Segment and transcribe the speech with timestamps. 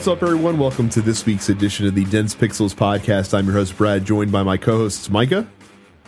[0.00, 0.58] What's up, everyone?
[0.58, 3.36] Welcome to this week's edition of the Dense Pixels podcast.
[3.36, 5.46] I'm your host, Brad, joined by my co hosts, Micah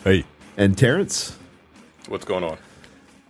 [0.02, 0.24] Hey,
[0.56, 1.36] and Terrence.
[2.08, 2.56] What's going on?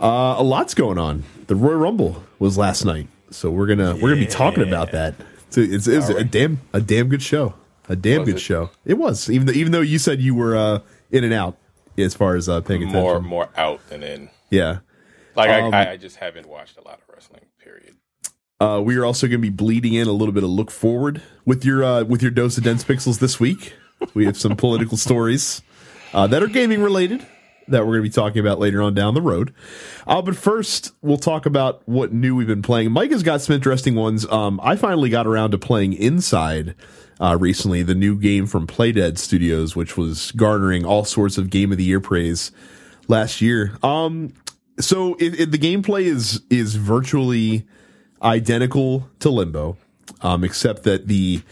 [0.01, 1.25] Uh, a lot's going on.
[1.49, 5.17] The Royal Rumble was last night, so we're gonna we're gonna be talking about that.
[5.49, 7.55] It's, it's, it's a damn a damn good show.
[7.89, 8.41] A damn Was good it?
[8.43, 8.71] show.
[8.85, 10.79] It was even though even though you said you were uh,
[11.11, 11.59] in and out
[11.99, 13.03] as far as uh, paying attention.
[13.03, 14.31] More more out than in.
[14.49, 14.79] Yeah.
[15.35, 17.47] Like Um, I, I just haven't watched a lot of wrestling.
[17.59, 17.97] Period.
[18.63, 21.21] Uh, we are also going to be bleeding in a little bit of look forward
[21.45, 23.75] with your uh, with your dose of dense pixels this week.
[24.15, 25.63] We have some political stories
[26.15, 27.27] uh, that are gaming related
[27.67, 29.53] that we're going to be talking about later on down the road.
[30.07, 32.93] Uh, but first, we'll talk about what new we've been playing.
[32.93, 34.27] Mike has got some interesting ones.
[34.31, 36.77] Um, I finally got around to playing Inside
[37.21, 41.73] uh, recently, the new game from Playdead Studios, which was garnering all sorts of Game
[41.73, 42.53] of the Year praise
[43.09, 43.77] last year.
[43.83, 44.33] Um,
[44.79, 47.67] so it, it, the gameplay is is virtually
[48.23, 49.77] identical to Limbo,
[50.21, 51.43] um, except that the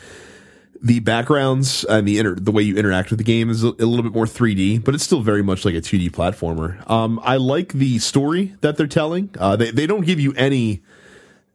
[0.83, 3.85] the backgrounds and the inter- the way you interact with the game is a, a
[3.85, 6.89] little bit more 3D, but it's still very much like a 2D platformer.
[6.91, 9.31] Um, I like the story that they're telling.
[9.39, 10.83] Uh, they they don't give you any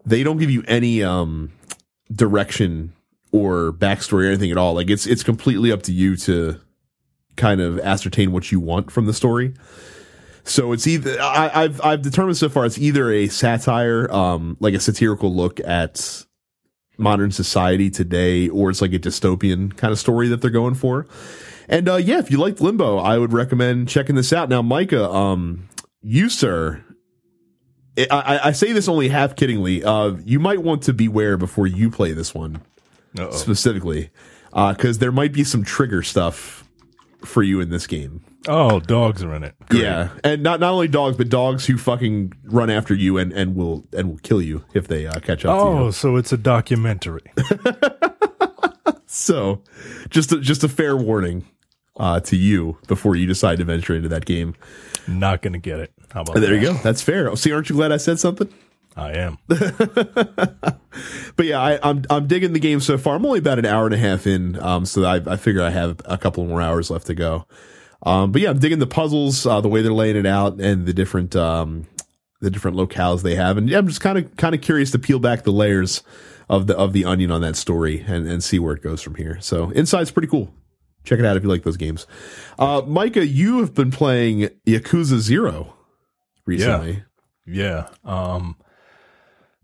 [0.06, 1.52] they don't give you any um,
[2.12, 2.94] direction
[3.32, 4.76] or backstory or anything at all.
[4.76, 6.60] Like it's it's completely up to you to
[7.36, 9.54] kind of ascertain what you want from the story.
[10.48, 14.76] So it's either I, I've I've determined so far it's either a satire, um, like
[14.76, 16.24] a satirical look at
[16.98, 21.08] modern society today, or it's like a dystopian kind of story that they're going for.
[21.68, 24.48] And uh, yeah, if you liked Limbo, I would recommend checking this out.
[24.48, 25.68] Now, Micah, um,
[26.04, 26.84] you sir,
[27.98, 29.84] I, I, I say this only half kiddingly.
[29.84, 32.62] Uh, you might want to beware before you play this one
[33.18, 33.32] Uh-oh.
[33.32, 34.12] specifically,
[34.54, 36.64] because there might be some trigger stuff
[37.26, 38.22] for you in this game.
[38.48, 39.56] Oh, dogs are in it.
[39.70, 39.84] Great.
[39.84, 43.56] Yeah, and not not only dogs, but dogs who fucking run after you and, and
[43.56, 45.78] will and will kill you if they uh, catch up to you.
[45.78, 47.24] Oh, so it's a documentary.
[49.16, 49.62] So,
[50.10, 51.46] just a, just a fair warning
[51.98, 54.56] uh, to you before you decide to venture into that game.
[55.08, 55.94] Not gonna get it.
[56.12, 56.42] How about that?
[56.42, 56.74] There you go.
[56.74, 57.34] That's fair.
[57.38, 58.54] See, aren't you glad I said something?
[58.96, 59.38] I am.
[61.36, 63.16] But yeah, I, I'm I'm digging the game so far.
[63.16, 65.70] I'm only about an hour and a half in, um, so I, I figure I
[65.70, 67.46] have a couple more hours left to go.
[68.06, 70.86] Um, but yeah, I'm digging the puzzles, uh, the way they're laying it out, and
[70.86, 71.88] the different um,
[72.42, 75.00] the different locales they have, and yeah, I'm just kind of kind of curious to
[75.00, 76.04] peel back the layers
[76.48, 79.16] of the of the onion on that story and and see where it goes from
[79.16, 79.40] here.
[79.42, 80.54] So Inside's pretty cool.
[81.04, 82.08] Check it out if you like those games.
[82.58, 85.76] Uh, Micah, you have been playing Yakuza Zero
[86.46, 87.04] recently.
[87.46, 87.88] Yeah.
[88.06, 88.30] yeah.
[88.30, 88.58] Um.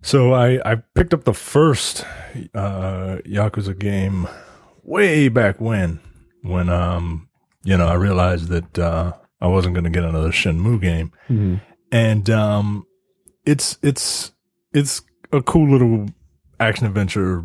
[0.02, 2.06] So I I picked up the first
[2.56, 4.28] uh Yakuza game
[4.84, 6.00] way back when
[6.42, 7.28] when um
[7.64, 11.12] you know I realized that uh I wasn't gonna get another Shenmue game
[11.92, 12.86] and um
[13.46, 14.32] it's it's
[14.74, 15.02] it's
[15.32, 16.08] a cool little
[16.60, 17.44] action adventure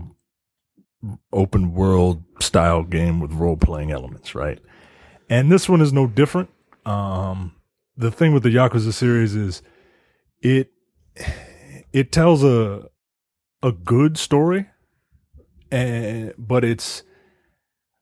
[1.33, 4.59] open world style game with role playing elements, right?
[5.31, 6.51] And this one is no different.
[6.85, 7.55] Um,
[7.97, 9.63] the thing with the Yakuza series is
[10.43, 10.71] it
[11.93, 12.89] it tells a
[13.63, 14.67] a good story,
[15.71, 17.03] and but it's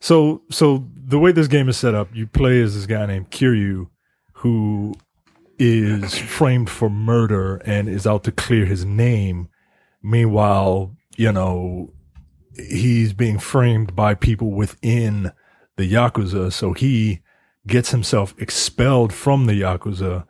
[0.00, 3.30] so so the way this game is set up, you play as this guy named
[3.30, 3.88] Kiryu,
[4.34, 4.94] who
[5.58, 9.48] is framed for murder and is out to clear his name.
[10.02, 11.92] Meanwhile, you know,
[12.56, 15.32] he's being framed by people within
[15.76, 16.52] the Yakuza.
[16.52, 17.20] So he
[17.66, 20.26] gets himself expelled from the Yakuza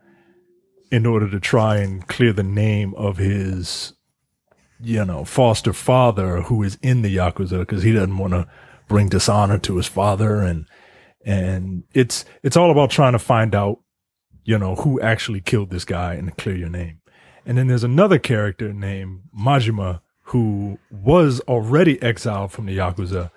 [0.90, 3.94] in order to try and clear the name of his,
[4.80, 8.46] you know, foster father who is in the Yakuza because he doesn't want to
[8.88, 10.40] bring dishonor to his father.
[10.40, 10.66] And,
[11.24, 13.80] and it's, it's all about trying to find out,
[14.44, 17.00] you know, who actually killed this guy and clear your name.
[17.46, 23.30] And then there's another character named Majima who was already exiled from the Yakuza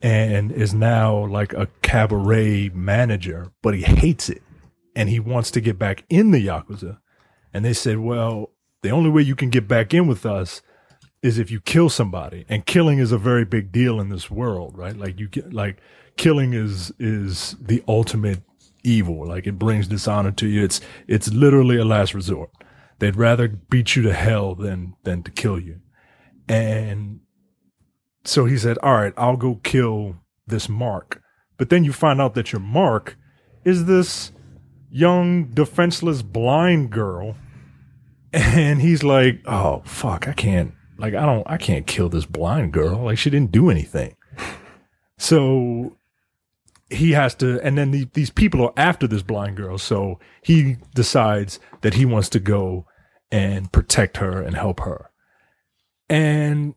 [0.00, 4.42] and is now like a cabaret manager, but he hates it
[4.96, 6.98] and he wants to get back in the Yakuza.
[7.54, 8.50] And they said, well,
[8.82, 10.62] the only way you can get back in with us
[11.22, 12.44] is if you kill somebody.
[12.48, 14.96] And killing is a very big deal in this world, right?
[14.96, 15.78] Like you get, like
[16.16, 18.42] killing is, is the ultimate
[18.82, 19.26] evil.
[19.26, 20.64] Like it brings dishonor to you.
[20.64, 22.50] It's, it's literally a last resort.
[22.98, 25.80] They'd rather beat you to hell than, than to kill you.
[26.48, 27.20] And
[28.24, 30.16] so he said, all right, I'll go kill
[30.46, 31.22] this Mark.
[31.56, 33.16] But then you find out that your Mark
[33.64, 34.32] is this
[34.90, 37.36] young, defenseless, blind girl.
[38.32, 40.72] And he's like, oh, fuck, I can't,
[41.02, 43.04] like, I don't, I can't kill this blind girl.
[43.04, 44.16] Like, she didn't do anything.
[45.18, 45.96] So
[46.90, 49.78] he has to, and then the, these people are after this blind girl.
[49.78, 52.86] So he decides that he wants to go
[53.30, 55.10] and protect her and help her.
[56.08, 56.74] And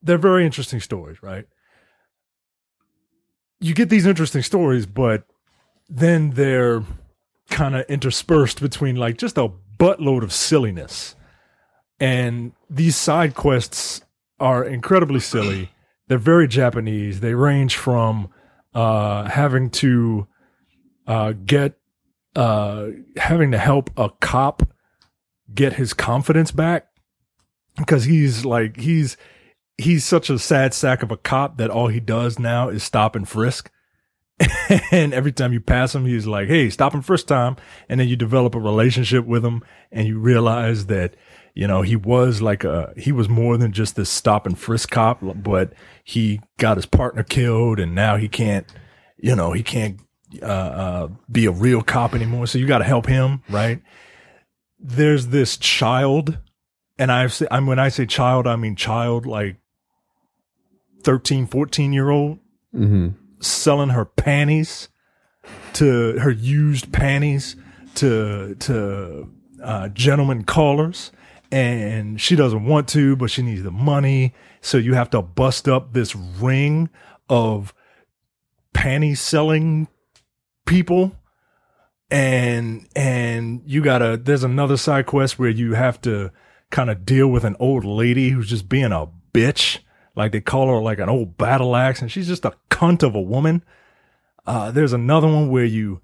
[0.00, 1.46] they're very interesting stories, right?
[3.58, 5.24] You get these interesting stories, but
[5.88, 6.84] then they're
[7.50, 11.16] kind of interspersed between like just a buttload of silliness.
[12.02, 14.02] And these side quests
[14.40, 15.70] are incredibly silly.
[16.08, 17.20] They're very Japanese.
[17.20, 18.28] They range from
[18.74, 20.26] uh, having to
[21.06, 21.78] uh, get
[22.34, 24.64] uh, having to help a cop
[25.54, 26.88] get his confidence back
[27.78, 29.16] because he's like he's
[29.78, 33.14] he's such a sad sack of a cop that all he does now is stop
[33.14, 33.70] and frisk.
[34.90, 37.56] and every time you pass him, he's like, Hey, stop him first time.
[37.88, 39.62] And then you develop a relationship with him
[39.92, 41.14] and you realize that,
[41.54, 44.90] you know, he was like a, he was more than just this stop and frisk
[44.90, 45.72] cop, but
[46.02, 48.66] he got his partner killed and now he can't,
[49.18, 50.00] you know, he can't,
[50.40, 52.46] uh, uh, be a real cop anymore.
[52.46, 53.82] So you got to help him, right?
[54.78, 56.38] There's this child
[56.98, 59.56] and I've said, I'm when I say child, I mean child like
[61.02, 62.38] 13, 14 year old
[63.40, 64.88] selling her panties
[65.74, 67.56] to her used panties
[67.96, 69.28] to to
[69.62, 71.12] uh, gentlemen callers,
[71.52, 74.32] and she doesn't want to, but she needs the money.
[74.62, 76.88] So you have to bust up this ring
[77.28, 77.74] of
[78.74, 79.86] panty selling
[80.66, 81.12] people.
[82.10, 86.30] And and you gotta there's another side quest where you have to
[86.70, 89.78] kind of deal with an old lady who's just being a bitch.
[90.16, 93.14] Like they call her like an old battle axe and she's just a cunt of
[93.14, 93.62] a woman.
[94.46, 96.00] Uh there's another one where you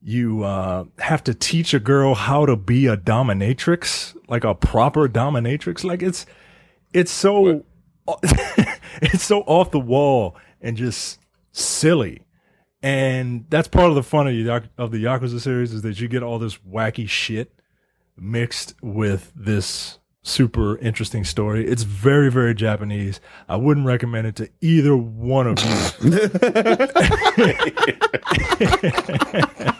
[0.00, 5.08] you uh have to teach a girl how to be a dominatrix like a proper
[5.08, 6.26] dominatrix like it's
[6.92, 7.64] it's so
[9.02, 11.18] it's so off the wall and just
[11.52, 12.22] silly
[12.82, 16.08] and that's part of the fun of, Yak- of the Yakuza series is that you
[16.08, 17.58] get all this wacky shit
[18.14, 21.66] mixed with this super interesting story.
[21.66, 23.20] It's very, very Japanese.
[23.48, 26.00] I wouldn't recommend it to either one of you.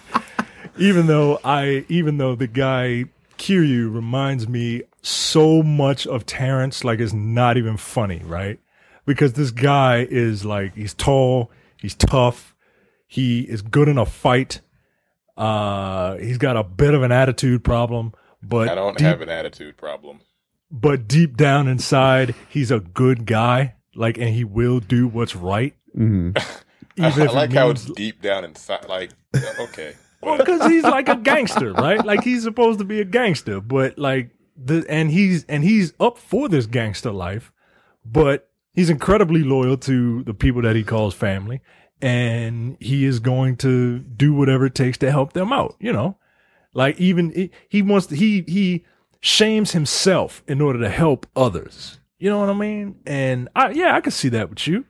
[0.79, 3.05] even though I, even though the guy
[3.39, 8.59] Kiryu reminds me so much of Terrence, like it's not even funny, right?
[9.07, 12.55] Because this guy is like, he's tall, he's tough,
[13.07, 14.61] he is good in a fight.
[15.37, 19.29] Uh, he's got a bit of an attitude problem, but I don't deep- have an
[19.29, 20.21] attitude problem.
[20.71, 23.75] but deep down inside, he's a good guy.
[23.97, 25.75] Like, and he will do what's right.
[25.97, 26.35] I, Even
[26.99, 28.89] I if it like how it's deep down inside.
[28.89, 29.11] Like,
[29.61, 32.05] okay, Well, because he's like a gangster, right?
[32.05, 36.19] Like he's supposed to be a gangster, but like the and he's and he's up
[36.19, 37.53] for this gangster life,
[38.05, 41.61] but he's incredibly loyal to the people that he calls family,
[42.01, 45.77] and he is going to do whatever it takes to help them out.
[45.81, 46.17] You know,
[46.73, 48.85] like even he- wants to, he he
[49.21, 51.99] shames himself in order to help others.
[52.19, 53.01] You know what I mean?
[53.07, 54.85] And I yeah, I can see that with you.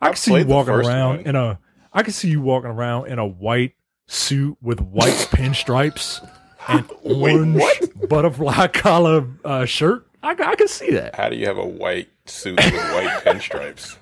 [0.00, 1.26] I I've can see you walking around one.
[1.26, 1.58] in a.
[1.92, 3.74] I can see you walking around in a white
[4.08, 6.28] suit with white pinstripes
[6.66, 8.08] and orange what?
[8.08, 10.06] butterfly collar uh, shirt.
[10.22, 11.14] I, I can see that.
[11.14, 13.96] how do you have a white suit with white pinstripes?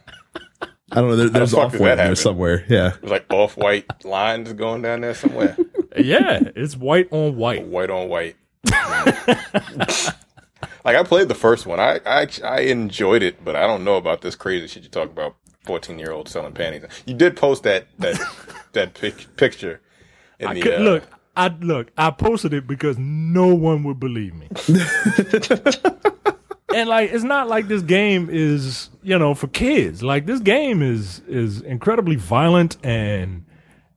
[0.92, 1.16] I don't know.
[1.16, 2.64] There, there's fuck off white there somewhere.
[2.68, 2.94] Yeah.
[3.00, 5.56] There's like off white lines going down there somewhere.
[5.96, 7.66] Yeah, it's white on white.
[7.66, 8.36] white on white.
[10.84, 11.80] like I played the first one.
[11.80, 15.10] I, I I enjoyed it, but I don't know about this crazy shit you talk
[15.10, 15.36] about.
[15.64, 16.84] Fourteen year old selling panties.
[17.06, 18.20] You did post that that
[18.72, 19.78] that pic, picture in
[20.44, 21.04] I the could, uh, look,
[21.36, 21.90] I look.
[21.96, 24.48] I posted it because no one would believe me.
[26.74, 30.02] and like, it's not like this game is you know for kids.
[30.02, 33.44] Like this game is is incredibly violent and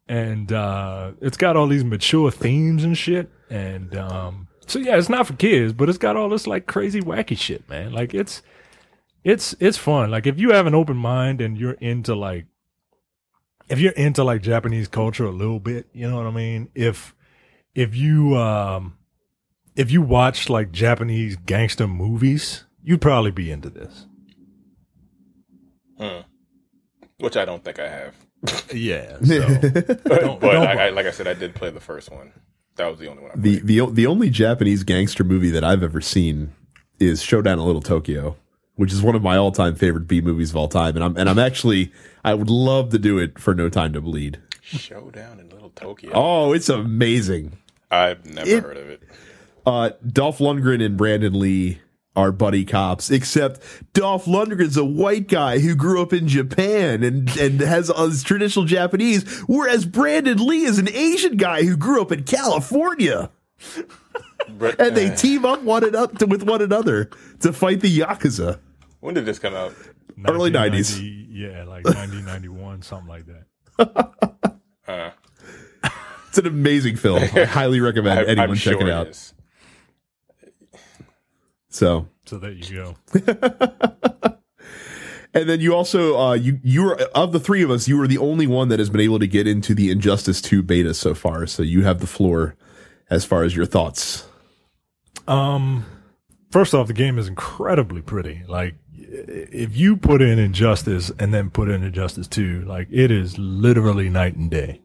[0.08, 3.29] and uh it's got all these mature themes and shit.
[3.50, 7.01] And um so yeah, it's not for kids, but it's got all this like crazy
[7.01, 7.91] wacky shit, man.
[7.91, 8.41] Like it's
[9.24, 10.12] it's it's fun.
[10.12, 12.46] Like if you have an open mind and you're into like
[13.70, 16.70] if you're into like Japanese culture a little bit, you know what I mean?
[16.76, 17.16] If
[17.76, 18.98] if you um
[19.76, 24.08] if you watch like Japanese gangster movies, you'd probably be into this.
[25.98, 26.22] Hmm.
[27.20, 28.16] Which I don't think I have.
[28.74, 29.18] Yeah.
[29.26, 32.32] So But, don't I, I, like I said, I did play the first one.
[32.76, 33.32] That was the only one.
[33.32, 36.54] I The the the only Japanese gangster movie that I've ever seen
[37.00, 38.38] is Showdown in Little Tokyo,
[38.80, 40.96] which is one of my all time favorite B movies of all time.
[40.96, 41.92] And I'm and I'm actually
[42.24, 44.40] I would love to do it for No Time to Bleed.
[44.62, 46.12] Showdown in Little Tokyo.
[46.14, 47.58] Oh, it's amazing.
[47.92, 49.04] I've never It- heard of it.
[49.66, 51.80] Uh, Dolph Lundgren and Brandon Lee
[52.16, 53.60] are buddy cops, except
[53.94, 58.66] Dolph Lundgren's a white guy who grew up in Japan and, and has us traditional
[58.66, 63.30] Japanese, whereas Brandon Lee is an Asian guy who grew up in California.
[64.48, 67.10] And they uh, team up one and up to, with one another
[67.42, 68.60] to fight the Yakuza.
[69.00, 69.74] When did this come out?
[70.27, 71.00] Early 90s.
[71.32, 74.13] Yeah, like 1991, something like that.
[74.88, 75.12] Uh,
[76.29, 77.24] It's an amazing film.
[77.24, 79.08] I highly recommend I, anyone I'm check sure it out.
[79.08, 79.34] is.
[81.70, 82.96] So, So there you go.
[85.34, 88.08] and then you also uh, you you were of the three of us, you were
[88.08, 91.15] the only one that has been able to get into the Injustice Two beta so
[91.15, 91.48] far.
[91.48, 92.56] So you have the floor
[93.10, 94.27] as far as your thoughts.
[95.27, 95.84] Um,
[96.51, 98.44] first off, the game is incredibly pretty.
[98.48, 98.75] Like,
[99.12, 104.10] if you put in Injustice and then put in Injustice 2, like, it is literally
[104.10, 104.82] night and day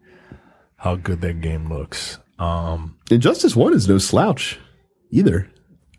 [0.76, 2.18] how good that game looks.
[2.38, 4.58] Um, Injustice One is no slouch
[5.10, 5.50] either.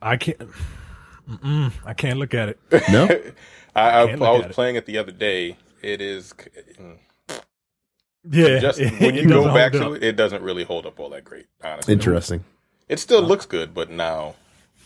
[0.02, 0.38] I can't,
[1.30, 2.60] mm-mm, I can't look at it.
[2.92, 3.06] No,
[3.76, 4.54] I, I, Can't I was at it.
[4.54, 5.58] playing it the other day.
[5.82, 6.34] It is
[6.80, 6.98] mm,
[8.30, 8.60] Yeah.
[8.60, 11.48] just when you go back to it, it doesn't really hold up all that great.
[11.64, 12.44] Honestly, interesting.
[12.90, 14.36] It still looks good, but now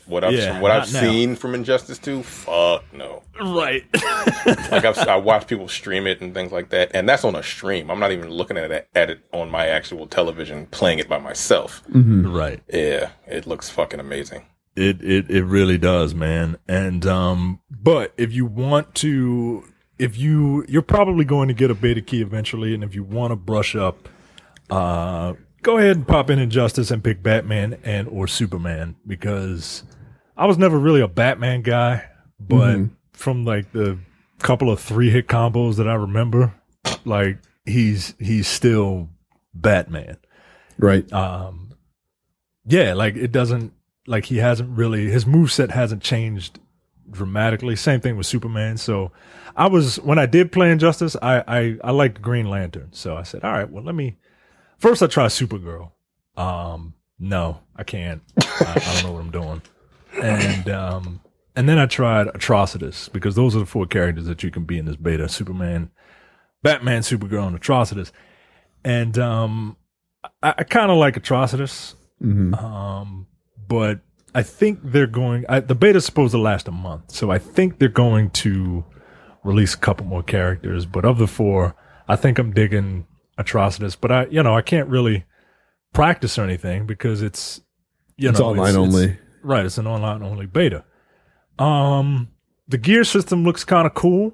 [0.10, 1.00] what I've Yeah, what I've now.
[1.01, 3.24] seen from Injustice Two, fuck no.
[3.42, 3.86] Right.
[4.72, 7.44] Like I've, I watch people stream it and things like that, and that's on a
[7.44, 7.89] stream.
[7.92, 11.18] I'm not even looking at it at it on my actual television, playing it by
[11.20, 11.84] myself.
[11.89, 12.62] right.
[12.72, 14.46] Yeah, it looks fucking amazing.
[14.75, 16.58] It it it really does, man.
[16.68, 19.66] And um but if you want to
[19.98, 23.32] if you you're probably going to get a beta key eventually and if you want
[23.32, 24.08] to brush up
[24.70, 29.84] uh go ahead and pop in Injustice and pick Batman and or Superman because
[30.39, 32.05] I was never really a Batman guy,
[32.39, 32.79] but
[33.12, 34.00] from like the
[34.38, 36.53] couple of three hit combos that I remember,
[37.03, 39.10] like he's he's still
[39.53, 40.17] Batman.
[40.77, 41.12] Right.
[41.12, 41.74] um
[42.65, 43.74] yeah like it doesn't
[44.08, 46.58] like he hasn't really his moveset hasn't changed
[47.12, 47.75] dramatically.
[47.75, 48.77] Same thing with superman.
[48.77, 49.12] So
[49.58, 52.93] i was when i did play injustice i i, I liked green lantern.
[52.93, 54.15] So i said all right well let me
[54.77, 55.91] first i try supergirl.
[56.38, 58.22] Um no i can't.
[58.41, 59.62] I, I don't know what i'm doing
[60.21, 61.21] and um
[61.55, 64.77] and then i tried atrocitus because those are the four characters that you can be
[64.77, 65.89] in this beta superman
[66.63, 68.11] batman supergirl and atrocitus
[68.83, 69.75] and um
[70.43, 71.95] I, I kind of like Atrocitus,
[72.53, 73.27] um,
[73.67, 74.01] but
[74.35, 75.45] I think they're going.
[75.47, 78.83] I, the beta's supposed to last a month, so I think they're going to
[79.43, 80.85] release a couple more characters.
[80.85, 81.75] But of the four,
[82.07, 83.07] I think I'm digging
[83.38, 83.95] Atrocitus.
[83.99, 85.25] But I, you know, I can't really
[85.93, 87.61] practice or anything because it's
[88.17, 89.17] you It's know online only.
[89.43, 90.84] Right, it's an online only beta.
[91.58, 92.29] Um,
[92.67, 94.34] the gear system looks kind of cool.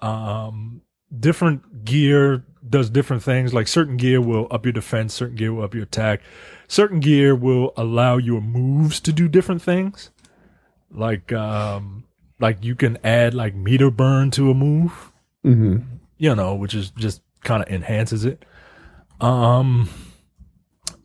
[0.00, 0.82] Um,
[1.18, 3.54] different gear does different things.
[3.54, 6.20] Like certain gear will up your defense, certain gear will up your attack,
[6.68, 10.10] certain gear will allow your moves to do different things.
[10.90, 12.04] Like, um,
[12.38, 15.12] like you can add like meter burn to a move,
[15.44, 15.76] Mm-hmm.
[16.18, 18.44] you know, which is just kind of enhances it.
[19.20, 19.88] Um,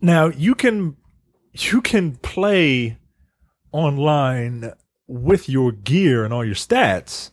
[0.01, 0.97] now you can
[1.53, 2.97] you can play
[3.71, 4.73] online
[5.07, 7.31] with your gear and all your stats.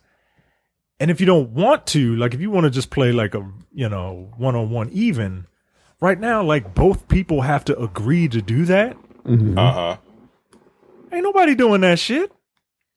[0.99, 3.49] And if you don't want to, like if you want to just play like a,
[3.73, 5.47] you know, one on one even,
[6.01, 8.97] right now, like both people have to agree to do that.
[9.25, 9.97] Uh huh.
[11.11, 12.31] Ain't nobody doing that shit.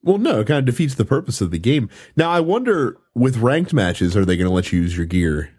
[0.02, 1.88] Well, no, it kind of defeats the purpose of the game.
[2.16, 5.50] Now, I wonder with ranked matches, are they going to let you use your gear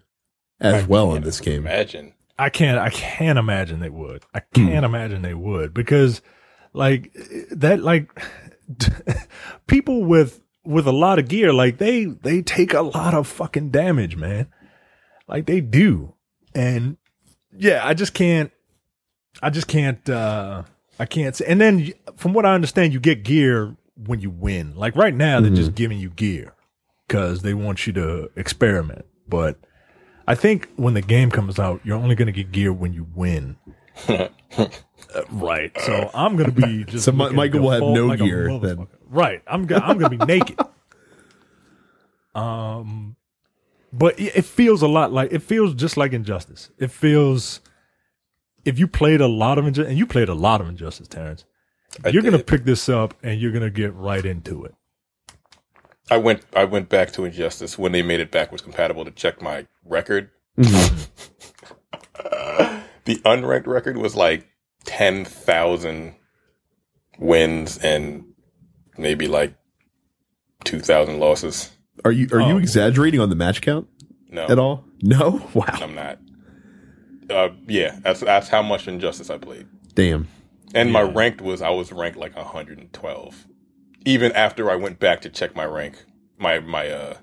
[0.59, 1.65] as well in this game?
[1.65, 2.13] Imagine.
[2.37, 4.23] I can't, I can't imagine they would.
[4.33, 6.21] I can't imagine they would because
[6.73, 7.11] like
[7.51, 8.09] that, like
[9.67, 13.69] people with, with a lot of gear, like they, they take a lot of fucking
[13.69, 14.47] damage, man.
[15.27, 16.13] Like they do.
[16.55, 16.97] And
[17.55, 18.51] yeah, I just can't,
[19.41, 20.63] I just can't, uh,
[20.99, 21.45] I can't say.
[21.47, 24.75] And then from what I understand, you get gear when you win.
[24.75, 26.53] Like right now, they're just giving you gear
[27.07, 29.05] because they want you to experiment.
[29.27, 29.57] But
[30.27, 33.07] I think when the game comes out, you're only going to get gear when you
[33.15, 33.57] win.
[35.31, 35.71] Right.
[35.81, 37.05] So I'm going to be just.
[37.05, 38.61] So Mi- looking Michael will have default no like a gear motherfucker.
[38.77, 38.87] then.
[39.09, 39.41] Right.
[39.47, 40.59] I'm go- I'm going to be naked.
[42.35, 43.15] Um,
[43.91, 46.71] but it it feels a lot like it feels just like Injustice.
[46.79, 47.61] It feels
[48.65, 51.45] if you played a lot of Injustice, and you played a lot of Injustice, Terrence,
[52.03, 52.47] I you're going to did.
[52.47, 54.73] pick this up and you're going to get right into it.
[56.09, 56.41] I went.
[56.55, 60.31] I went back to Injustice when they made it backwards compatible to check my record.
[60.55, 61.05] the
[63.05, 64.47] unranked record was like
[64.85, 66.15] ten thousand
[67.19, 68.25] wins and
[68.97, 69.53] maybe like
[70.63, 71.71] two thousand losses.
[72.05, 72.57] Are you are you Oh.
[72.57, 73.87] exaggerating on the match count
[74.29, 74.85] No, at all?
[75.01, 75.47] No.
[75.53, 75.65] Wow.
[75.69, 76.19] I'm not.
[77.29, 79.67] Uh, yeah, that's that's how much Injustice I played.
[79.95, 80.27] Damn.
[80.75, 83.47] And my ranked was I was ranked like 112.
[84.05, 86.03] Even after I went back to check my rank,
[86.37, 87.17] my my uh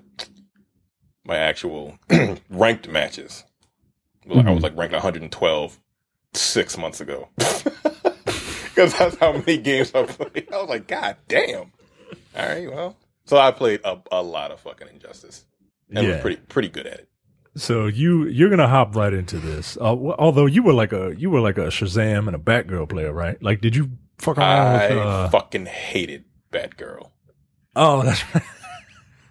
[1.25, 1.97] my actual
[2.49, 3.43] ranked matches.
[4.25, 5.79] Well, I was like ranked 112
[6.33, 7.29] six months ago.
[8.73, 10.47] Because that's how many games I played.
[10.51, 11.73] I was like, God damn.
[12.37, 12.95] All right, well,
[13.25, 15.43] So I played a, a lot of fucking Injustice,
[15.93, 16.13] and Yeah.
[16.13, 17.09] was pretty pretty good at it.
[17.57, 19.75] So you you're gonna hop right into this.
[19.75, 23.11] Uh, although you were like a you were like a Shazam and a Batgirl player,
[23.11, 23.43] right?
[23.43, 24.97] Like, did you fuck around I with?
[24.99, 26.23] Uh, fucking hated
[26.53, 27.11] Batgirl.
[27.75, 28.43] oh, that's right.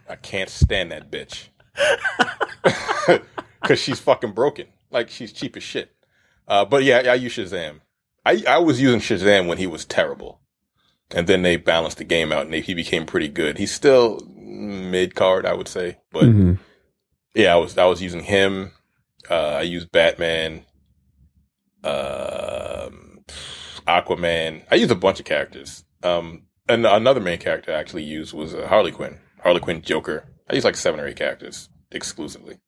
[0.07, 1.49] I can't stand that bitch.
[3.63, 4.67] Because she's fucking broken.
[4.91, 5.95] Like, she's cheap as shit.
[6.49, 7.81] Uh, but yeah, I use Shazam.
[8.25, 10.41] I, I was using Shazam when he was terrible.
[11.13, 13.59] And then they balanced the game out and they, he became pretty good.
[13.59, 15.99] He's still mid card, I would say.
[16.13, 16.59] But Mhm.
[17.35, 18.73] yeah, I was, I was using him.
[19.29, 20.65] Uh, I used Batman,
[21.85, 23.25] um,
[23.87, 24.63] Aquaman.
[24.71, 25.85] I used a bunch of characters.
[26.03, 29.19] Um, and another main character I actually used was uh, Harley Quinn.
[29.43, 30.25] Harley Quinn, Joker.
[30.49, 32.59] I used like seven or eight characters exclusively.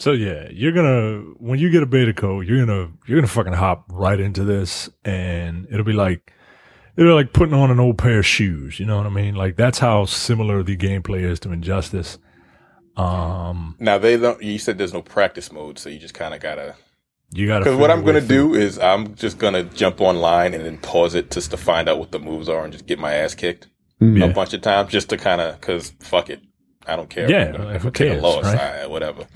[0.00, 3.52] So yeah, you're gonna when you get a beta code, you're gonna you're gonna fucking
[3.52, 6.32] hop right into this, and it'll be like
[6.96, 8.80] it'll be like putting on an old pair of shoes.
[8.80, 9.34] You know what I mean?
[9.34, 12.16] Like that's how similar the gameplay is to Injustice.
[12.96, 14.42] Um, Now they don't.
[14.42, 16.76] You said there's no practice mode, so you just kind of gotta.
[17.32, 20.64] you got to Because what I'm gonna do is I'm just gonna jump online and
[20.64, 23.12] then pause it just to find out what the moves are and just get my
[23.12, 23.68] ass kicked
[24.00, 24.24] Yeah.
[24.24, 26.40] a bunch of times just to kind of because fuck it,
[26.86, 27.30] I don't care.
[27.30, 28.58] Yeah, if, I'm gonna- like, who I take cares, a loss, right?
[28.60, 29.26] I- whatever.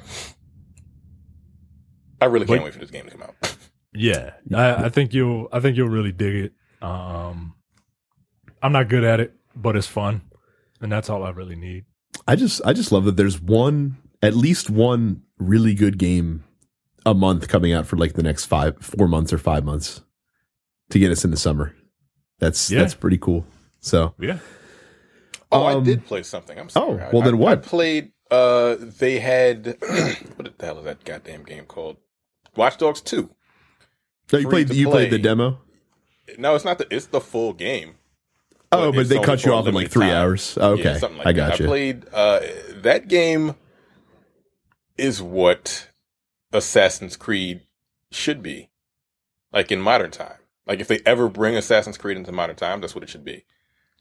[2.25, 3.57] I really can't But- wait for this game to come out.
[3.93, 5.49] Yeah, I, I think you'll.
[5.53, 6.53] I think you'll really dig it.
[6.83, 7.55] Um,
[8.63, 10.23] I'm not good at it, but it's fun,
[10.81, 11.85] and that's all I really need.
[12.27, 16.43] I just I just love that there's one at least one really good game
[17.07, 20.01] a month coming out for like the next five four months or five months
[20.91, 21.75] to get us into summer.
[22.41, 22.81] That's Yeah.
[22.81, 23.47] that's pretty cool.
[23.81, 24.39] So Yeah.
[25.53, 26.59] Oh, I Um, did play something.
[26.59, 27.01] I'm sorry.
[27.03, 27.53] oh, well, I- then what?
[27.53, 28.11] I played.
[28.31, 29.67] Uh, they had
[30.37, 31.99] what the hell is that goddamn game called?
[32.57, 33.31] Watch Dogs Two.
[34.33, 35.59] No, you played you played the demo.
[36.39, 36.87] No, it's not the.
[36.95, 37.95] It's the full game.
[38.73, 40.17] Oh, but it's they cut you off in like three time.
[40.17, 40.59] hours.
[40.61, 41.59] Oh, okay, Yeah, something like I that.
[41.59, 42.41] got I played uh,
[42.77, 43.55] that game.
[44.97, 45.89] Is what
[46.53, 47.63] Assassin's Creed
[48.13, 48.71] should be,
[49.53, 50.37] like in modern time.
[50.67, 53.45] Like if they ever bring Assassin's Creed into modern time, that's what it should be.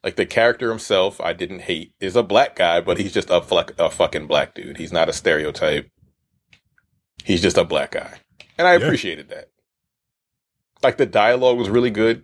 [0.03, 3.41] Like the character himself, I didn't hate, is a black guy, but he's just a,
[3.41, 4.77] fleck, a fucking black dude.
[4.77, 5.89] He's not a stereotype.
[7.23, 8.19] He's just a black guy,
[8.57, 8.85] and I Yeah.
[8.85, 9.49] appreciated that.
[10.81, 12.23] Like the dialogue was really good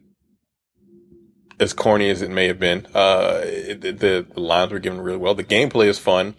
[1.60, 5.18] as corny as it may have been, uh, it, the, the lines were given really
[5.18, 5.36] well.
[5.36, 6.36] The gameplay is fun.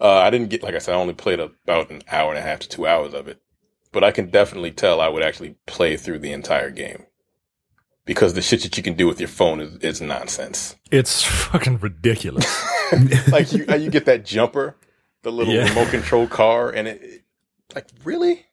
[0.00, 2.42] Uh, I didn't get, like I said, I only played about an hour and a
[2.42, 3.40] half to two hours of it,
[3.92, 7.04] but I can definitely tell I would actually play through the entire game
[8.04, 10.74] because the shit that you can do with your phone is, is nonsense.
[10.90, 12.46] It's fucking ridiculous.
[13.30, 14.76] like you, you get that jumper,
[15.22, 15.68] the little Yeah.
[15.68, 17.18] remote control car, and it, it-
[17.74, 18.44] like really,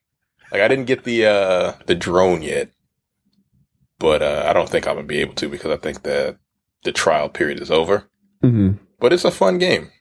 [0.51, 2.71] like I didn't get the uh the drone yet,
[3.99, 6.38] but uh, I don't think I'm gonna be able to because I think that
[6.83, 8.09] the trial period is over.
[8.41, 9.91] hmm But it's a fun game.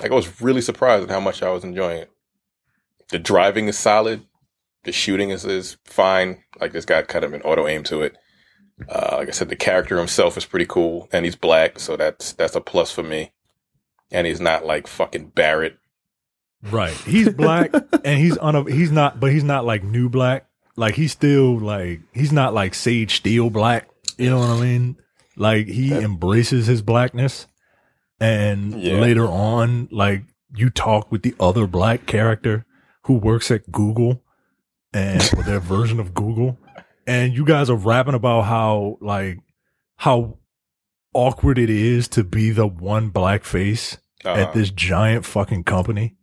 [0.00, 2.10] Like I was really surprised at how much I was enjoying it.
[3.10, 4.26] The driving is solid.
[4.84, 6.42] The shooting is, is fine.
[6.60, 8.16] Like it's got kind of an auto aim to it.
[8.88, 12.32] Uh, like I said, the character himself is pretty cool, and he's black, so that's
[12.32, 13.32] that's a plus for me.
[14.10, 15.78] And he's not like fucking Barrett.
[16.70, 16.94] Right.
[16.94, 17.72] He's black,
[18.04, 18.66] and he's un.
[18.66, 20.46] He's not, but he's not like new black.
[20.76, 23.88] Like he's still like he's not like Sage Steele black.
[24.18, 24.96] You know what I mean?
[25.36, 27.46] Like he embraces his blackness,
[28.20, 28.94] and Yeah.
[29.00, 30.24] later on, like
[30.56, 32.64] you talk with the other black character
[33.04, 34.22] who works at Google,
[34.92, 36.58] and or their version of Google,
[37.06, 39.38] and you guys are rapping about how like
[39.96, 40.38] how
[41.12, 44.40] awkward it is to be the one black face Uh-huh.
[44.40, 46.16] at this giant fucking company.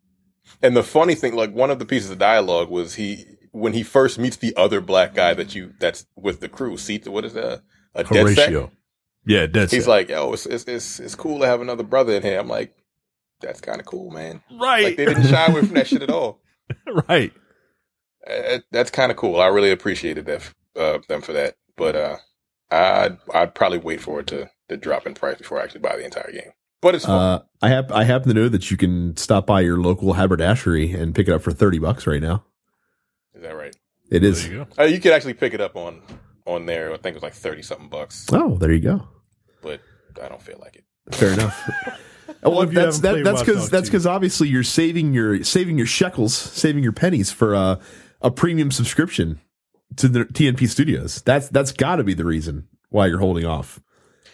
[0.62, 3.84] And the funny thing, like one of the pieces of dialogue was he when he
[3.84, 6.78] first meets the other black guy that you that's with the crew.
[6.78, 7.62] See, what is that?
[7.96, 8.50] A dead set?
[8.50, 8.72] Horatio.
[9.26, 12.24] Yeah, that's He's like, yo, it's, it's it's it's cool to have another brother in
[12.24, 12.40] here.
[12.40, 12.76] I'm like,
[13.40, 14.42] that's kind of cool, man.
[14.60, 16.40] right, Like they didn't shy away from that shit at all.
[17.10, 17.34] right.
[18.26, 19.40] Uh, that's kind of cool.
[19.40, 21.56] I really appreciated that uh, them for that.
[21.76, 22.18] But uh,
[22.72, 25.98] I'd I'd probably wait for it to to drop in price before I actually buy
[25.98, 26.52] the entire game.
[26.82, 27.15] But it's fun.
[27.15, 30.94] Uh, I have I happen to know that you can stop by your local haberdashery
[30.94, 32.44] and pick it up for thirty bucks right now.
[33.36, 33.76] is that right?
[34.10, 34.44] It is.
[34.44, 34.84] There you go.
[34.84, 36.02] Uh, you could actually pick it up on
[36.48, 36.89] on there.
[36.91, 39.08] I think it was like thirty something bucks, Oh, there you go.
[39.62, 39.80] but
[40.22, 41.15] I don't feel like it.
[41.15, 41.70] Fair enough.
[42.44, 46.34] well, Well, that's that, that's because that's because obviously you're saving your saving your shekels,
[46.36, 47.80] saving your pennies for uh,
[48.22, 49.39] a premium subscription
[49.98, 51.22] to the TNP Studios.
[51.22, 53.80] That's that's got to be the reason why you're holding off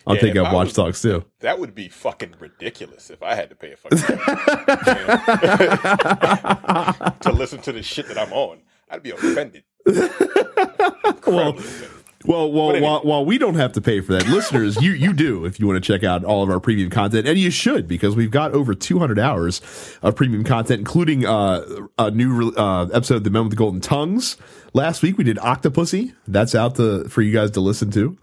[0.08, 1.26] on Yeah, if up Watch Dogs too.
[1.42, 3.98] That would be fucking ridiculous if I had to pay a fucking
[7.20, 8.60] to listen to the shit that I'm on.
[8.90, 9.64] I'd be offended.
[9.86, 11.98] well, offended.
[12.26, 12.82] Well, well, anyway.
[12.82, 15.68] while, while we don't have to pay for that, listeners, you you do if you
[15.68, 18.54] want to check out all of our premium content, and you should because we've got
[18.54, 19.62] over 200 hours
[20.02, 21.64] of premium content, including uh,
[22.00, 24.38] a new uh, episode of The Men with the Golden Tongues.
[24.74, 26.14] Last week we did Octopussy.
[26.28, 28.18] That's out to, for you guys to listen to.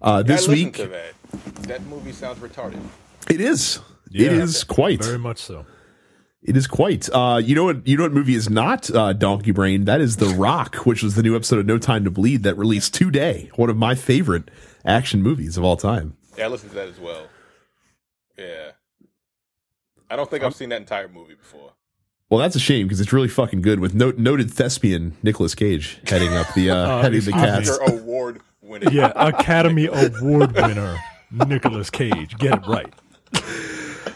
[0.00, 1.54] Uh, this I week to that.
[1.68, 2.80] That movie sounds retarded.
[3.30, 3.76] it is.
[4.12, 4.42] it Yeah.
[4.42, 5.02] is quite.
[5.04, 5.66] Very much so.
[6.42, 7.08] It is quite.
[7.10, 7.86] Uh, you know what?
[7.88, 9.86] You know what movie is not uh, Donkey Brain?
[9.86, 12.54] That is The Rock, which was the new episode of No Time to Bleed that
[12.56, 13.50] released today.
[13.56, 14.50] One of my favorite
[14.84, 16.16] action movies of all time.
[16.36, 17.28] Yeah, I listened to that as well.
[18.36, 18.72] Yeah.
[20.10, 21.72] I don't think I've seen that entire movie before.
[22.28, 25.98] Well, that's a shame because it's really fucking good with no- noted thespian Nicolas Cage
[26.06, 27.70] heading up the uh, Uh, heading the cast.
[27.70, 28.90] Oscar award winning.
[28.92, 30.98] Yeah, Academy Award winner
[31.46, 32.36] Nicolas Cage.
[32.38, 32.92] Get it right.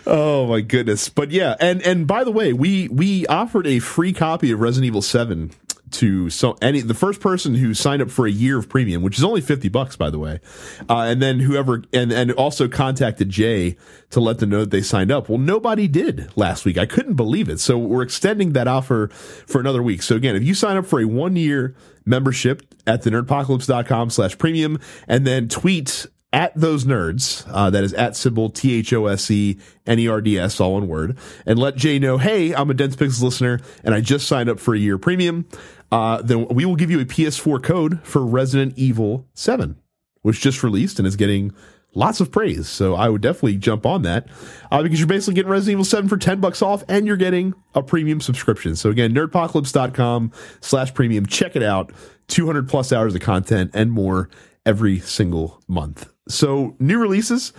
[0.06, 1.10] Oh my goodness!
[1.10, 4.86] But yeah, and and by the way, we we offered a free copy of Resident
[4.86, 5.50] Evil Seven
[5.90, 9.18] to so any the first person who signed up for a year of premium, which
[9.18, 10.40] is only fifty bucks, by the way,
[10.88, 13.76] uh, and then whoever and and also contacted Jay
[14.10, 15.28] to let them know that they signed up.
[15.28, 16.78] Well, nobody did last week.
[16.78, 17.60] I couldn't believe it.
[17.60, 20.02] So we're extending that offer for another week.
[20.02, 21.74] So again, if you sign up for a one year
[22.06, 27.94] membership at the nerdpocalypse.com slash premium and then tweet at those nerds, uh, that is
[27.94, 31.16] at symbol T H O S E N E R D S, all one word,
[31.46, 34.60] and let Jay know, hey, I'm a Dense Pixels listener and I just signed up
[34.60, 35.46] for a year premium.
[35.90, 39.76] Uh, then we will give you a PS4 code for Resident Evil 7,
[40.20, 41.54] which just released and is getting
[41.94, 42.68] lots of praise.
[42.68, 44.28] So I would definitely jump on that
[44.70, 47.54] uh, because you're basically getting Resident Evil 7 for 10 bucks off and you're getting
[47.74, 48.76] a premium subscription.
[48.76, 51.24] So again, nerdpocalypse.com slash premium.
[51.24, 51.90] Check it out.
[52.28, 54.28] 200 plus hours of content and more
[54.66, 56.12] every single month.
[56.28, 57.52] So new releases.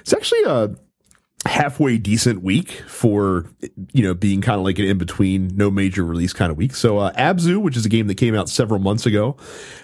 [0.00, 0.70] It's actually a
[1.44, 3.46] halfway decent week for
[3.92, 6.72] you know being kind of like an in between no major release kind of week
[6.72, 9.36] so uh, abzu which is a game that came out several months ago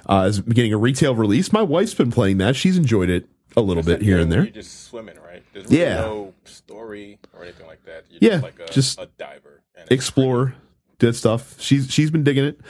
[0.08, 3.60] uh, is getting a retail release my wife's been playing that she's enjoyed it a
[3.60, 5.42] little bit here and there You're just swimming, right?
[5.52, 5.94] There's really Yeah.
[5.96, 8.04] no story or anything like that.
[8.08, 9.62] You're Yeah, just like a, just a diver.
[9.90, 10.54] Explore
[11.00, 12.60] good stuff she's she's been digging it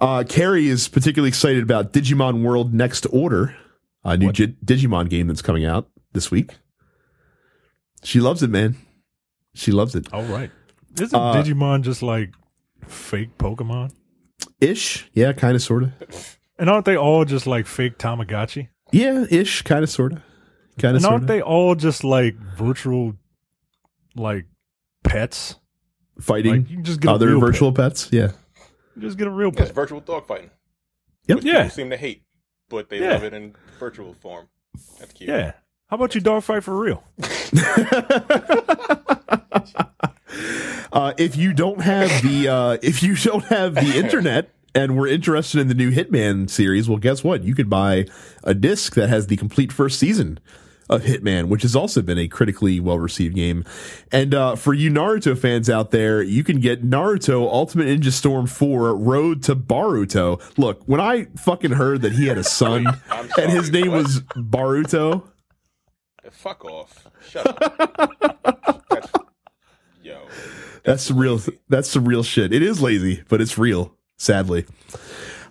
[0.00, 3.54] uh carrie is particularly excited about digimon world next order
[4.04, 6.52] a new Gi- digimon game that's coming out this week
[8.02, 8.76] she loves it man
[9.54, 10.50] she loves it All right.
[11.00, 12.32] Isn't Uh, Digimon just like
[12.86, 13.92] fake Pokemon?
[14.60, 18.68] ish yeah kind of sort of And aren't they all just like fake Tamagotchi?
[18.92, 20.18] yeah ish kind of sort of
[20.78, 23.14] kind of And sort aren't of they all just like virtual
[24.16, 24.46] like
[25.04, 25.56] pets?
[26.20, 28.32] fighting Like you can just get other real virtual pets yeah.
[28.96, 29.74] You just get a real It's pet.
[29.74, 30.50] virtual dog fighting.
[31.28, 31.38] Yep.
[31.42, 31.52] Yeah.
[31.62, 32.22] people seem to hate,
[32.68, 33.12] but they Yeah.
[33.12, 34.46] love it in virtual form.
[35.00, 35.28] That's cute.
[35.28, 35.54] Yeah.
[35.88, 37.02] How about you dog fight for real?
[40.92, 45.08] uh, if you don't have the uh, if you don't have the internet and we're
[45.08, 47.42] interested in the new Hitman series, well, guess what?
[47.42, 48.06] You could buy
[48.44, 50.38] a disc that has the complete first season
[50.94, 53.64] of Hitman, which has also been a critically well received game.
[54.10, 58.46] And uh, for you Naruto fans out there, you can get Naruto Ultimate Ninja Storm
[58.46, 60.40] 4 Road to Boruto.
[60.58, 64.04] Look, when I fucking heard that he had a son I'm and his name what?
[64.04, 65.24] was Boruto,
[66.30, 67.08] Fuck off.
[67.28, 68.84] Shut up.
[68.88, 69.12] That's,
[70.02, 70.26] yo.
[70.84, 71.40] That's some real.
[71.68, 72.52] That's some real shit.
[72.52, 73.94] It is lazy, but it's real.
[74.16, 74.66] Sadly.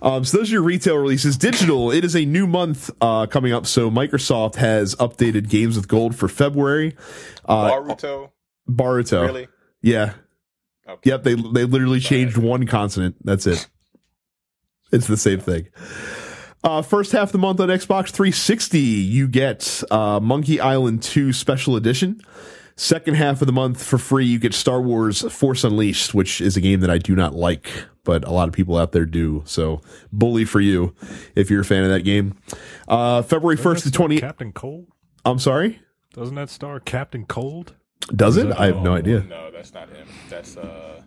[0.01, 1.37] Um, so those are your retail releases.
[1.37, 1.91] Digital.
[1.91, 3.67] It is a new month uh, coming up.
[3.67, 6.95] So Microsoft has updated Games with Gold for February.
[7.45, 8.31] Uh, Boruto?
[8.69, 9.21] Boruto.
[9.25, 9.47] Really?
[9.81, 10.13] Yeah.
[10.87, 11.09] Okay.
[11.11, 11.23] Yep.
[11.23, 13.15] They they literally changed one consonant.
[13.23, 13.67] That's it.
[14.93, 15.69] It's the same thing.
[16.65, 21.31] Uh, first half of the month on Xbox 360, you get uh, Monkey Island 2
[21.31, 22.21] Special Edition.
[22.75, 26.57] Second half of the month for free, you get Star Wars Force Unleashed, which is
[26.57, 27.71] a game that I do not like,
[28.03, 29.43] but a lot of people out there do.
[29.45, 30.95] So, bully for you
[31.35, 32.37] if you're a fan of that game.
[32.87, 34.19] Uh, February 1st to Doesn't that star 20.
[34.19, 34.87] Captain Cold?
[35.25, 35.81] I'm sorry?
[36.13, 37.75] Doesn't that star Captain Cold?
[38.15, 38.47] Does it?
[38.49, 39.21] that- I have no oh, idea.
[39.21, 40.07] No, that's not him.
[40.29, 41.01] That's, uh,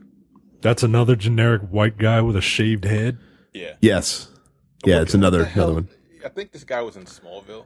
[0.61, 3.19] That's another generic white guy with a shaved head.
[3.53, 3.75] yeah.
[3.81, 4.29] Yes.
[4.87, 5.89] Yeah, it's another another one.
[6.25, 7.65] I think this guy was in Smallville.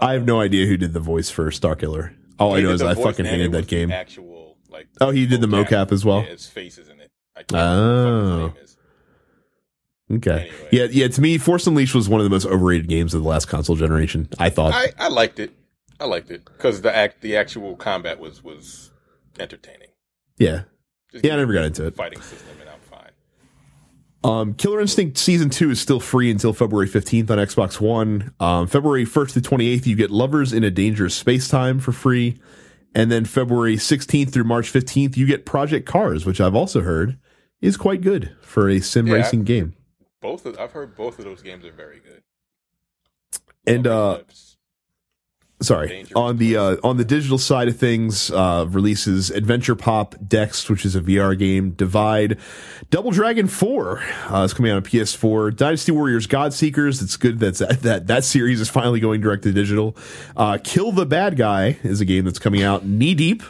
[0.00, 2.14] I have no idea who did the voice for Starkiller.
[2.38, 3.90] All I know is the I fucking hated that game.
[3.90, 6.20] Actual, like, Oh, he did the mocap as well?
[6.22, 6.95] Yeah, his face is in it.
[7.36, 8.42] I can't Oh.
[8.48, 8.76] what his name is.
[10.28, 10.48] Okay.
[10.50, 10.68] Anyway.
[10.72, 11.08] Yeah, yeah.
[11.08, 13.76] To me, Force Unleashed was one of the most overrated games of the last console
[13.76, 14.28] generation.
[14.38, 14.72] I thought.
[14.72, 15.52] I, I liked it.
[15.98, 18.90] I liked it because the act, the actual combat was was
[19.38, 19.88] entertaining.
[20.38, 20.62] yeah.
[21.12, 21.94] Just Yeah, I never got into it.
[21.96, 23.10] Fighting system, and I'm fine.
[24.24, 28.32] Um, Killer Instinct Season 2 is still free until February 15th on Xbox One.
[28.40, 32.38] Um, February 1st to 28th, you get Lovers in a Dangerous Space Time for free.
[32.94, 37.18] And then February 16th through March 15th, you get Project Cars, which I've also heard
[37.60, 39.14] is quite good for a sim Yeah.
[39.14, 39.74] racing game.
[40.20, 42.22] both of I've heard both of those games are very good.
[43.66, 44.20] And uh,
[45.62, 50.14] sorry Dangerous on the uh, on the digital side of things uh, releases adventure pop
[50.26, 52.38] dex which is a vr game divide
[52.90, 57.38] double dragon 4 uh, is coming out on ps4 dynasty warriors god seekers it's good
[57.38, 59.96] that's that that series is finally going direct to digital
[60.36, 63.42] uh, kill the bad guy is a game that's coming out knee deep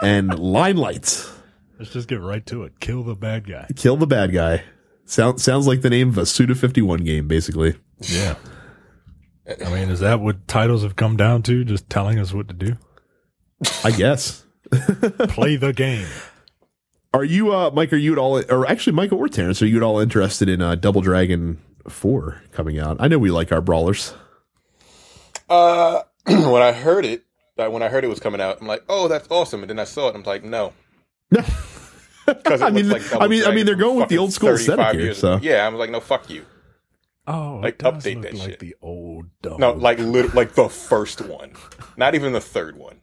[0.00, 1.26] and limelight
[1.80, 2.78] Let's just get right to it.
[2.78, 3.66] Kill the bad guy.
[3.74, 4.64] kill the bad guy
[5.06, 8.36] Sound, sounds like the name of a suda 51 game basically Yeah.
[9.48, 11.64] I mean, is that what titles have come down to?
[11.64, 12.76] Just telling us what to do?
[13.82, 16.06] i guess Play the game.
[17.12, 17.92] Are you, uh, Mike?
[17.92, 19.60] Are you at all, or actually, Mike or Terrence?
[19.62, 22.98] Are you at all interested in uh, Double Dragon Four coming out?
[23.00, 24.14] I know we like our brawlers.
[25.48, 27.24] Uh, when I heard it,
[27.56, 29.62] when I heard it was coming out, I'm like, oh, that's awesome.
[29.62, 30.72] And then I saw it, and I'm like, no, No,
[32.26, 35.14] because I mean, I mean, I mean, they're going with the old school aesthetic here.
[35.14, 36.44] So yeah, I'm like, no, fuck you.
[37.26, 38.58] Oh, Like, it does update look that like shit.
[38.58, 39.60] the old dog.
[39.60, 41.52] No, like lit- like the first one,
[41.96, 43.00] not even the third one.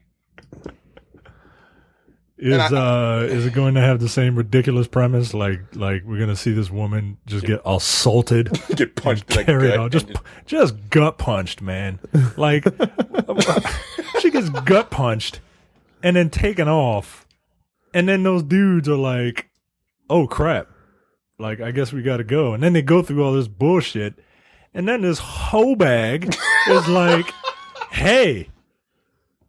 [2.38, 5.34] is and uh is it going to have the same ridiculous premise?
[5.34, 9.70] Like like we're gonna see this woman just get assaulted, Get punched in the carried
[9.72, 12.00] gut on, just and just gut punched, man.
[12.36, 12.66] Like
[14.20, 15.40] she gets gut punched
[16.04, 17.26] and then taken off,
[17.94, 19.50] and then those dudes are like,
[20.10, 20.68] "Oh crap!"
[21.40, 24.16] Like I guess we got to go, and then they go through all this bullshit,
[24.74, 26.36] and then this hoe bag
[26.70, 27.32] is like,
[27.92, 28.50] "Hey."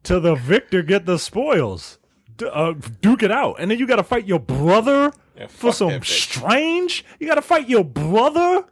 [0.03, 1.99] To the victor, get the spoils.
[2.37, 5.73] D- uh, duke it out, and then you got to fight your brother Yeah, for
[5.73, 7.03] some strange.
[7.19, 8.63] You got to fight your brother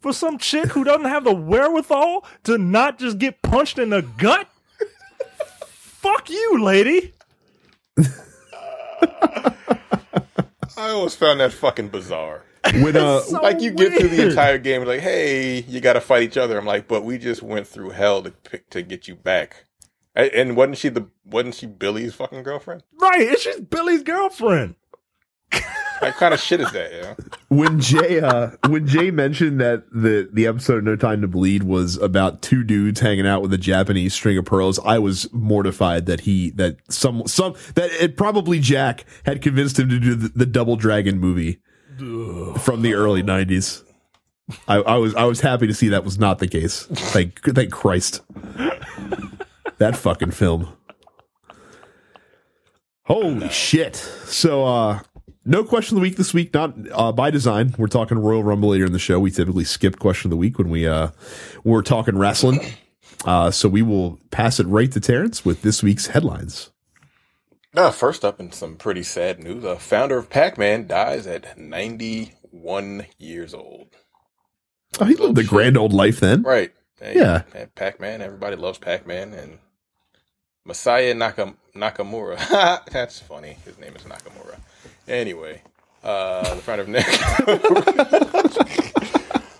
[0.00, 4.02] for some chick who doesn't have the wherewithal to not just get punched in the
[4.02, 4.48] gut.
[5.66, 7.12] Fuck you, lady.
[10.76, 12.44] I always found that fucking bizarre.
[12.74, 16.00] when uh, So like you get through the entire game, like, hey, you got to
[16.00, 16.58] fight each other.
[16.58, 19.64] I'm like, but we just went through hell to pick, to get you back.
[20.14, 22.82] And wasn't she the wasn't she Billy's fucking girlfriend?
[23.00, 24.74] Right, it's just Billy's girlfriend.
[26.00, 26.92] What kind of shit is that?
[26.92, 27.14] Yeah.
[27.48, 31.96] when Jay uh, when Jay mentioned that the the episode No Time to Bleed was
[31.96, 36.20] about two dudes hanging out with a Japanese string of pearls, I was mortified that
[36.20, 40.46] he that some some that it probably Jack had convinced him to do the, the
[40.46, 41.60] Double Dragon movie
[41.98, 43.82] from the early '90s.
[44.66, 46.86] I, I was I was happy to see that was not the case.
[46.86, 48.22] Thank thank Christ.
[49.78, 50.68] that fucking film.
[53.04, 53.96] Holy shit!
[53.96, 55.00] So, uh,
[55.48, 57.74] no question of the week this week, not uh, by design.
[57.78, 59.18] We're talking Royal Rumble later in the show.
[59.18, 61.08] We typically skip question of the week when we uh,
[61.62, 62.60] when we're talking wrestling.
[63.24, 66.70] Uh, so we will pass it right to Terrence with this week's headlines.
[67.74, 73.06] Uh, first up, in some pretty sad news, the founder of Pac-Man dies at 91
[73.18, 73.88] years old.
[75.00, 76.42] Oh, he lived a grand old life then.
[76.42, 76.72] Right.
[77.00, 77.42] Hey, Yeah.
[77.54, 78.22] man, Pac-Man.
[78.22, 79.58] Everybody loves Pac-Man and
[80.66, 82.38] Masaya Naka- Nakamura.
[82.90, 83.58] That's funny.
[83.64, 84.58] His name is Nakamura.
[85.08, 85.62] Anyway,
[86.04, 87.06] uh, the founder of Nick.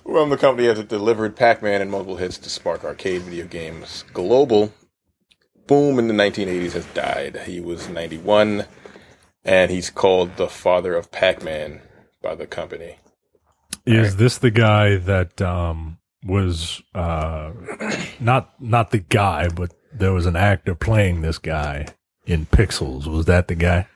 [0.09, 4.05] Well, the company has delivered Pac-Man and multiple hits to spark arcade video games.
[4.15, 4.73] Global
[5.67, 7.43] boom in the 1980s has died.
[7.45, 8.65] He was 91,
[9.45, 11.83] and he's called the father of Pac-Man
[12.23, 12.97] by the company.
[13.85, 17.53] Is this the guy that um, was uh,
[18.19, 21.87] not not the guy, but there was an actor playing this guy
[22.25, 23.07] in Pixels?
[23.07, 23.87] Was that the guy?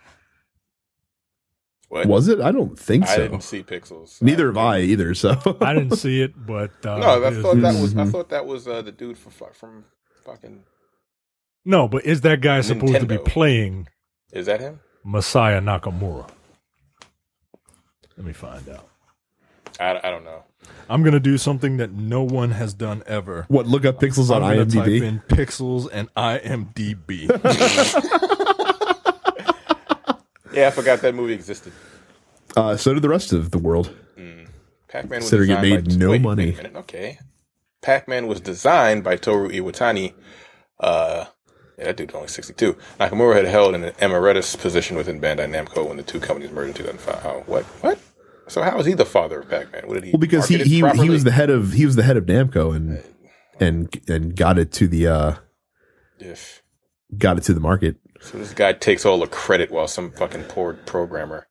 [1.92, 2.06] What?
[2.06, 2.40] Was it?
[2.40, 3.12] I don't think so.
[3.12, 3.22] I so.
[3.28, 4.22] didn't see Pixels.
[4.22, 5.12] Neither have I either.
[5.12, 8.10] So I didn't see it, but uh, No, I thought that was I Mhm.
[8.10, 9.84] thought that was uh, the dude from from
[10.24, 10.62] fucking.
[11.66, 11.88] no.
[11.88, 13.88] But is that guy supposed to be playing
[14.32, 14.80] Is that him?
[15.04, 16.30] Masaya Nakamura?
[18.16, 18.88] Let me find out.
[19.78, 20.44] I, I don't know.
[20.88, 23.44] I'm gonna do something that no one has done ever.
[23.48, 23.66] what?
[23.66, 25.02] Look up pixels on I'm gonna type IMDb.
[25.02, 27.28] in Pixels and IMDb.
[30.52, 31.72] Yeah, I forgot that movie existed.
[32.56, 33.94] Uh, so did the rest of the world.
[34.92, 36.50] Pac-Man was Considering it made by, no wait, money.
[36.50, 37.18] Wait okay.
[37.80, 40.12] Pac-Man was designed by Toru Iwatani.
[40.78, 41.24] Uh,
[41.78, 42.76] yeah, that dude's only 62.
[43.00, 46.84] Nakamura had held an emeritus position within Bandai Namco when the two companies merged in
[46.84, 47.24] 2005.
[47.24, 47.64] Oh, what?
[47.80, 47.98] What?
[48.48, 49.86] So how is he the father of Pac-Man?
[49.86, 50.10] What did he?
[50.10, 52.76] Well, because he he, he was the head of he was the head of Namco
[52.76, 53.02] and
[53.58, 55.34] and and got it to the uh
[56.18, 56.62] If.
[57.16, 57.96] got it to the market.
[58.22, 61.48] So this guy takes all the credit while some fucking poor programmer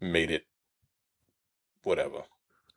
[0.00, 0.44] made it.
[1.82, 2.22] Whatever.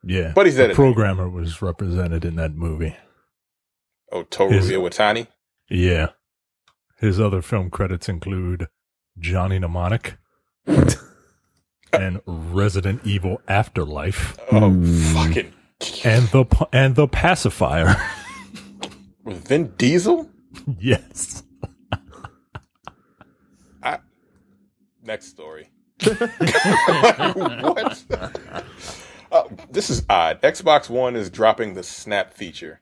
[0.04, 0.76] yeah, But he's the at it.
[0.76, 2.96] programmer was represented in that movie.
[4.12, 5.28] Oh, Toru His- Iwatani.
[5.70, 6.10] Yeah.
[7.00, 8.68] His other film credits include
[9.18, 10.18] Johnny Mnemonic
[11.94, 14.38] and Resident Evil Afterlife.
[14.52, 15.14] Oh, Hmm.
[15.14, 15.54] fucking
[16.06, 17.96] and the and the pacifier.
[19.24, 20.30] With Vin Diesel?
[20.80, 21.44] yes.
[25.04, 25.70] Next story.
[26.04, 28.04] what?
[29.32, 30.42] Uh, this is odd.
[30.42, 32.82] Xbox One is dropping the Snap feature.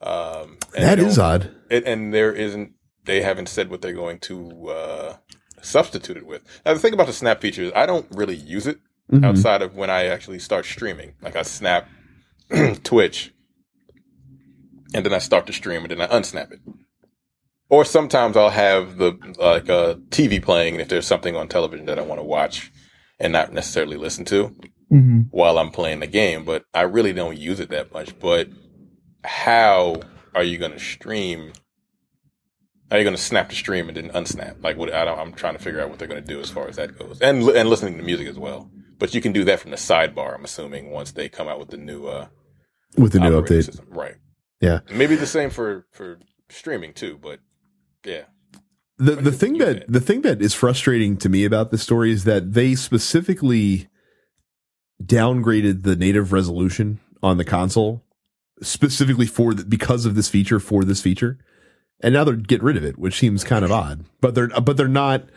[0.00, 1.50] Um, and That is odd.
[1.70, 2.72] It, and there isn't.
[3.04, 5.16] They haven't said what they're going to uh,
[5.62, 6.42] substitute it with.
[6.64, 8.78] Now the thing about the Snap feature is I don't really use it
[9.10, 9.24] Mhm.
[9.24, 11.14] outside of when I actually start streaming.
[11.22, 11.88] Like I snap
[12.84, 13.32] Twitch,
[14.94, 16.60] and then I start to stream, and then I unsnap it.
[17.70, 21.86] Or sometimes I'll have the like uh, TV playing, and if there's something on television
[21.86, 22.72] that I want to watch
[23.20, 24.56] and not necessarily listen to
[24.92, 25.26] Mhm.
[25.30, 28.18] while I'm playing the game, but I really don't use it that much.
[28.18, 28.48] But
[29.24, 29.96] how
[30.34, 31.52] are you going to stream?
[32.90, 34.62] Are you going to snap the stream and then unsnap?
[34.62, 34.92] Like what?
[34.94, 35.18] I don't.
[35.18, 37.20] I'm trying to figure out what they're going to do as far as that goes,
[37.20, 38.70] and and listening to music as well.
[38.98, 40.34] But you can do that from the sidebar.
[40.34, 42.28] I'm assuming once they come out with the new uh,
[42.96, 43.64] With the new update.
[43.66, 44.14] system, right?
[44.60, 44.80] Yeah.
[44.90, 47.18] maybe the same for for streaming too.
[47.22, 47.40] But
[48.04, 48.24] yeah,
[48.98, 49.92] The the thing that did.
[49.92, 53.88] the thing that is frustrating to me about this story is that they specifically
[55.02, 58.04] downgraded the native resolution on the console
[58.62, 61.38] specifically for the, because of this feature for this feature,
[62.00, 64.04] and now they're getting rid of it, which seems kind of odd.
[64.20, 65.28] But they're but they're not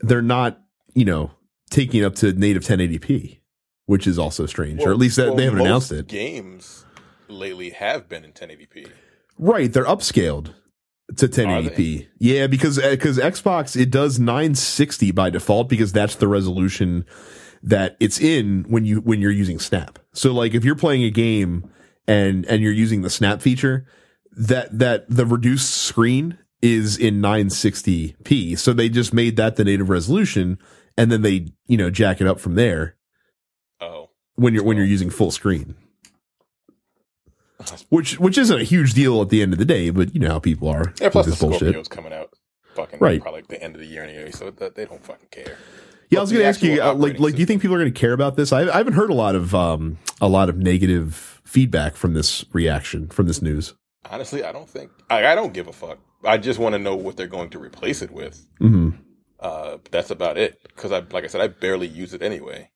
[0.00, 0.60] they're not
[0.94, 1.32] you know
[1.70, 3.40] taking up to native 1080p,
[3.86, 6.06] which is also strange, or at least that Well, they haven't announced it.
[6.06, 6.84] Games
[7.28, 8.88] lately have been in 1080p.
[9.38, 10.54] Right, they're upscaled
[11.16, 12.08] to 1080p.
[12.18, 17.04] Yeah, because uh, because Xbox it does 960 by default because that's the resolution
[17.62, 19.98] that it's in when you when you're using Snap.
[20.12, 21.70] So like if you're playing a game
[22.06, 23.86] and and you're using the Snap feature,
[24.32, 28.58] that that the reduced screen is in 960p.
[28.58, 30.58] So they just made that the native resolution
[30.96, 32.96] and then they, you know, jack it up from there
[33.80, 34.88] Oh, when you're when you're oh.
[34.88, 35.74] using full screen.
[37.88, 40.28] Which which isn't a huge deal at the end of the day, but you know
[40.28, 41.08] how people are yeah.
[41.08, 41.60] Plus the this bullshit.
[41.60, 42.30] Scorpio's coming out,
[42.74, 43.20] fucking Right.
[43.20, 45.56] probably like the end of the year anyway, so that they don't fucking care.
[46.10, 47.80] Yeah, I was going to ask you, uh, like, like, do you think people are
[47.80, 48.52] going to care about this?
[48.52, 52.44] I, I haven't heard a lot of, um, a lot of negative feedback from this
[52.52, 53.74] reaction, from this news.
[54.10, 55.98] Honestly, I don't think I, I don't give a fuck.
[56.24, 58.46] I just want to know what they're going to replace it with.
[58.58, 58.90] hmm
[59.40, 60.60] Uh, that's about it.
[60.62, 62.70] Because I, like I said, I barely use it anyway.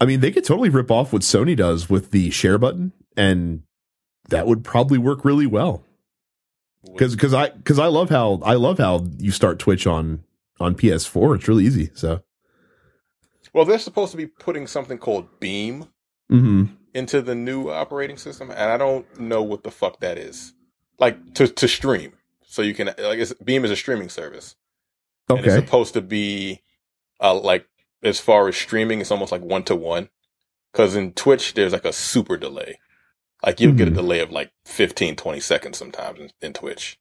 [0.00, 3.62] I mean, they could totally rip off what Sony does with the share button, and
[4.28, 5.84] that would probably work really well.
[6.84, 10.22] Because, because I, because I love how I love how you start Twitch on
[10.60, 11.36] on PS4.
[11.36, 11.90] It's really easy.
[11.94, 12.22] So,
[13.52, 15.86] well, they're supposed to be putting something called Beam
[16.28, 20.52] hmm into the new operating system, and I don't know what the fuck that is.
[20.98, 22.12] Like to to stream,
[22.46, 24.54] so you can like it's, Beam is a streaming service,
[25.28, 26.62] and it's supposed to be
[27.20, 27.66] uh, like
[28.02, 30.08] as far as streaming, it's almost like one to one.
[30.72, 32.78] Because in Twitch, there's like a super delay.
[33.44, 33.96] Like you'll get a Mhm.
[33.96, 36.98] delay of like 15, 20 seconds sometimes in, in Twitch.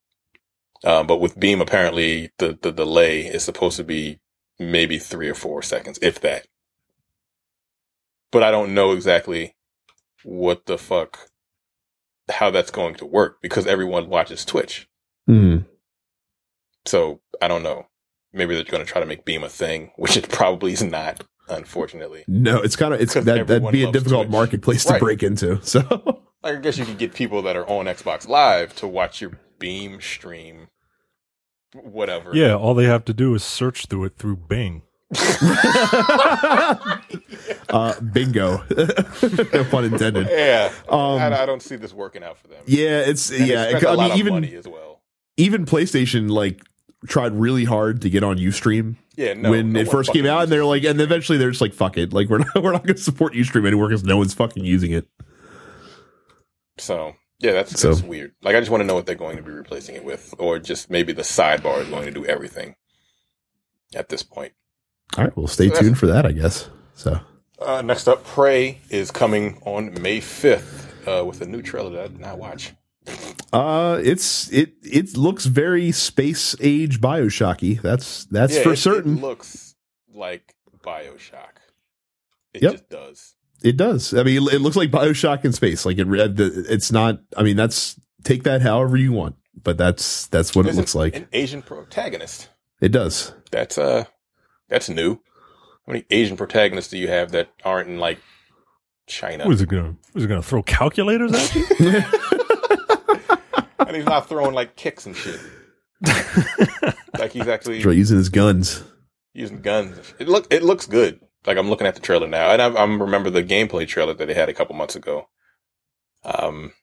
[0.83, 4.19] Um, but with Beam, apparently the, the delay is supposed to be
[4.59, 6.45] maybe three or four seconds, if that.
[8.31, 9.55] But I don't know exactly
[10.23, 11.29] what the fuck,
[12.29, 14.87] how that's going to work because everyone watches Twitch.
[15.27, 15.59] hmm
[16.85, 17.87] So I don't know.
[18.33, 21.23] Maybe they're going to try to make Beam a thing, which it probably is not,
[21.49, 22.23] unfortunately.
[22.27, 24.31] no, it's kind of it's that that'd be a difficult Twitch.
[24.31, 25.01] marketplace to Right.
[25.01, 25.59] break into.
[25.63, 25.79] So,
[26.43, 29.39] Like I guess you could get people that are on Xbox Live to watch your
[29.59, 30.67] Beam stream,
[31.73, 32.31] whatever.
[32.35, 34.81] Yeah, all they have to do is search through it through Bing.
[37.69, 38.63] uh, bingo,
[39.53, 40.27] no pun intended.
[40.29, 40.71] yeah.
[40.89, 42.63] Um, I, I don't see this working out for them.
[42.65, 43.69] Yeah, it's And yeah.
[43.69, 45.01] spent a I mean, even money as well.
[45.37, 46.61] even PlayStation like
[47.07, 49.51] tried really hard to get on UStream Yeah, no.
[49.51, 51.97] when no it first came out, and they're like, and eventually they're just like, "Fuck
[51.97, 54.63] it!" Like we're not we're not going to support UStream anymore because no one's fucking
[54.65, 55.07] using it.
[56.77, 58.33] So yeah, that's, So- that's weird.
[58.41, 60.59] Like I just want to know what they're going to be replacing it with, or
[60.59, 62.75] just maybe the sidebar is going to do everything
[63.95, 64.53] at this point.
[65.17, 66.69] All right, well, stay So tuned for that, I guess.
[66.95, 67.19] So
[67.59, 72.03] Uh, next up, Prey is coming on May fifth uh, with a new trailer that
[72.03, 72.73] I did not watch.
[73.51, 77.81] Uh it's it it looks very space age Bioshocky.
[77.81, 79.17] That's that's Yeah, for it- certain.
[79.17, 79.75] It looks
[80.13, 81.57] like Bioshock.
[82.53, 82.71] It Yep.
[82.71, 83.35] just does.
[83.63, 84.13] It does.
[84.13, 85.85] I mean, it looks like Bioshock in space.
[85.85, 87.19] Like it, the- it's not.
[87.37, 90.93] I mean, that's take that however you want, but that's that's what There's it looks
[90.95, 91.15] an, like.
[91.15, 92.49] An Asian protagonist.
[92.81, 93.33] It does.
[93.51, 94.05] That's uh,
[94.69, 95.15] that's new.
[95.85, 98.19] How many Asian protagonists do you have that aren't in like
[99.07, 99.47] China?
[99.47, 101.63] Was it gonna was it gonna throw calculators at you?
[103.79, 105.39] and he's not throwing like kicks and shit.
[107.17, 108.83] like he's actually right, using his guns.
[109.33, 110.13] using guns.
[110.19, 111.19] It look it looks good.
[111.45, 114.27] Like I'm looking at the trailer now, and I, I remember the gameplay trailer that
[114.27, 115.27] they had a couple months ago.
[116.23, 116.73] Um,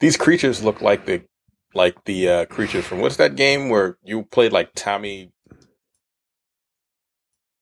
[0.00, 1.22] these creatures look like the
[1.74, 5.32] like the uh, creatures from what's that game where you played like Tommy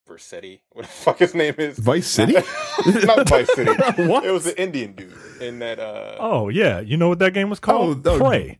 [0.09, 0.61] Vercetti?
[0.72, 1.78] What the fuck his name is?
[1.78, 2.32] Vice City?
[3.04, 3.70] Not Vice City.
[4.09, 4.24] What?
[4.24, 5.78] It was an Indian dude in that.
[5.78, 8.06] Uh, Oh yeah, you know what that game was called?
[8.06, 8.59] Oh, oh, Prey.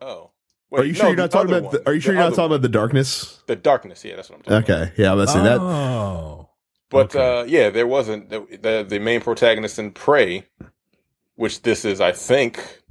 [0.00, 0.30] oh.
[0.72, 1.72] Are you sure no, you're not talking other about?
[1.72, 2.52] The, are you sure The you're not talking one.
[2.58, 3.42] about the darkness?
[3.46, 4.04] the darkness?
[4.04, 4.88] Yeah, that's what I'm talking about.
[4.88, 5.60] Okay, yeah, let's see that.
[5.60, 6.48] Oh,
[6.90, 7.40] But Okay.
[7.40, 10.46] uh, yeah, there wasn't the, the the main protagonist in Prey,
[11.36, 12.82] which this is, I think,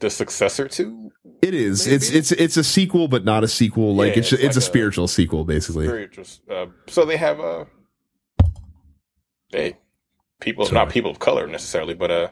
[0.00, 1.10] the successor to.
[1.42, 1.86] It is.
[1.86, 1.96] Maybe.
[1.96, 3.94] It's it's it's a sequel, but not a sequel.
[3.94, 5.86] Like Yeah, it's it's it's, a like a- spiritual sequel, basically.
[5.86, 6.24] spiritual.
[6.50, 7.64] Uh, so they have uh,
[9.52, 9.76] they
[10.40, 10.74] people Sorry.
[10.74, 12.28] not people of color necessarily, but uh,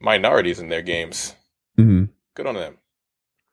[0.00, 1.34] minorities in their games.
[1.76, 2.04] hmm
[2.34, 2.78] Good on them.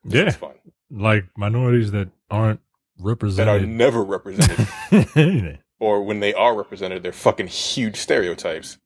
[0.06, 0.54] yeah, It's fun.
[0.90, 2.60] like minorities that aren't
[3.00, 8.78] represented That are never represented, or when they are represented, they're fucking huge stereotypes.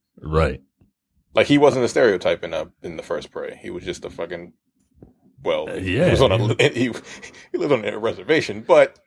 [1.36, 3.56] Like he wasn't a stereotype in uh in the first Prey.
[3.62, 4.52] He was just a fucking
[5.44, 6.68] well, Uh, he yeah, was on a yeah.
[6.70, 6.90] he
[7.52, 8.98] he lived on a reservation, but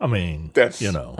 [0.00, 1.18] I mean, That's- you know,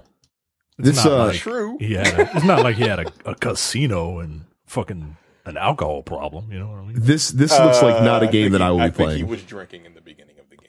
[0.78, 1.76] This, not uh, like true.
[1.80, 6.50] Yeah, it's not like he had a, a casino and fucking an alcohol problem.
[6.52, 6.96] You know what I mean?
[6.98, 8.96] This this looks like not a Uh, game think that I will be I think
[9.08, 9.18] playing.
[9.18, 10.64] he was drinking in the beginning of the game.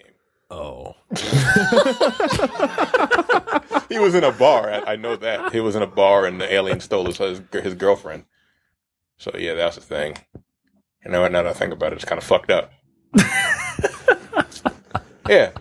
[0.52, 0.96] Oh,
[3.90, 4.70] He was in a bar.
[4.72, 7.42] I, I know that he was in a bar, and the alien stole his his,
[7.52, 8.26] his girlfriend.
[9.20, 10.18] So yeah, that's the thing.
[11.06, 12.72] You know, now that I think about it, it's kind of fucked up.
[15.30, 15.52] yeah.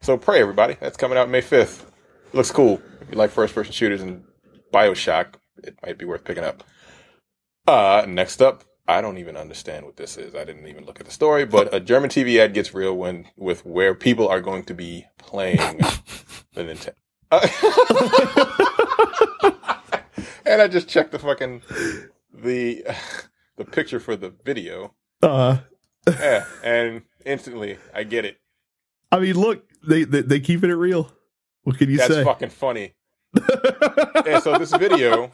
[0.00, 0.76] So Prey everybody.
[0.80, 1.92] That's coming out May fifth.
[2.32, 2.80] Looks cool.
[3.02, 4.24] If you like first person shooters and
[4.72, 6.64] Bioshock, it might be worth picking up.
[7.66, 10.34] Uh, next up, I don't even understand what this is.
[10.34, 13.26] I didn't even look at the story, but a German TV ad gets real when
[13.36, 15.58] with where people are going to be playing
[16.54, 16.94] the Nintendo.
[20.46, 21.60] and I just checked the fucking
[22.32, 22.84] the
[23.56, 24.94] the picture for the video.
[25.22, 25.58] uh,
[26.08, 28.38] Yeah, and instantly I get it.
[29.12, 31.12] I mean, look, they they, they keeping it real.
[31.64, 32.14] What can you That's say?
[32.16, 32.94] That's fucking funny.
[34.26, 35.32] And so this video,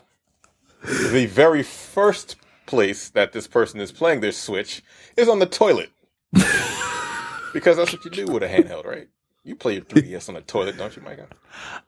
[0.82, 2.36] the very first
[2.66, 4.82] place that this person is playing their Switch
[5.16, 5.90] is on the toilet.
[7.52, 9.08] because that's what you do with a handheld, right?
[9.44, 11.28] You play your 3DS on the toilet, don't you, Micah?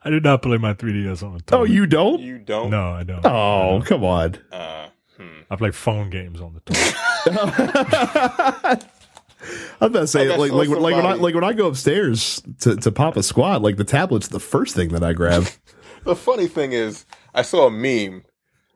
[0.03, 1.63] I do not play my 3ds on the toilet.
[1.63, 2.21] oh, you don't?
[2.21, 2.71] You don't.
[2.71, 3.25] No, I don't.
[3.25, 4.39] Oh, come on.
[4.53, 4.89] Uh,
[5.19, 5.41] hmm.
[5.51, 8.85] I play phone games on the toilet.
[9.81, 12.77] I'm about to say, like, like, like when I like when I go upstairs to,
[12.77, 15.49] to pop a squat, like the tablet's the first thing that I grab.
[16.05, 17.05] The funny thing is,
[17.35, 18.25] I saw a meme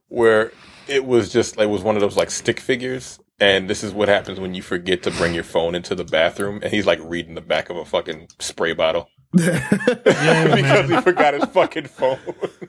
[0.08, 0.52] where
[0.88, 3.94] it was just like it was one of those like stick figures, and this is
[3.94, 6.98] what happens when you forget to bring your phone into the bathroom, and he's like
[7.00, 9.68] reading the back of a fucking spray bottle Yeah,
[10.54, 12.18] because he forgot his fucking phone.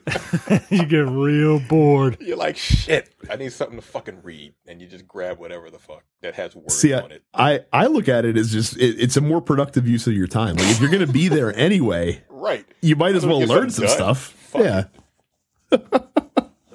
[0.69, 2.17] you get real bored.
[2.21, 5.79] You're like, shit, I need something to fucking read, and you just grab whatever the
[5.79, 7.67] fuck that has words See, on I, it.
[7.73, 10.27] I I look at it as just it, it's a more productive use of your
[10.27, 10.55] time.
[10.55, 12.65] Like if you're going to be there anyway, Right.
[12.81, 13.95] you might as well learn some done.
[13.95, 14.19] stuff.
[14.19, 14.83] Fuck yeah.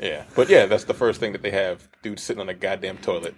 [0.00, 1.88] Yeah, but yeah, that's the first thing that they have.
[2.02, 3.34] Dude sitting on a goddamn toilet.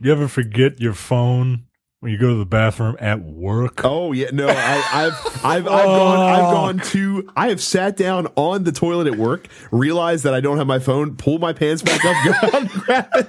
[0.00, 1.64] You ever forget your phone
[2.00, 3.84] when you go to the bathroom at work?
[3.84, 6.52] Oh yeah, no, I, I've I've I've gone I've oh.
[6.52, 10.58] gone to I have sat down on the toilet at work, realized that I don't
[10.58, 13.28] have my phone, pull my pants back up, go out and grab it.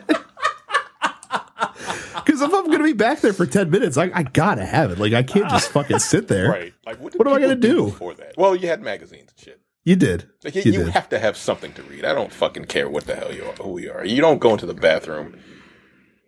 [2.25, 4.91] Because if I'm going to be back there for ten minutes, I, I gotta have
[4.91, 4.99] it.
[4.99, 6.49] Like I can't just fucking sit there.
[6.59, 6.73] Right.
[6.85, 7.85] Like, what, did What am I gonna do?
[7.85, 8.33] before that?
[8.37, 9.61] Well, you had magazines and shit.
[9.83, 10.29] You did.
[10.43, 10.89] Like you, You you did.
[10.89, 12.05] have to have something to read.
[12.05, 14.05] I don't fucking care what the hell you are, who you are.
[14.05, 15.37] You don't go into the bathroom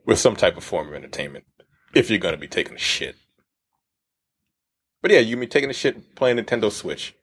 [0.05, 1.45] with some type of form of entertainment
[1.93, 3.15] if you're going to be taking a shit.
[5.01, 7.15] But yeah, you can be taking a shit playing Nintendo Switch.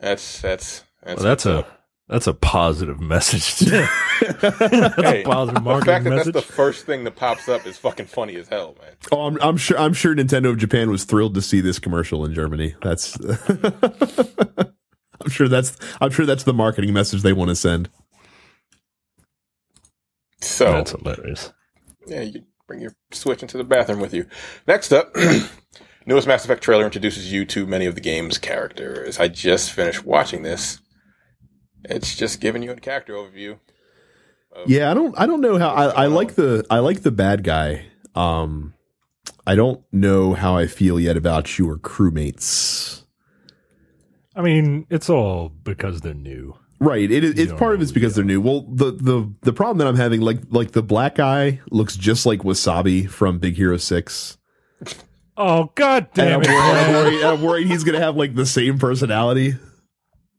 [0.00, 1.66] That's that's that's, Well, that's a
[2.08, 3.70] that's a positive message.
[4.40, 6.34] that's Hey, a positive the marketing fact that message.
[6.34, 8.94] that's the first thing that pops up is fucking funny as hell, man.
[9.12, 9.78] Oh, I'm, I'm sure.
[9.78, 12.74] I'm sure Nintendo of Japan was thrilled to see this commercial in Germany.
[12.82, 13.18] That's.
[15.20, 15.76] I'm sure that's.
[16.00, 17.90] I'm sure that's the marketing message they want to send.
[20.40, 21.52] So that's hilarious.
[22.06, 24.26] Yeah, you can bring your Switch into the bathroom with you.
[24.66, 25.14] Next up,
[26.06, 29.18] newest Mass Effect trailer introduces you to many of the game's characters.
[29.18, 30.80] I just finished watching this.
[31.84, 33.58] It's just giving you a character overview.
[34.66, 35.18] Yeah, I don't.
[35.18, 35.70] I don't know how.
[35.70, 36.64] I, I like the.
[36.70, 37.86] I like the bad guy.
[38.14, 38.74] Um,
[39.46, 43.02] I don't know how I feel yet about your crewmates.
[44.36, 46.56] I mean, it's all because they're new.
[46.84, 47.10] Right.
[47.10, 48.40] It, is- it's don't part of it's because they're new.
[48.40, 52.26] Well, the the the problem that I'm having, like like the black guy looks just
[52.26, 54.38] like Wasabi from Big Hero Six.
[55.36, 56.58] Oh God And I'm damn it!
[56.60, 59.54] I'm, worried, I'm worried he's gonna have like the same personality.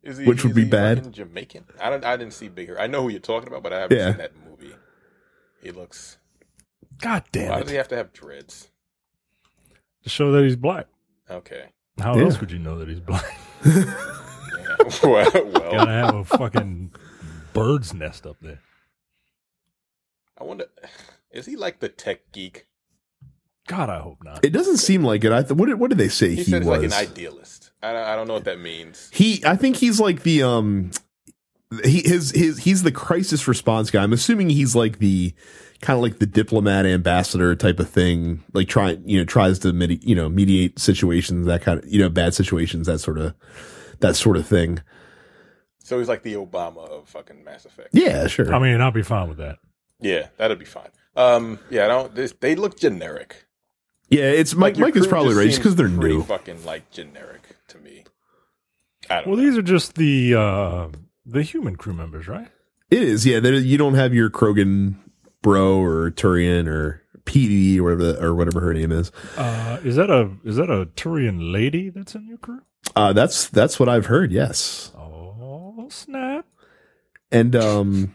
[0.04, 1.12] Is he, Which would is be he bad.
[1.12, 1.66] Jamaican.
[1.82, 2.06] I don't.
[2.06, 2.78] I didn't see Big Hurt.
[2.80, 4.10] I know who you're talking about, but I haven't Yeah.
[4.12, 4.76] seen that movie.
[5.64, 6.18] He looks.
[7.02, 7.62] God damn Why it!
[7.64, 8.70] does he have to have dreads?
[10.04, 10.86] To show that he's black.
[11.30, 11.66] Okay.
[12.00, 12.26] How Yeah.
[12.26, 13.26] else would you know that he's black?
[14.80, 14.90] Yeah.
[15.04, 16.92] well, well, Gotta have a fucking
[17.54, 18.60] bird's nest up there.
[20.40, 20.66] I wonder.
[21.32, 22.68] Is he like the tech geek?
[23.68, 24.46] God, I hope not.
[24.46, 25.32] It doesn't seem like it.
[25.32, 26.68] I th- what did, what did they say He, he, said was?
[26.68, 27.72] like an idealist.
[27.82, 29.10] I don't, I don't know what that means.
[29.12, 30.92] he, I think he's like the um,
[31.84, 34.04] he his his he's the crisis response guy.
[34.04, 35.34] I'm assuming he's like the
[35.82, 38.44] kind of like the diplomat ambassador type of thing.
[38.54, 42.00] Like trying you know tries to medi- you know mediate situations that kind of you
[42.00, 43.34] know bad situations that sort of
[44.00, 44.82] that sort of thing.
[45.80, 47.90] So he's like the Obama of fucking Mass Effect.
[47.94, 48.54] Yeah, sure.
[48.54, 49.60] I mean, I'll be fine with that.
[50.00, 50.90] Yeah, that'd be fine.
[51.16, 52.16] Um, yeah, I don't.
[52.16, 53.46] This, they look generic.
[54.10, 54.78] yeah, it's Mike.
[54.78, 56.24] your Mike is probably right just because they're pretty new.
[56.24, 58.04] Fucking like generic to me.
[59.10, 59.28] I don't.
[59.28, 59.44] Well, know.
[59.44, 60.88] these are just the uh
[61.26, 62.48] the human crew members, right?
[62.90, 63.40] It is, yeah.
[63.40, 64.96] You don't have your Krogan
[65.42, 69.12] bro or Turian or Peebee or whatever or whatever her name is.
[69.38, 72.62] Uh, is that a is that a Turian lady that's in your crew?
[72.96, 74.32] Uh, that's that's what I've heard.
[74.32, 76.46] Yes, Oh snap!
[77.32, 78.14] and um,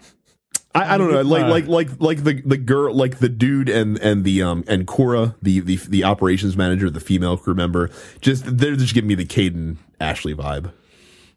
[0.75, 3.99] I, I don't know, like like like like the the girl, like the dude and
[3.99, 7.91] and the um and Cora, the the the operations manager, the female crew member.
[8.21, 10.73] Just they're just giving me the Kaidan Ashley vibe.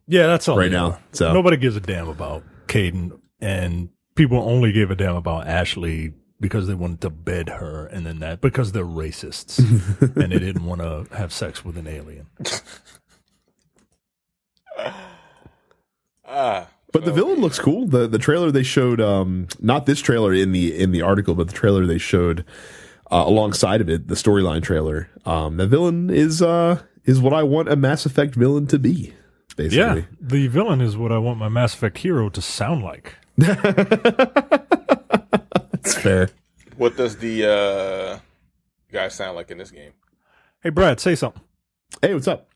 [0.07, 0.99] Yeah, that's all Right now, are.
[1.13, 1.33] so.
[1.33, 6.67] nobody gives a damn about Kaidan, and people only give a damn about Ashley because
[6.67, 9.59] they wanted to bed her, and then that because they're racists
[10.01, 12.27] and they didn't want to have sex with an alien.
[16.25, 17.87] Ah, But the well, villain looks cool.
[17.87, 21.47] The the trailer they showed, um, not this trailer in the in the article, but
[21.47, 22.45] the trailer they showed
[23.11, 25.09] uh, alongside of it, the storyline trailer.
[25.25, 29.13] Um, the villain is uh is what I want a Mass Effect villain to be.
[29.55, 33.15] Basically, Yeah, the villain is what I want my Mass Effect hero to sound like.
[33.37, 33.57] that's
[35.95, 36.29] fair.
[36.77, 38.19] What does the uh,
[38.91, 39.91] guy sound like in this game?
[40.61, 41.41] Hey, Brad, say something.
[42.01, 42.49] Hey, what's up?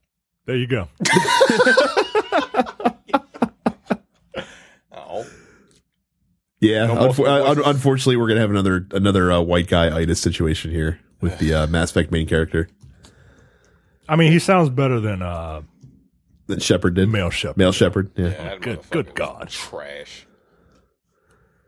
[0.45, 0.87] There you go.
[4.93, 5.25] Oh,
[6.59, 9.95] Yeah, No more unfo- uh, un- unfortunately, we're gonna have another another uh, white guy
[9.95, 12.69] itis situation here with the uh, Mass Effect main character
[14.09, 15.63] I mean, he sounds better than uh,
[16.47, 17.09] that Shepard did.
[17.09, 17.57] Male Shepard.
[17.57, 18.09] Male Shepard.
[18.15, 18.27] Yeah.
[18.29, 19.49] yeah, that good- good God.
[19.49, 20.25] trash.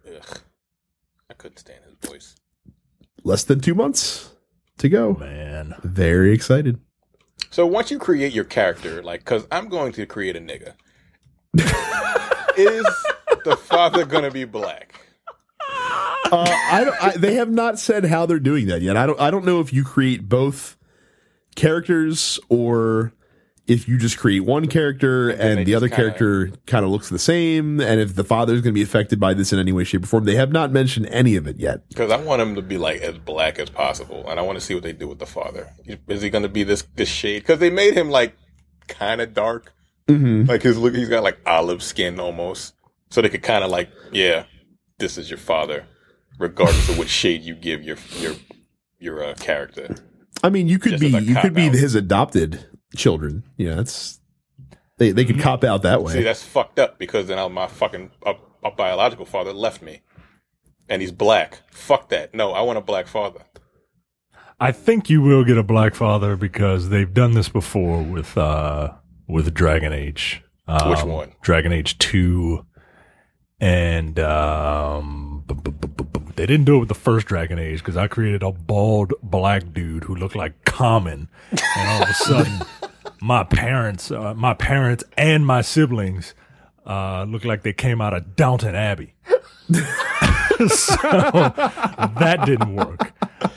[0.07, 0.39] Ugh,
[1.30, 2.36] I couldn't stand his voice.
[3.26, 4.32] Less than two months
[4.78, 5.15] to go.
[5.15, 5.76] Man.
[5.84, 6.80] Very excited.
[7.50, 10.74] So once you create your character, like, because I'm going to create a nigga,
[12.58, 12.86] is
[13.43, 14.93] the father going to be black?
[16.32, 18.95] Uh, I I, they have not said how they're doing that yet.
[18.97, 19.20] I don't.
[19.20, 20.78] I don't know if you create both
[21.56, 23.14] characters or
[23.70, 27.20] if you just create one character and, the other kinda- character kind of looks the
[27.20, 29.84] same, and if the father is going to be affected by this in any way,
[29.84, 30.26] shape, or form.
[30.26, 31.88] They have not mentioned any of it yet.
[31.89, 34.65] Because I want him to be like as black as possible, and I want to
[34.65, 35.70] see what they do with the father.
[36.07, 37.39] Is he going to be this this shade?
[37.43, 38.36] Because they made him like
[38.88, 39.72] kind of dark,
[40.07, 40.45] Mm-hmm.
[40.49, 40.95] like his look.
[40.95, 42.74] He's got like olive skin almost,
[43.11, 44.45] so they could kind of like, yeah,
[44.97, 45.86] this is your father,
[46.39, 48.34] regardless of what shade you give your your
[48.99, 49.95] your uh, character.
[50.43, 52.65] I mean, you could Just be you could be his adopted
[52.96, 53.44] children.
[53.58, 54.20] Yeah, that's
[54.98, 56.14] they they could cop out that way.
[56.14, 58.34] See, that's fucked up because then I'll- my fucking uh,
[58.64, 60.02] uh, biological father left me,
[60.90, 61.60] and he's black.
[61.72, 62.34] Fuck that.
[62.34, 63.42] No, I want a black father.
[64.60, 68.94] I think you will get a black father because they've done this before with uh
[69.28, 70.44] with Dragon Age.
[70.68, 71.32] Um, Which one?
[71.42, 72.66] Dragon Age Two,
[73.60, 75.44] and um,
[76.36, 79.74] they didn't do it with the first Dragon Age because I created a bald black
[79.74, 82.60] dude who looked like Common, and all of a sudden,
[83.22, 86.34] my parents, uh, my parents, and my siblings
[86.86, 89.13] uh, looked like they came out of Downton Abbey.
[90.67, 93.13] so that didn't work.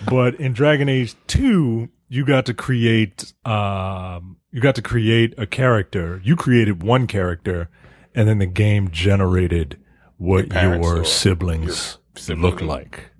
[0.08, 5.46] But in Dragon Age 2, you got to create um you got to create a
[5.46, 6.20] character.
[6.22, 7.70] You created one character
[8.14, 9.80] and then the game generated
[10.18, 13.10] what parents your siblings your look like.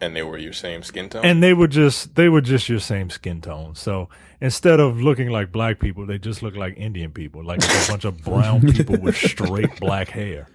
[0.00, 1.24] And they were your same skin tone.
[1.24, 3.74] And they were just they were just your same skin tone.
[3.74, 4.10] So
[4.44, 8.04] instead of looking like black people, they just look like Indian people, like a bunch
[8.04, 10.48] of brown people with straight black hair.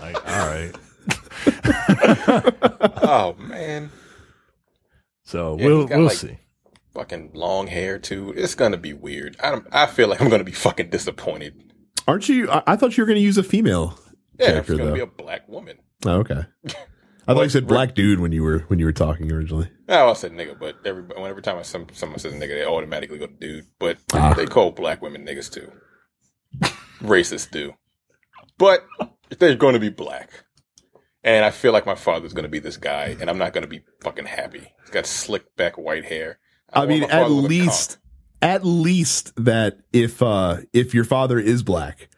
[0.00, 0.72] Like, all right.
[3.02, 3.90] oh man,
[5.24, 6.38] So Yeah, we'll he's got, we'll like, see.
[6.94, 8.32] fucking long hair too.
[8.36, 9.36] It's gonna be weird.
[9.42, 11.72] I don't, I feel like I'm gonna be fucking disappointed.
[12.06, 12.50] Aren't you?
[12.50, 13.98] I, I thought you were going to use a female
[14.38, 14.94] Yeah, character it's gonna though.
[14.96, 15.78] be a black woman.
[16.04, 16.44] oh, okay.
[17.26, 19.70] I thought you said black dude when you were when you were talking originally.
[19.88, 23.18] Oh, I said nigga, but every every time I, some someone says nigga, they automatically
[23.18, 23.66] go to dude.
[23.78, 24.32] But Ah.
[24.34, 25.70] they call black women niggas too.
[27.02, 27.74] racists do.
[28.58, 28.86] But
[29.38, 30.30] they're going to be black.
[31.22, 33.62] And I feel like my father's going to be this guy, and I'm not going
[33.62, 34.72] to be fucking happy.
[34.80, 36.38] He's got slick back white hair.
[36.72, 37.98] I want mean, at father to look least,
[38.42, 42.08] at least that if uh if your father is black,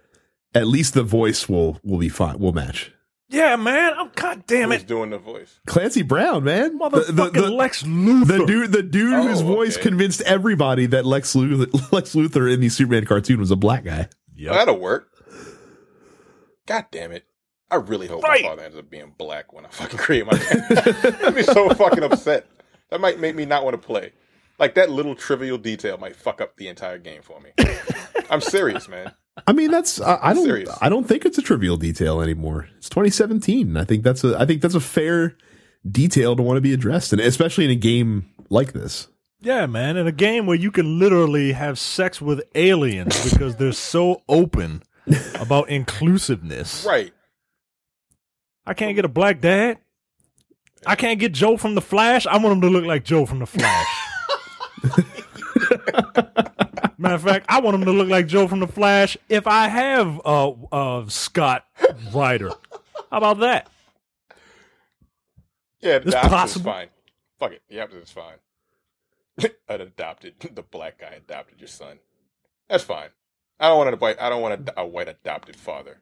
[0.54, 2.38] at least the voice will will be fine.
[2.38, 2.92] Will match.
[3.28, 3.92] Yeah, man.
[3.96, 4.72] I'm god damn calm.
[4.72, 4.86] Who's it.
[4.86, 5.58] doing the voice?
[5.66, 8.26] Clancy Brown, man, The- Motherfucking the, the, Lex Luthor.
[8.38, 9.82] the dude, the dude Oh, whose voice okay.
[9.88, 14.08] convinced everybody that Lex Luthor, Lex Luthor in the Superman cartoon was a black guy.
[14.10, 14.52] Oh, yep.
[14.52, 15.08] That'll work.
[16.66, 17.24] God damn it.
[17.70, 18.42] I really hope Right.
[18.42, 20.32] my father ends up being black when I fucking create my
[21.26, 22.46] I'd be so fucking upset.
[22.90, 24.12] That might make me not want to play.
[24.58, 27.50] Like that little trivial detail might fuck up the entire game for me.
[28.30, 29.12] I'm serious, man.
[29.46, 30.78] I mean, that's I, I don't Serious.
[30.80, 32.68] I don't think it's a trivial detail anymore.
[32.78, 33.76] It's 2017.
[33.76, 35.36] I think that's a I think that's a fair
[35.88, 39.08] detail to want to be addressed, and especially in a game like this.
[39.40, 39.96] Yeah, man.
[39.96, 44.82] In a game where you can literally have sex with aliens because they're so open
[45.38, 46.84] about inclusiveness.
[46.84, 47.12] Right.
[48.66, 49.78] I can't get a black dad.
[50.84, 52.26] I can't get Joe from the Flash.
[52.26, 53.86] I want him to look like Joe from the Flash.
[56.98, 59.68] Matter of fact, I want him to look like Joe from the Flash if I
[59.68, 61.66] have uh uh Scott
[62.12, 62.50] Ryder.
[63.10, 63.70] How about that?
[65.80, 66.08] Yeah, the
[66.44, 66.88] is fine.
[67.38, 67.62] Fuck it.
[67.68, 68.36] The opposite is fine.
[69.68, 71.98] An adopted the black guy adopted your son.
[72.68, 73.10] That's fine.
[73.60, 75.98] I don't want a white I don't want a, a white adopted father.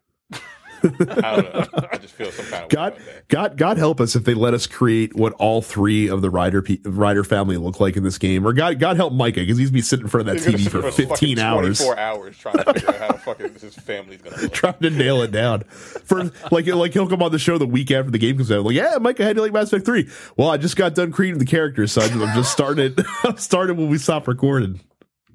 [0.83, 1.89] I don't know.
[1.93, 3.01] I just feel some kind of God.
[3.29, 6.63] God, God help us if they let us create what all three of the Ryder
[6.63, 8.47] pe- Ryder family look like in this game.
[8.47, 10.91] Or God, God help Micah because he's be sitting in front of that TV for
[10.91, 14.53] 15 hours, four hours trying to figure out how the fucking his family's gonna look.
[14.53, 15.63] trying to nail it down.
[15.65, 18.65] For like, like he'll come on the show the week after the game comes out.
[18.65, 20.09] Like, yeah, Micah, how do you like Mass Effect Three?
[20.37, 23.05] Well, I just got done creating the characters, so I just, I'm just started.
[23.37, 24.81] Started when we stopped recording.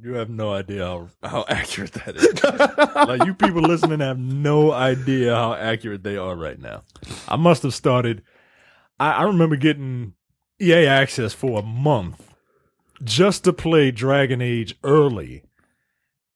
[0.02, 2.44] You have no idea how, how accurate that is.
[3.08, 6.84] like you people listening have no idea how accurate they are right now.
[7.28, 8.24] I must have started.
[9.00, 10.14] I, I remember getting
[10.62, 12.34] EA access for a month
[13.04, 15.44] just to play Dragon Age early,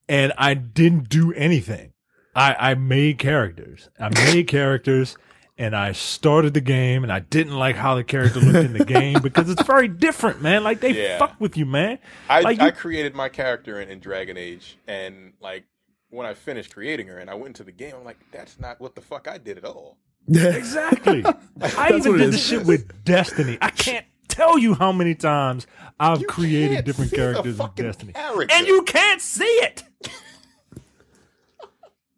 [0.09, 1.93] and I didn't do anything.
[2.35, 3.89] I, I made characters.
[3.99, 5.17] I made characters.
[5.55, 8.85] And I started the game, and I didn't like how the character looked in the
[8.99, 10.63] game because it's very different, man.
[10.63, 11.19] Like they Yeah.
[11.19, 11.99] fuck with you, man.
[12.27, 15.65] I, Like I created my character in, in Dragon Age, and like
[16.09, 18.79] when I finished creating her and I went into the game, I'm like, that's not
[18.81, 19.97] what the fuck I did at all.
[20.27, 21.23] Exactly.
[21.61, 23.57] I even did this shit with Destiny.
[23.61, 25.67] I can't tell you how many times
[25.99, 28.13] I've You created different characters in Destiny.
[28.13, 28.55] character.
[28.55, 29.83] And you can't see it.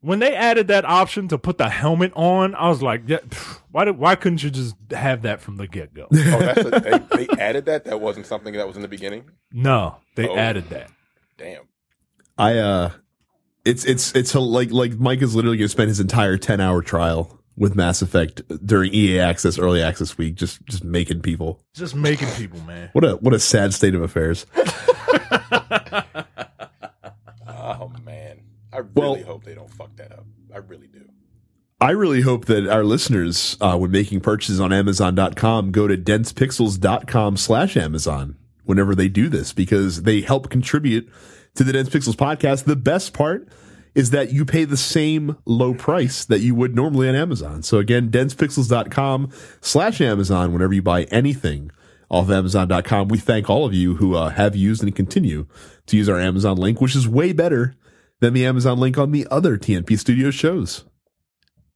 [0.06, 3.60] When they added that option to put the helmet on, I was like, yeah, pff,
[3.72, 6.08] why did, why couldn't you just have that from the get go?
[6.14, 7.86] Oh, that's a, they, they added that.
[7.86, 9.26] That wasn't something that was in the beginning.
[9.52, 10.36] no, they Oh.
[10.36, 10.92] added that.
[11.38, 11.64] Damn.
[12.38, 12.92] I uh,
[13.66, 16.62] it's it's it's a, like like Mike is literally going to spend his entire 10
[16.62, 21.62] hour trial with Mass Effect during EA Access Early Access Week, just just making people.
[21.74, 22.90] Just making people, man.
[22.94, 24.46] What a what a sad state of affairs.
[28.76, 30.26] I really Well- hope they don't fuck that up.
[30.54, 31.00] I really do.
[31.82, 37.38] I really hope that our listeners, uh, when making purchases on Amazon.com, go to densepixels.com
[37.38, 41.08] slash Amazon whenever they do this because they help contribute
[41.56, 42.64] to the Dense Pixels podcast.
[42.66, 43.48] The best part
[43.94, 47.62] is that you pay the same low price that you would normally on Amazon.
[47.64, 49.30] So again, densepixels.com
[49.62, 51.72] slash Amazon whenever you buy anything
[52.10, 53.08] off Amazon.com.
[53.10, 55.46] We thank all of you who uh, have used and continue
[55.88, 57.76] to use our Amazon link, which is way better
[58.20, 60.86] than the Amazon link on the other TNP Studios shows.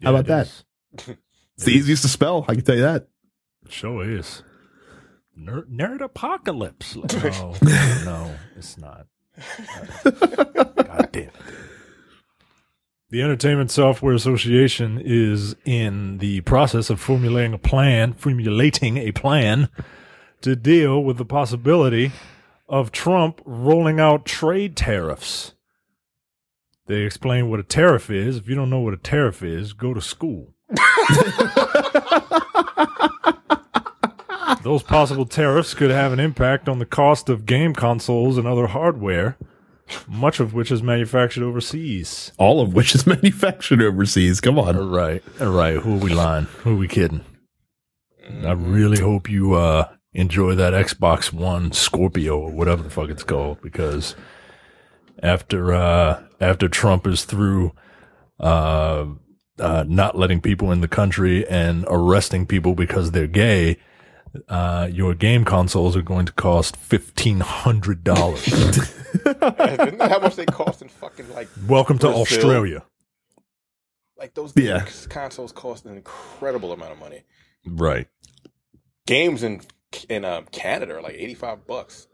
[0.04, 0.64] How about Yeah, that?
[0.94, 1.18] it is.
[1.56, 2.46] It's the easiest to spell.
[2.48, 3.10] I can tell you that.
[3.68, 4.44] Sure is.
[5.38, 6.96] Nerd, nerd apocalypse.
[7.14, 7.54] No,
[8.06, 9.08] no, it's not.
[10.06, 11.34] God damn it.
[13.10, 19.68] The Entertainment Software Association is in the process of formulating a plan, formulating a plan
[20.42, 22.12] to deal with the possibility
[22.70, 25.56] of Trump rolling out trade tariffs.
[26.90, 28.38] They explain what a tariff is.
[28.38, 30.56] If you don't know what a tariff is, go to school.
[34.64, 38.66] Those possible tariffs could have an impact on the cost of game consoles and other
[38.66, 39.38] hardware,
[40.08, 42.32] much of which is manufactured overseas.
[42.40, 44.42] All of which is manufactured overseas.
[44.42, 44.90] Come on.
[44.90, 45.78] Right, right.
[45.78, 46.46] Who are we lying?
[46.64, 47.24] Who are we kidding?
[48.44, 53.24] I really hope you uh, enjoy that Xbox One Scorpio or whatever the fuck it's
[53.24, 54.16] called, because
[55.22, 57.74] after uh, after Trump is through
[58.40, 59.06] uh,
[59.60, 63.78] uh, not letting people in the country and arresting people because they're gay,
[64.48, 68.48] uh, your game consoles are going to cost fifteen hundred dollars.
[68.48, 71.48] Isn't that how much they cost in fucking like?
[71.68, 72.22] Welcome to Brazil.
[72.22, 72.84] Australia.
[74.18, 74.86] Like those Yeah.
[75.10, 77.24] consoles cost an incredible amount of money.
[77.66, 78.08] Right.
[79.08, 79.62] Games in
[80.08, 82.08] in um, Canada are like eighty five bucks.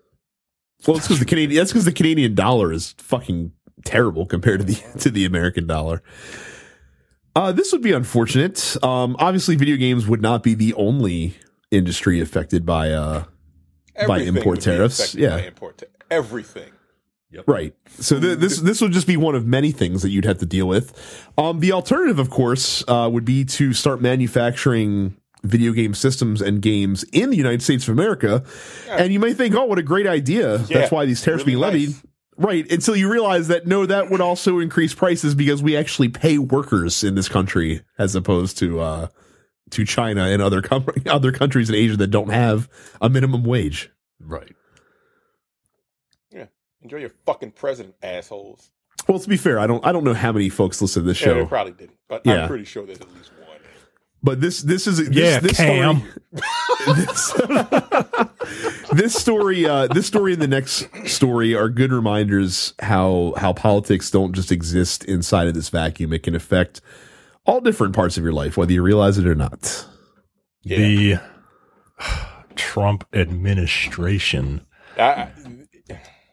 [0.88, 1.60] Well, it's because the Canadian.
[1.60, 3.52] That's because the Canadian dollar is fucking
[3.86, 6.04] terrible compared to the to the American dollar.
[7.36, 8.76] Uh, this would be unfortunate.
[8.84, 11.36] Um, obviously, video games would not be the only
[11.72, 13.26] industry affected by uh,
[14.08, 15.30] By import would be tariffs, affected yeah.
[15.30, 16.72] by import ta- everything.
[17.48, 17.76] Right.
[18.00, 20.46] So th- this this would just be one of many things that you'd have to
[20.46, 21.28] deal with.
[21.38, 26.62] Um, the alternative, of course, uh, would be to start manufacturing video game systems and
[26.62, 28.44] games in the United States of America.
[28.90, 30.60] And you may think, oh, what a great idea!
[30.60, 31.90] That's why these tariffs really being levied.
[31.90, 32.04] nice.
[32.38, 32.70] Right.
[32.72, 37.04] Until you realize that no, that would also increase prices because we actually pay workers
[37.04, 39.08] in this country as opposed to uh,
[39.72, 42.68] to China and other com- other countries in Asia that don't have
[43.02, 43.90] a minimum wage.
[44.20, 44.54] Right.
[46.32, 46.46] Yeah,
[46.82, 48.70] enjoy your fucking president, assholes.
[49.08, 51.22] Well, to be fair, I don't I don't know how many folks listen to this
[51.22, 51.34] Yeah, show.
[51.36, 52.42] they probably didn't, but Yeah.
[52.44, 53.35] I'm pretty sure there's at least one.
[54.26, 56.02] But this this is this, Yeah, this Cam.
[56.34, 57.34] Story, this,
[58.92, 64.10] this story uh, this story and the next story are good reminders how how politics
[64.10, 66.12] don't just exist inside of this vacuum.
[66.12, 66.82] It can affect
[67.46, 69.86] all different parts of your life, whether you realize it or not.
[70.64, 70.78] Yeah.
[70.78, 71.20] The
[72.56, 74.66] Trump administration.
[74.98, 75.30] I,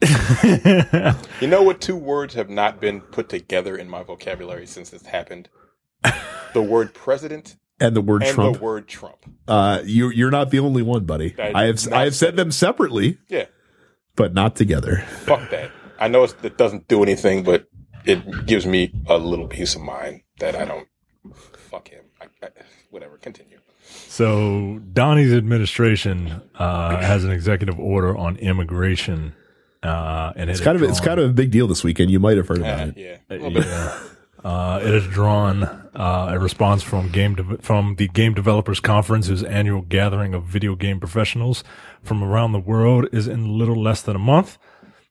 [1.43, 1.83] you know what?
[1.83, 5.51] Two words have not been put together in my vocabulary since this happened.
[6.55, 9.17] The word president And the word and Trump, the word Trump.
[9.49, 11.35] uh, you you're not the only one, buddy.
[11.39, 13.47] I I have I have say said them separately, Yeah,
[14.17, 14.99] but not together.
[15.25, 15.71] fuck that.
[15.99, 17.67] I know it's, it doesn't do anything, but
[18.05, 20.89] it gives me a little peace of mind that I don't.
[21.71, 22.05] Fuck him.
[22.21, 22.49] I, I,
[22.91, 23.17] whatever.
[23.19, 23.59] Continue.
[24.09, 29.35] So Donnie's administration uh, has an executive order on immigration,
[29.83, 32.11] uh, and It's kind of it's kind of a big deal this weekend.
[32.11, 32.97] You might have heard about Uh, it.
[32.97, 33.37] yeah.
[33.37, 33.51] a.
[33.51, 33.99] Yeah.
[34.45, 35.63] Uh, it has drawn
[35.95, 40.45] uh, a response from game de- from the Game Developers Conference, whose annual gathering of
[40.45, 41.63] video game professionals
[42.03, 44.59] from around the world is in little less than a month.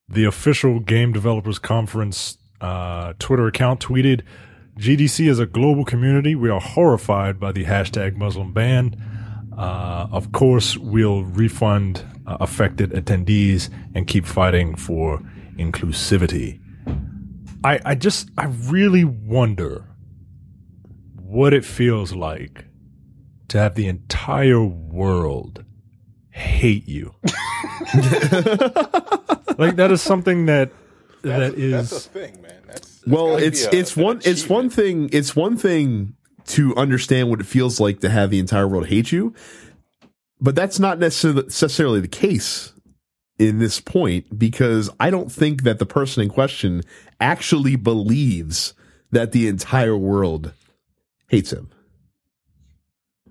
[0.09, 4.21] The official Game Developers Conference uh, Twitter account tweeted,
[4.77, 6.35] "GDC is a global community.
[6.35, 9.01] We are horrified by the hashtag Muslim ban.
[9.57, 15.19] Uh, of course, we'll refund uh, affected attendees and keep fighting for
[15.57, 16.60] inclusivity."
[17.63, 19.87] I, I just I really wonder
[21.15, 22.65] what it feels like
[23.49, 25.63] to have the entire world
[26.29, 27.13] hate you.
[29.57, 30.71] like that is something that
[31.21, 32.61] That's, that is that's a thing, man.
[32.65, 36.15] That's, that's Well, it's a- it's one it's one thing it's one thing
[36.47, 39.33] to understand what it feels like to have the entire world hate you,
[40.39, 42.73] but that's not necessarily necessarily the case
[43.41, 46.83] in this point because I don't think that the person in question
[47.19, 48.75] actually believes
[49.09, 50.53] that the entire world
[51.27, 51.71] hates him.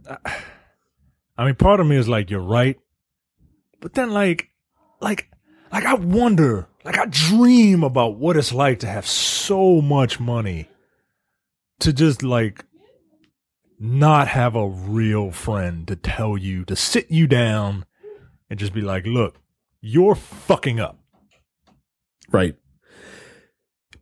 [1.39, 2.77] I mean part of me is like you're right.
[3.79, 4.51] But then like
[5.01, 5.31] like
[5.71, 10.69] like I wonder, like I dream about what it's like to have so much money
[11.79, 12.65] to just like
[13.79, 17.87] not have a real friend to tell you to sit you down
[18.51, 19.39] and just be like, "Look,
[19.81, 20.99] you're fucking up."
[22.31, 22.57] Right.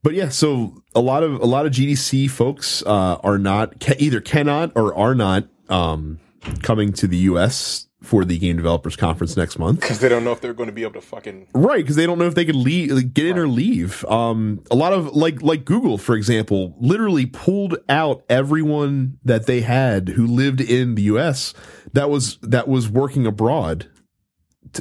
[0.03, 3.97] But yeah, so a lot of a lot of GDC folks uh, are not ca-
[3.99, 6.19] either cannot or are not um,
[6.63, 7.89] coming to the U.S.
[8.03, 9.81] for the Game Developers Conference next month.
[9.81, 11.49] because they don't know if they're going to be able to fucking.
[11.53, 14.05] Right, because they don't know if they could leave, like, get in or leave.
[14.05, 19.63] Um, a lot of like like Google, for example, literally pulled out everyone that they
[19.63, 21.55] had who lived in the U.S.
[21.93, 23.89] that was that was working abroad.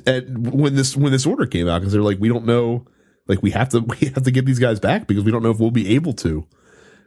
[0.05, 2.85] At, when this when this order came out, because they're like, we don't know,
[3.27, 5.51] like we have to we have to get these guys back because we don't know
[5.51, 6.47] if we'll be able to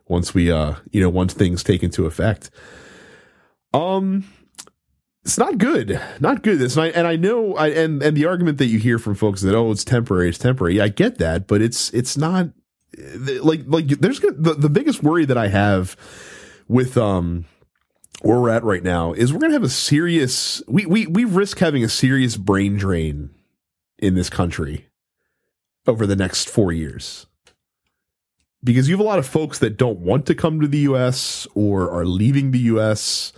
[0.09, 2.51] once we uh you know once things take into effect.
[3.73, 4.25] Um
[5.25, 6.01] it's not good.
[6.19, 6.61] Not good.
[6.63, 9.55] It's and i know i and and the argument that you hear from folks that
[9.55, 10.81] oh it's temporary it's temporary.
[10.81, 12.51] I get that but it's it's not
[13.43, 15.97] like like there's the, the biggest worry that i have
[16.67, 17.45] with um
[18.23, 21.59] where we're at right now is we're gonna have a serious we we we risk
[21.59, 23.31] having a serious brain drain
[23.99, 24.87] in this country
[25.87, 27.27] over the next four years.
[28.63, 31.47] Because you have a lot of folks that don't want to come to the us
[31.55, 33.33] or are leaving the us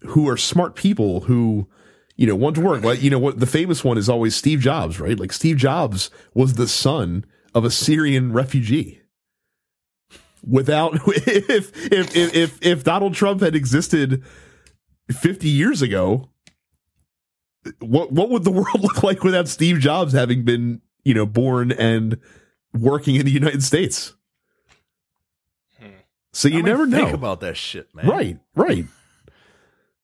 [0.00, 1.68] who are smart people who
[2.16, 2.82] you know want to work.
[2.82, 5.18] Like you know what the famous one is always steve jobs right?
[5.18, 9.00] Like steve jobs was the son of a syrian refugee
[10.46, 14.22] without if if if if, if donald trump had existed
[15.10, 16.28] 50 years ago
[17.80, 21.72] what what would the world look like without steve jobs having been you know born
[21.72, 22.18] and
[22.72, 24.14] working in the united states
[25.78, 25.86] Hmm.
[26.32, 27.04] So you I never know.
[27.04, 28.06] Think about that shit, man.
[28.06, 28.84] Right, right.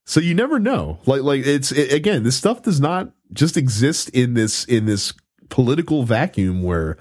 [0.05, 0.99] So you never know.
[1.07, 5.13] Like, like it's it, again, this stuff does not just exist in this in this
[5.49, 6.97] political vacuum where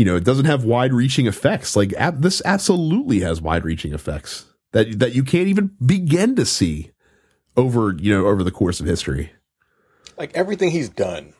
[0.00, 1.76] you know it doesn't have wide-reaching effects.
[1.76, 6.92] Like, ab- this absolutely has wide-reaching effects that that you can't even begin to see
[7.54, 9.32] over you know over the course of history.
[10.16, 11.34] like everything he's done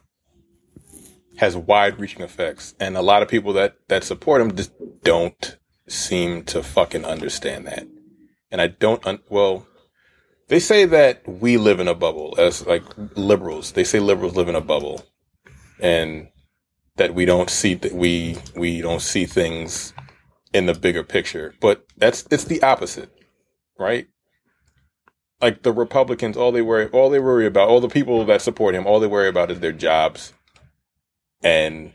[1.38, 4.72] has wide-reaching effects, and a lot of people that that support him just
[5.04, 5.56] don't
[5.88, 7.86] seem to fucking understand that.
[8.50, 9.06] And I don't.
[9.06, 9.66] Un- well,
[10.48, 12.84] they say that we live in a bubble as like
[13.16, 13.72] liberals.
[13.72, 15.02] They say liberals live in a bubble,
[15.80, 16.28] and
[17.00, 19.94] that we don't see that we we don't see things
[20.52, 21.54] in the bigger picture.
[21.60, 23.10] But that's it's the opposite,
[23.78, 24.06] right?
[25.40, 28.74] like the Republicans, all they worry, all they worry about, all the people that support
[28.74, 30.32] him, all they worry about is their jobs
[31.42, 31.92] and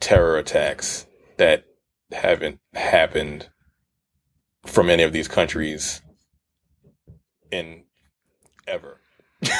[0.00, 1.64] terror attacks that
[2.12, 3.48] haven't happened
[4.66, 6.00] from any of these countries
[7.50, 7.84] in
[8.66, 8.97] ever.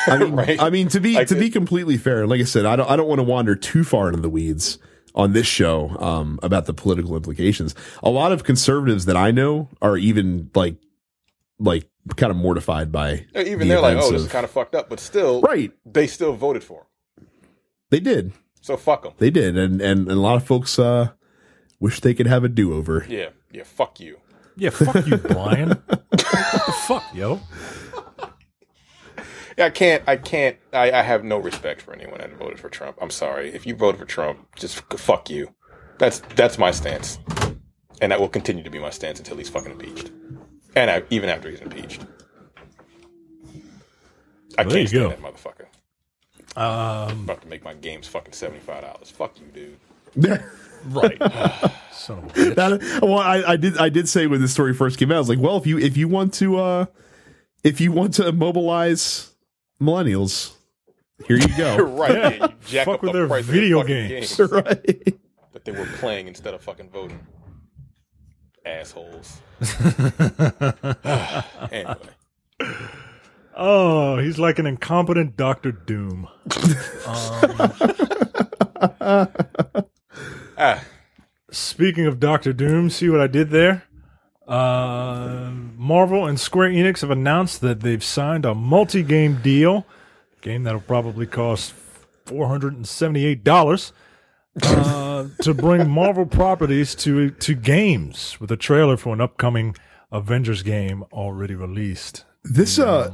[0.07, 0.61] I mean, Right?
[0.61, 2.97] I mean to be Like to be completely fair, like I said, I don't I
[2.97, 4.79] don't want to wander too far into the weeds
[5.15, 7.75] on this show um, about the political implications.
[8.03, 10.77] A lot of conservatives that I know are even like
[11.59, 14.51] like kind of mortified by Even the they're like, events oh, this is kind of
[14.51, 15.73] fucked up, but still, right.
[15.85, 16.87] they still voted for
[17.19, 17.27] him.
[17.91, 19.13] They did, So fuck them.
[19.19, 21.11] they did, and and, and a lot of folks uh,
[21.81, 23.05] wish they could have a do over.
[23.09, 24.19] Yeah, yeah, fuck you.
[24.57, 25.69] Yeah, fuck you, Brian.
[25.87, 27.41] what the fuck, yo?
[29.59, 30.05] Yeah, I can't.
[30.07, 30.57] I can't.
[30.73, 32.97] I, I have no respect for anyone that voted for Trump.
[33.03, 33.53] I'm sorry.
[33.53, 35.53] If you voted for Trump, just fuck you.
[35.99, 37.19] That's that's my stance,
[38.01, 40.13] and that will continue to be my stance until he's fucking impeached,
[40.77, 42.07] and I, even after he's impeached.
[44.57, 45.09] I Well, there can't you stand go.
[45.11, 45.67] that motherfucker.
[46.57, 49.11] Um, about to make my games fucking seventy five dollars.
[49.11, 49.47] Fuck you,
[50.17, 50.41] dude.
[50.87, 51.19] right.
[51.93, 52.55] Son of a bitch.
[52.55, 55.19] That, well, I, I did I did say when this story first came out, I
[55.19, 56.87] was like, well, if you if you want to uh,
[57.65, 59.28] if you want to mobilize
[59.81, 60.55] millennials,
[61.27, 61.77] here you go.
[61.97, 62.39] right?
[62.39, 64.39] Yeah, you jack Fuck up with the their price of video fucking games.
[64.53, 65.19] right.
[65.53, 67.21] that they were playing instead of fucking voting.
[68.65, 69.41] Assholes.
[71.73, 71.97] anyway.
[73.57, 76.29] Oh, he's like an incompetent Doctor Doom.
[80.61, 80.85] Ah,
[81.51, 83.85] Speaking of Doctor Doom, see what I did there?
[84.49, 89.87] Uh, Marvel and Square Enix have announced that they've signed a multi-game deal,
[90.41, 91.75] game that'll probably cost
[92.25, 93.93] four hundred and seventy-eight dollars,
[94.63, 99.77] uh, to bring Marvel properties to to games, with a trailer for an upcoming
[100.11, 102.25] Avengers game already released.
[102.43, 103.13] This uh,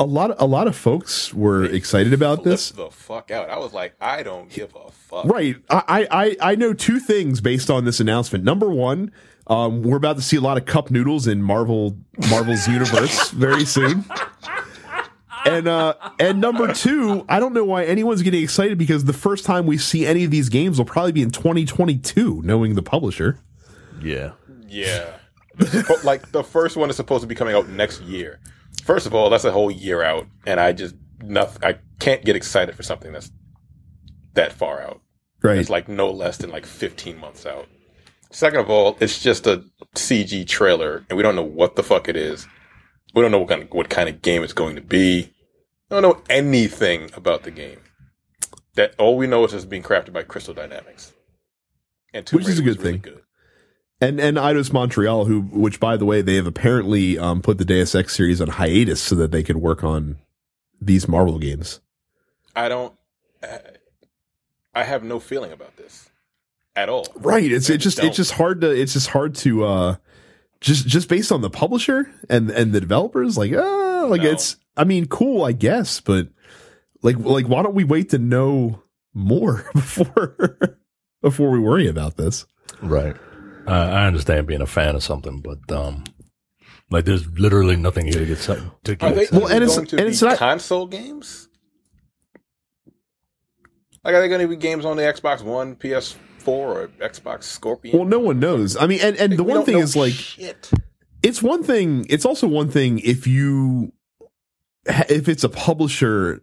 [0.00, 2.70] a lot a lot of folks were excited about this.
[2.70, 3.50] The fuck out.
[3.50, 5.26] I was like, I don't give a fuck.
[5.26, 5.56] Right.
[5.70, 8.42] I, I, I know two things based on this announcement.
[8.44, 9.12] Number one,
[9.46, 11.96] um, we're about to see a lot of cup noodles in Marvel
[12.30, 14.04] Marvel's universe very soon.
[15.44, 19.44] And uh and number two, I don't know why anyone's getting excited because the first
[19.44, 23.38] time we see any of these games will probably be in 2022, knowing the publisher.
[24.00, 24.32] Yeah.
[24.68, 25.16] Yeah.
[25.56, 28.40] But, like the first one is supposed to be coming out next year.
[28.84, 31.62] First of all, that's a whole year out, and I just nothing.
[31.64, 33.30] I can't get excited for something that's
[34.34, 35.00] that far out.
[35.42, 35.58] Right.
[35.58, 37.66] It's like no less than like 15 months out.
[38.32, 39.62] Second of all, it's just a
[39.94, 42.46] CG trailer, and we don't know what the fuck it is.
[43.14, 45.30] We don't know what kind of, what kind of game it's going to be.
[45.90, 47.78] We don't know anything about the game.
[48.74, 51.12] That all we know is it's being crafted by Crystal Dynamics,
[52.14, 53.00] and Tomb Which is a good really thing.
[53.02, 53.22] Good.
[54.00, 57.66] and and Eidos Montreal, who which by the way, they have apparently um, put the
[57.66, 60.16] Deus Ex series on hiatus so that they could work on
[60.80, 61.80] these Marvel games.
[62.56, 62.94] I don't.
[64.74, 66.08] I have no feeling about this
[66.76, 67.06] at all.
[67.16, 67.50] Right.
[67.50, 68.06] It's it just don't.
[68.06, 69.96] it's just hard to it's just hard to uh
[70.60, 74.30] just just based on the publisher and and the developers like uh like No.
[74.30, 76.28] it's I mean cool I guess but
[77.02, 78.82] like like why don't we wait to know
[79.14, 80.78] more before
[81.20, 82.46] before we worry about this.
[82.80, 83.16] Right.
[83.66, 86.02] Uh, I understand being a fan of something, but um,
[86.90, 88.72] like there's literally nothing here to get something.
[88.84, 89.26] To get Are they.
[89.30, 91.48] Well, and it's- going to and be it's not- console games?
[94.04, 95.76] Like, are they going to be games on the Xbox One,
[96.42, 97.96] PS4, or Xbox Scorpion?
[97.96, 98.76] Well, no one knows.
[98.76, 100.70] I mean and and the one thing is like shit.
[101.22, 103.92] it's one thing it's also one thing if you
[104.86, 106.42] if it's a publisher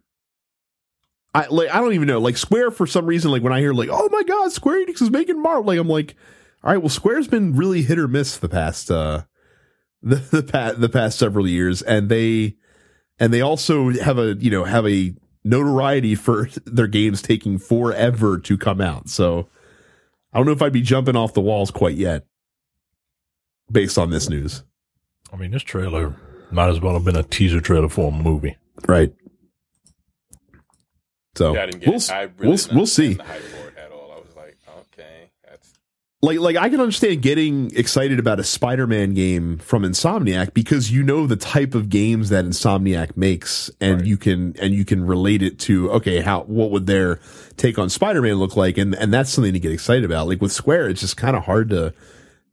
[1.34, 3.74] I like I don't even know like Square for some reason like when I hear
[3.74, 6.16] like oh my god Square Enix is making Marvel like I'm like
[6.64, 9.24] all right well Square's been really hit or miss the past uh
[10.02, 12.56] the the past the past several years and they
[13.20, 18.40] and they also have a you know have a notoriety for their games taking forever
[18.40, 19.48] to come out so
[20.34, 22.26] I don't know if I'd be jumping off the walls quite yet
[23.72, 24.64] based on this news.
[25.34, 26.16] I mean, this trailer
[26.52, 28.58] might as well have been a teaser trailer for a movie.
[28.88, 29.14] Right.
[31.36, 32.12] So Yeah, I didn't get we'll, it.
[32.12, 33.12] I really we'll, we'll see.
[33.12, 34.12] understand the hype for it at all.
[34.12, 34.58] I was like,
[34.94, 35.74] okay, that's
[36.22, 41.02] like like I can understand getting excited about a Spider-Man game from Insomniac because you
[41.02, 44.06] know the type of games that Insomniac makes and Right.
[44.06, 47.20] you can and you can relate it to okay how what would their
[47.56, 50.52] take on Spider-Man look like and and that's something to get excited about like with
[50.52, 51.94] Square it's just kind of hard to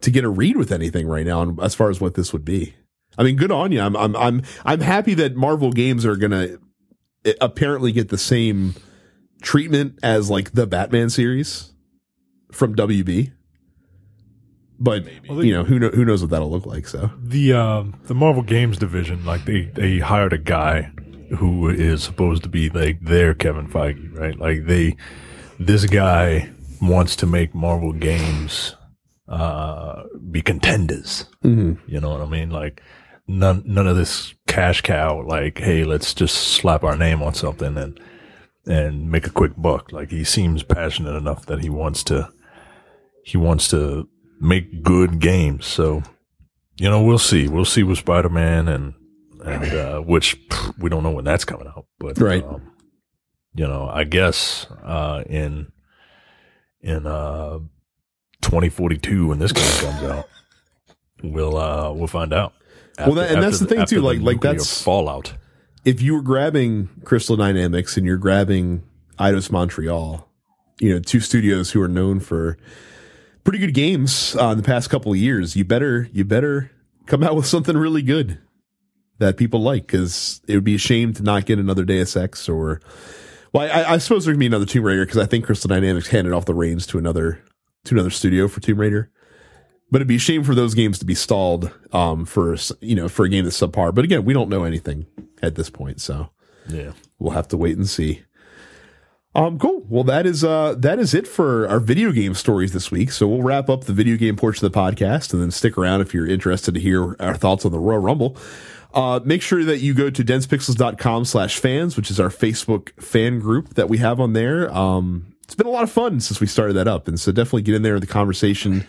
[0.03, 2.75] to get a read with anything right now as far as what this would be.
[3.19, 3.81] I mean good on you.
[3.81, 6.61] I'm I'm I'm I'm happy that Marvel games are going to
[7.25, 8.75] eh, apparently get the same
[9.43, 11.73] treatment as like the Batman series
[12.53, 13.33] from WB.
[14.79, 15.49] But Maybe.
[15.49, 16.87] you know who know, who knows what that'll look like.
[16.87, 20.93] So The uh, the Marvel Games division, like they they hired a guy
[21.39, 24.39] who is supposed to be like their Kevin Feige, right?
[24.39, 24.97] Like they
[25.59, 26.51] this guy
[26.83, 28.77] wants to make Marvel games
[29.29, 31.25] uh be contenders.
[31.89, 32.51] You know what I mean?
[32.51, 32.83] Like
[33.27, 37.77] none none of this cash cow like, hey, let's just slap our name on something
[37.77, 37.99] and
[38.67, 39.91] and make a quick buck.
[39.91, 42.31] Like he seems passionate enough that he wants to
[43.25, 44.09] he wants to
[44.41, 45.67] make good games.
[45.67, 46.03] So,
[46.77, 47.49] you know, we'll see.
[47.49, 48.95] We'll see with Spider Man and
[49.45, 52.43] and uh, which pff, we don't know when that's coming out, but Right.
[52.45, 52.73] Um,
[53.55, 55.71] you know, I guess uh, in
[56.83, 57.59] in uh,
[58.43, 60.29] 2042 when this game comes out,
[61.23, 62.53] we'll uh, we'll find out.
[62.99, 65.35] Well, that- and that's the thing, after too, like- like that's- Fallout.
[65.85, 68.83] if you were grabbing Crystal Dynamics and you're grabbing
[69.19, 70.29] Eidos Montreal,
[70.81, 72.59] you know two studios who are known for
[73.47, 76.71] pretty good games uh, in the past couple of years, you better you better
[77.07, 78.39] come out with something really good
[79.19, 82.49] that people like because it would be a shame to not get another Deus Ex
[82.49, 82.81] or.
[83.53, 86.09] Well, I, I suppose there can be another Tomb Raider because I think Crystal Dynamics
[86.09, 87.41] handed off the reins to another
[87.85, 89.11] to another studio for Tomb Raider.
[89.91, 93.09] But it'd be a shame for those games to be stalled um, for you know
[93.09, 93.95] for a game that's subpar.
[93.95, 95.07] But again, we don't know anything
[95.41, 96.31] at this point, so
[96.69, 96.91] Yeah.
[97.19, 98.23] we'll have to wait and see.
[99.37, 99.85] Um, cool.
[99.87, 103.13] Well, that is uh that is it for our video game stories this week.
[103.13, 106.01] So we'll wrap up the video game portion of the podcast, and then stick around
[106.01, 108.39] if you're interested to hear our thoughts on the Royal Rumble.
[108.95, 113.39] Uh, make sure that you go to densepixels.com slash fans, which is our Facebook fan
[113.39, 114.75] group that we have on there.
[114.75, 117.07] Um, it's been a lot of fun since we started that up.
[117.07, 118.87] And so definitely get in there in the conversation.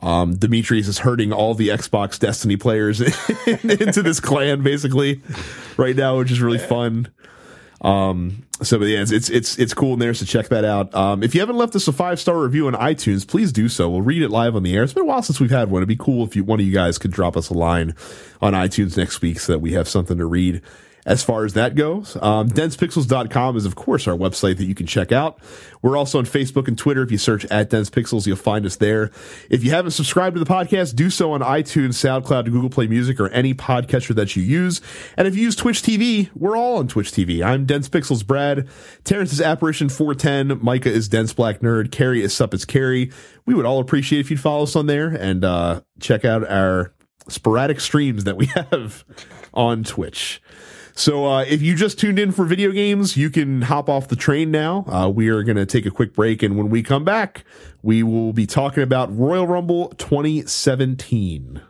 [0.00, 3.02] Um, Demetrius is herding all the Xbox Destiny players
[3.46, 5.20] into this clan basically
[5.76, 7.08] right now, which is really fun.
[7.82, 10.14] Um, so but yeah, it's, it's, it's, it's cool in there.
[10.14, 10.94] So check that out.
[10.94, 13.90] Um, if you haven't left us a five star review on iTunes, please do so.
[13.90, 14.84] We'll read it live on the air.
[14.84, 15.80] It's been a while since we've had one.
[15.80, 17.94] It'd be cool if you, one of you guys could drop us a line
[18.40, 20.62] on iTunes next week so that we have something to read
[21.04, 22.16] as far as that goes.
[22.22, 25.38] Um, densepixels.com is of course our website that you can check out.
[25.82, 27.02] We're also on Facebook and Twitter.
[27.02, 29.10] If you search at densepixels, you'll find us there.
[29.50, 33.18] If you haven't subscribed to the podcast, do so on iTunes, SoundCloud, Google Play Music,
[33.18, 34.80] or any podcatcher that you use.
[35.16, 37.44] And if you use Twitch TV, we're all on Twitch TV.
[37.44, 38.68] I'm Dense Pixels Brad.
[39.02, 40.64] Terrence is Apparition 410.
[40.64, 41.90] Micah is Dense Black Nerd.
[41.90, 43.10] Carrie is Sup is Carrie.
[43.44, 46.94] We would all appreciate if you'd follow us on there and uh, check out our
[47.28, 49.04] sporadic streams that we have
[49.52, 50.40] on Twitch.
[50.94, 54.16] So uh, if you just tuned in for video games, you can hop off the
[54.16, 54.84] train now.
[54.86, 57.44] Uh, we are going to take a quick break, and when we come back,
[57.82, 61.62] we will be talking about Royal Rumble 2017.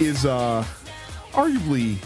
[0.00, 0.64] Is uh,
[1.32, 1.98] arguably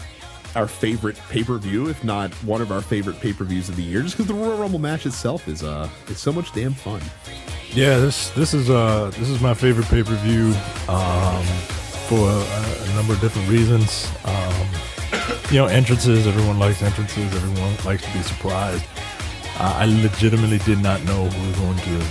[0.55, 3.75] our favorite pay per view, if not one of our favorite pay per views of
[3.75, 6.73] the year, just because the Royal Rumble match itself is uh, is so much damn
[6.73, 7.01] fun.
[7.73, 10.53] Yeah, this this is uh this is my favorite pay per view
[10.89, 11.43] um,
[12.07, 14.11] for a, a number of different reasons.
[14.25, 14.67] Um,
[15.49, 16.27] you know, entrances.
[16.27, 17.33] Everyone likes entrances.
[17.35, 18.83] Everyone likes to be surprised.
[19.59, 22.05] Uh, I legitimately did not know who was going to.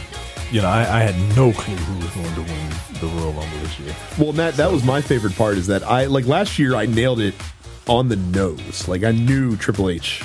[0.50, 3.58] You know, I, I had no clue who was going to win the Royal Rumble
[3.60, 3.94] this year.
[4.18, 7.20] Well, Matt, that was my favorite part is that I like last year I nailed
[7.20, 7.34] it
[7.86, 8.86] on the nose.
[8.88, 10.22] Like I knew Triple H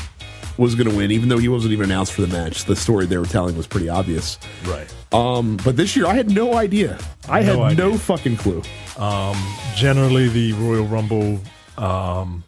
[0.58, 2.64] was going to win, even though he wasn't even announced for the match.
[2.66, 4.38] The story they were telling was pretty obvious.
[4.66, 4.94] Right.
[5.12, 6.98] Um, but this year I had no idea.
[7.28, 7.78] I had No idea.
[7.86, 8.62] no fucking clue.
[8.98, 9.36] Um,
[9.76, 11.42] generally the Royal Rumble,
[11.78, 12.44] um,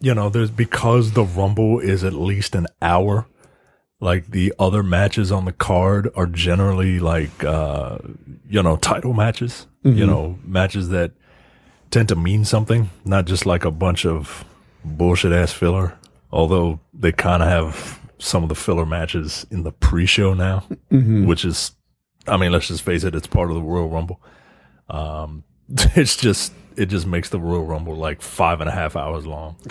[0.00, 3.26] you know, there's because the Rumble is at least an hour.
[4.00, 7.98] Like the other matches on the card are generally like uh
[8.48, 9.66] you know title matches.
[9.82, 11.12] You know matches that
[11.90, 14.44] tend to mean something not just like a bunch of
[14.84, 15.98] bullshit ass filler.
[16.32, 20.64] Although they kind of have some of the filler matches in the pre-show now
[21.26, 21.72] which is
[22.26, 24.20] i mean let's just face it it's part of the royal rumble.
[24.88, 25.44] Um
[25.94, 29.56] it's just it just makes the royal rumble like five and a half hours long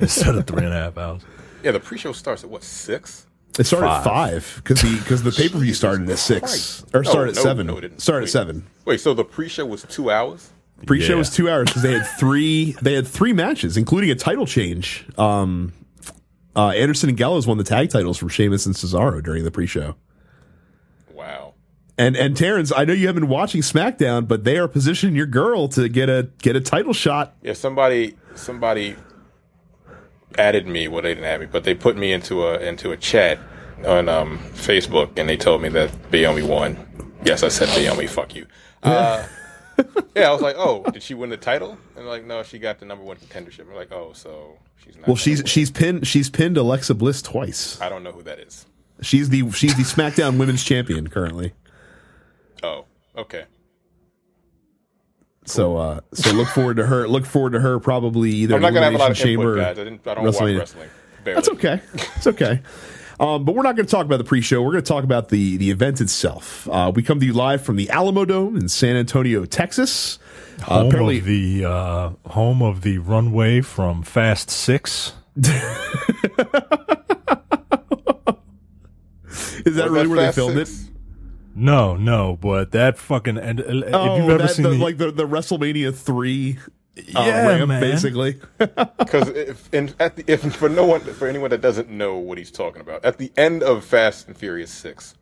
[0.00, 1.22] instead of three and a half hours.
[1.62, 3.26] Yeah, the pre-show starts at what six?
[3.58, 3.98] It started Five.
[3.98, 6.86] at five because the because the pay per view started at six Christ.
[6.94, 7.66] or No, started at no, seven.
[7.68, 8.00] no, it didn't.
[8.00, 8.66] started at seven.
[8.84, 10.50] Wait, so the pre-show was two hours?
[10.86, 11.18] Pre-show Yeah.
[11.18, 12.72] was two hours because they had three.
[12.82, 15.06] They had three matches, including a title change.
[15.16, 15.72] Um,
[16.56, 19.94] uh, Anderson and Gallows won the tag titles from Sheamus and Cesaro during the pre-show.
[21.12, 21.54] Wow.
[21.96, 25.26] And and Terrence, I know you have been watching SmackDown, but they are positioning your
[25.26, 27.36] girl to get a get a title shot.
[27.40, 28.96] Yeah, somebody somebody
[30.38, 30.88] added me.
[30.88, 33.38] Well, they didn't add me, but they put me into a into a chat
[33.86, 37.12] on um, Facebook, and they told me that Naomi won.
[37.24, 38.06] Yes, I said Naomi.
[38.06, 38.46] Fuck you.
[38.82, 39.26] Uh,
[40.14, 41.78] yeah, I was like, oh, did she win the title?
[41.96, 43.68] And like, no, she got the number one contendership.
[43.68, 45.08] I'm like, oh, so she's not.
[45.08, 45.46] Well, she's win.
[45.46, 47.80] she's pinned she's pinned Alexa Bliss twice.
[47.80, 48.66] I don't know who that is.
[49.02, 51.52] She's the she's the SmackDown Women's Champion currently.
[52.62, 52.84] Oh,
[53.16, 53.44] okay.
[55.46, 57.06] So uh so look forward to her.
[57.06, 59.44] Look forward to her probably either I'm not gonna have a lot of Elimination input,
[59.44, 59.56] Chamber.
[59.56, 59.78] guys.
[59.78, 60.06] I didn't.
[60.08, 60.88] I don't watch wrestling.
[61.24, 61.34] Barely.
[61.36, 61.80] That's okay.
[62.16, 62.60] It's okay.
[63.20, 64.60] Um, but we're not going to talk about the pre-show.
[64.60, 66.68] We're going to talk about the the event itself.
[66.68, 70.18] Uh, we come to you live from the Alamo Dome in San Antonio, Texas.
[70.60, 75.12] Uh, home apparently, of the uh, home of the runway from Fast Six.
[75.36, 75.94] is that
[79.64, 80.84] Was really where they filmed Six?
[80.84, 80.90] it?
[81.54, 84.76] No, no, but that fucking and uh, if Oh, you've ever that, seen the, the,
[84.76, 86.58] like the, the WrestleMania three
[86.98, 87.80] uh, Yeah, ramp, man.
[87.80, 88.40] basically.
[88.58, 92.38] Because if, and at the, if for no one, for anyone that doesn't know what
[92.38, 95.14] he's talking about, at the end of Fast and Furious Six,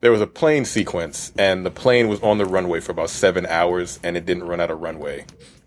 [0.00, 3.46] there was a plane sequence, and the plane was on the runway for about seven
[3.46, 5.24] hours, and it didn't run out of runway.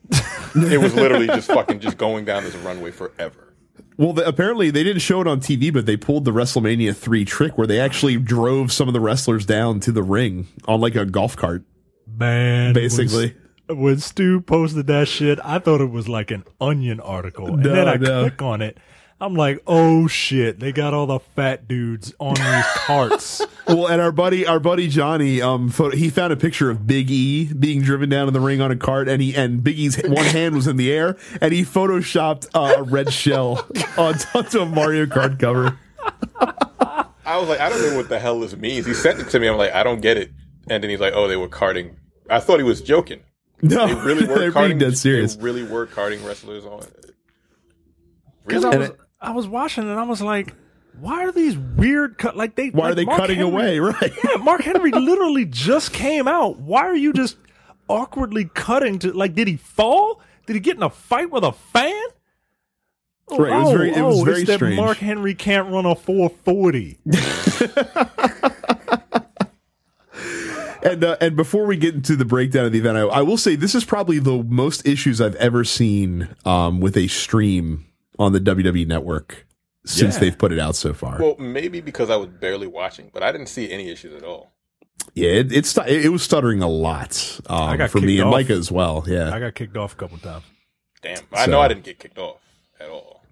[0.56, 3.51] it was literally just fucking just going down this runway forever.
[3.98, 7.26] Well, the, apparently they didn't show it on TV, but they pulled the WrestleMania three
[7.26, 10.96] trick where they actually drove some of the wrestlers down to the ring on like
[10.96, 11.64] a golf cart,
[12.08, 12.74] man.
[12.74, 13.36] basically.
[13.68, 17.64] When, when Stu posted that shit, I thought it was like an Onion article, and
[17.64, 18.22] No, then I no.
[18.24, 18.78] click on it.
[19.22, 20.60] I'm like, oh shit!
[20.60, 23.42] They got all the fat dudes on these carts.
[23.68, 27.12] Well, and our buddy, our buddy Johnny, um, photo, he found a picture of Big
[27.12, 30.02] E being driven down in the ring on a cart, and he and Big E's
[30.04, 33.68] one hand was in the air, and he photoshopped uh, a red shell
[33.98, 35.78] on onto a Mario Kart cover.
[37.24, 38.86] I was like, I don't know what the hell this means.
[38.88, 39.48] He sent it to me.
[39.48, 40.32] I'm like, I don't get it.
[40.70, 41.96] And then he's like, Oh, they were carting.
[42.30, 43.22] I thought he was joking.
[43.62, 44.80] No, They really were they're carting.
[44.80, 45.36] being dead serious.
[45.36, 46.84] They really were carting wrestlers on.
[48.46, 48.76] Because Really?
[48.76, 48.92] I was,
[49.22, 50.54] I was watching and I was like,
[51.00, 52.36] why are these weird cut?
[52.36, 53.80] Like they, Why are they Mark cutting Henry- away?
[54.02, 54.12] Right.
[54.24, 56.58] Yeah, Mark Henry literally just came out.
[56.60, 57.38] Why are you just
[57.88, 59.36] awkwardly cutting to like?
[59.36, 60.22] Did he fall?
[60.48, 61.94] Did he get in a fight with a fan?
[63.30, 64.76] Oh, Right, it was very- it was oh, very it's that strange.
[64.76, 66.98] Mark Henry can't run a 440.
[70.84, 73.38] And uh, and before we get into the breakdown of the event, I, I will
[73.38, 77.86] say this is probably the most issues I've ever seen um, with a stream
[78.22, 79.48] on the WWE Network
[79.86, 80.20] since Yeah.
[80.22, 81.18] they've put it out so far.
[81.20, 84.54] Well, maybe because I was barely watching, but I didn't see any issues at all.
[85.16, 88.32] yeah, it, it's stu- it was stuttering a lot um, for me and off.
[88.32, 89.04] Micah as well.
[89.08, 90.44] Yeah, I got kicked off a couple times.
[91.02, 92.38] Damn, I know I didn't get kicked off
[92.80, 93.24] at all.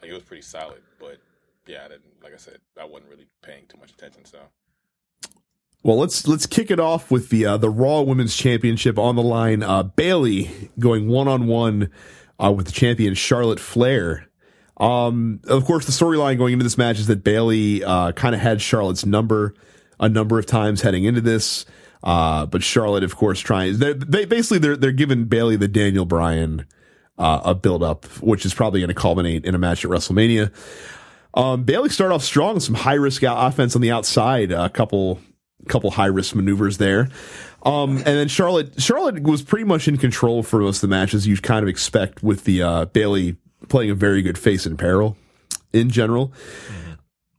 [0.00, 1.18] Like it was pretty solid, but
[1.66, 2.04] yeah, I didn't.
[2.22, 4.24] Like I said, I wasn't really paying too much attention.
[4.24, 4.38] So
[5.82, 9.22] Well, let's let's kick it off with the uh, the Raw Women's Championship on the
[9.22, 9.64] line.
[9.64, 11.90] Uh, Bayley going one on one
[12.38, 14.27] with the champion Charlotte Flair.
[14.78, 18.40] Um, of course, the storyline going into this match is that Bayley uh, kind of
[18.40, 19.54] had Charlotte's number
[20.00, 21.66] a number of times heading into this,
[22.04, 23.78] uh, but Charlotte, of course, trying.
[23.78, 26.66] They, they basically they're they're giving Bayley the Daniel Bryan
[27.18, 30.52] uh, a build up, which is probably going to culminate in a match at WrestleMania.
[31.34, 35.20] Um, Bayley started off strong, some high risk offense on the outside, a couple
[35.66, 37.08] couple high risk maneuvers there.
[37.64, 41.26] Um, and then Charlotte Charlotte was pretty much in control for most of the matches
[41.26, 43.36] you'd kind of expect with the uh, Bailey
[43.68, 45.16] playing a very good face in peril
[45.72, 46.32] in general.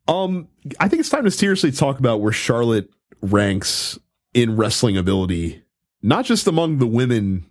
[0.07, 0.47] Um,
[0.79, 2.89] I think it's time to seriously talk about where Charlotte
[3.21, 3.99] ranks
[4.33, 5.63] in wrestling ability,
[6.01, 7.45] not just among the women,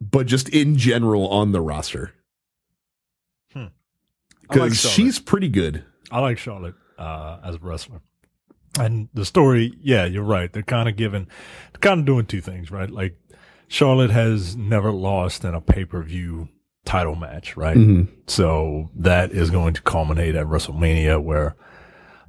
[0.00, 2.12] but just in general on the roster.
[3.54, 3.70] Like
[4.48, 5.84] Because she's pretty good.
[6.10, 8.00] I like Charlotte uh, as a wrestler.
[8.78, 10.52] And the story, yeah, you're right.
[10.52, 11.26] They're kind of giving,
[11.72, 12.90] they're kind of doing two things, right?
[12.90, 13.16] Like
[13.68, 16.48] Charlotte has never lost in a pay per view
[16.84, 17.76] title match, right?
[18.26, 21.56] So that is going to culminate at WrestleMania, where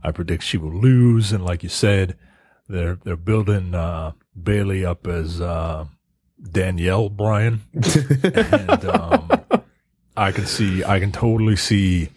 [0.04, 1.32] I predict she will lose.
[1.32, 2.18] And like you said,
[2.68, 5.86] they're they're building uh, Bayley up as uh,
[6.52, 9.30] Danielle Bryan, and um,
[10.18, 12.10] I can see I can totally see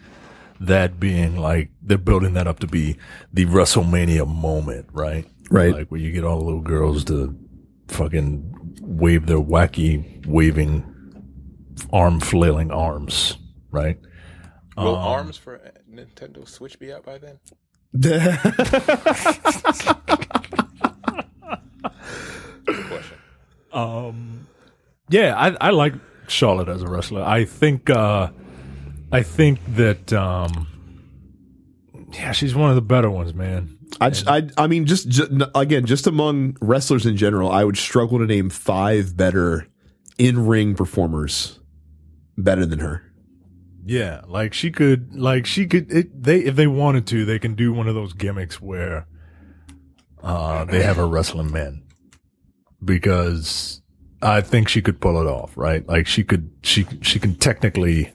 [0.59, 2.97] that being like they're building that up to be
[3.31, 5.25] the WrestleMania moment, right?
[5.49, 5.73] Right.
[5.73, 7.35] Like where you get all the little girls to
[7.87, 10.83] fucking wave their wacky waving
[11.93, 13.37] arm flailing arms,
[13.71, 13.97] right?
[14.77, 15.59] Will Um, arms for
[15.91, 17.39] Nintendo Switch be out by then?
[22.65, 23.17] Good question.
[23.71, 24.47] Um,
[25.09, 25.93] yeah, I, I like
[26.27, 27.23] Charlotte as a wrestler.
[27.23, 28.29] I think, uh,
[29.11, 30.67] I think that, um,
[32.13, 33.77] yeah, she's one of the better ones, man.
[33.99, 37.77] I, just- I, I mean, just, just again, just among wrestlers in general, I would
[37.77, 39.67] struggle to name five better
[40.17, 41.58] in ring performers
[42.43, 43.03] better than her.
[43.85, 45.91] Yeah, like she could, like she could.
[45.91, 49.07] It, they if they wanted to, they can do one of those gimmicks where,
[50.21, 51.83] uh, they have her wrestling men,
[52.83, 53.81] because
[54.21, 55.87] I think she could pull it off, right?
[55.87, 58.13] Like she could, she she can technically,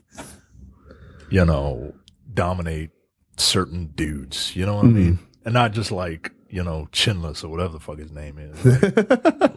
[1.30, 1.94] you know,
[2.32, 2.90] dominate
[3.36, 4.54] certain dudes.
[4.54, 5.18] You know what I mean?
[5.44, 8.64] And not just like you know chinless or whatever the fuck his name is,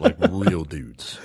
[0.20, 1.18] like real dudes.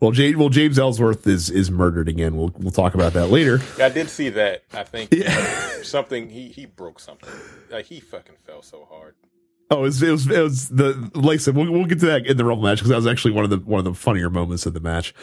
[0.00, 2.36] Well, James, well, James Ellsworth is is murdered again.
[2.36, 3.60] We'll we'll talk about that later.
[3.78, 4.64] Yeah, I did see that.
[4.72, 5.14] I think
[5.84, 7.28] something he he broke something.
[7.70, 9.14] Like he fucking fell so hard.
[9.70, 12.06] Oh, it was it was, it was the like I said, we'll, we'll get to
[12.06, 13.94] that in the Rumble match because that was actually one of the one of the
[13.94, 15.14] funnier moments of the match.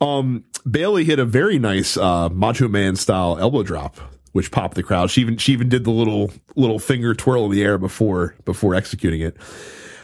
[0.00, 3.98] Um, Bayley hit a very nice uh, Macho Man style elbow drop,
[4.32, 5.10] which popped the crowd.
[5.10, 8.74] She even she even did the little little finger twirl in the air before before
[8.74, 9.36] executing it.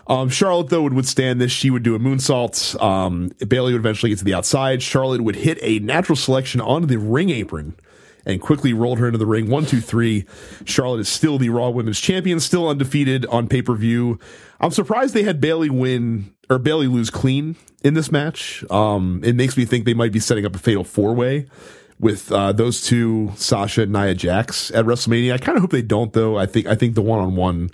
[0.06, 1.52] Um, Charlotte though would withstand this.
[1.52, 2.80] She would do a moonsault.
[2.82, 4.82] Um, Bayley would eventually get to the outside.
[4.82, 7.74] Charlotte would hit a natural selection onto the ring apron
[8.26, 9.48] and quickly rolled her into the ring.
[9.48, 10.26] One, two, three.
[10.64, 14.18] Charlotte is still the Raw Women's Champion, still undefeated on pay per view.
[14.60, 18.64] I'm surprised they had Bayley win or Bayley lose clean in this match.
[18.70, 21.46] Um, it makes me think they might be setting up a fatal four way
[21.98, 25.34] with uh, those two, Sasha and Nia Jax at WrestleMania.
[25.34, 26.36] I kind of hope they don't though.
[26.36, 27.70] I think I think the one on one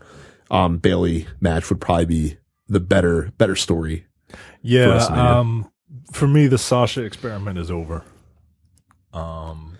[0.51, 2.36] um Bayley match would probably be
[2.68, 4.06] the better better story.
[4.62, 5.16] Yeah, WrestleMania.
[5.18, 5.70] um,
[6.12, 8.02] for me, the Sasha experiment is over.
[9.12, 9.78] Um,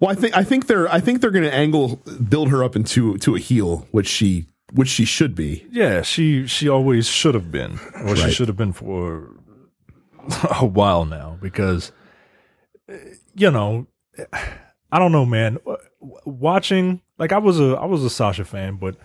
[0.00, 1.96] Well, I think I think they're I think they're going to angle
[2.28, 5.66] build her up into to a heel, which she which she should be.
[5.70, 9.30] yeah, she she always should have been, or she should have been for
[10.60, 11.92] a while now, because
[12.90, 12.94] uh,
[13.34, 13.86] you know,
[14.90, 15.58] I don't know, man.
[16.00, 18.96] Watching like I was a I was a Sasha fan, but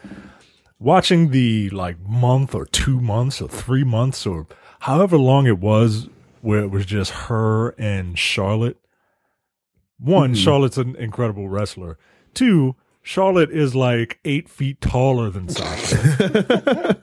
[0.79, 4.47] watching the like month or two months or three months or
[4.81, 6.07] however long it was,
[6.41, 8.77] where it was just her and Charlotte.
[9.99, 11.97] One, Charlotte's an incredible wrestler.
[12.33, 16.97] Two, Charlotte is like eight feet taller than Sasha,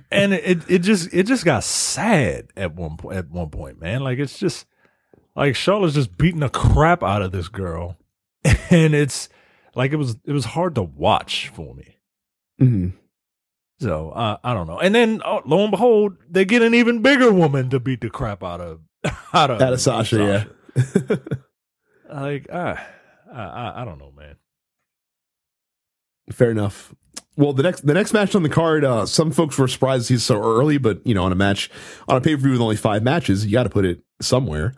[0.10, 3.18] and it it just it just got sad at one point.
[3.18, 4.66] At one point, man, like it's just
[5.36, 7.98] like Charlotte's just beating the crap out of this girl,
[8.70, 9.28] and it's
[9.74, 11.98] like it was it was hard to watch for me.
[12.60, 12.92] Mhm.
[13.80, 14.78] So uh, I don't know.
[14.78, 18.10] And then oh, lo and behold, they get an even bigger woman to beat the
[18.10, 18.80] crap out of
[19.34, 21.14] out of, Out of Sasha, yeah.
[22.12, 22.76] like uh,
[23.32, 24.36] I, I I don't know, man.
[26.30, 26.94] Fair enough.
[27.36, 30.22] Well, the next the next match on the card, uh, some folks were surprised he's
[30.22, 31.70] so early, but you know, on a match
[32.06, 34.74] on a pay per view with only five matches, you got to put it somewhere.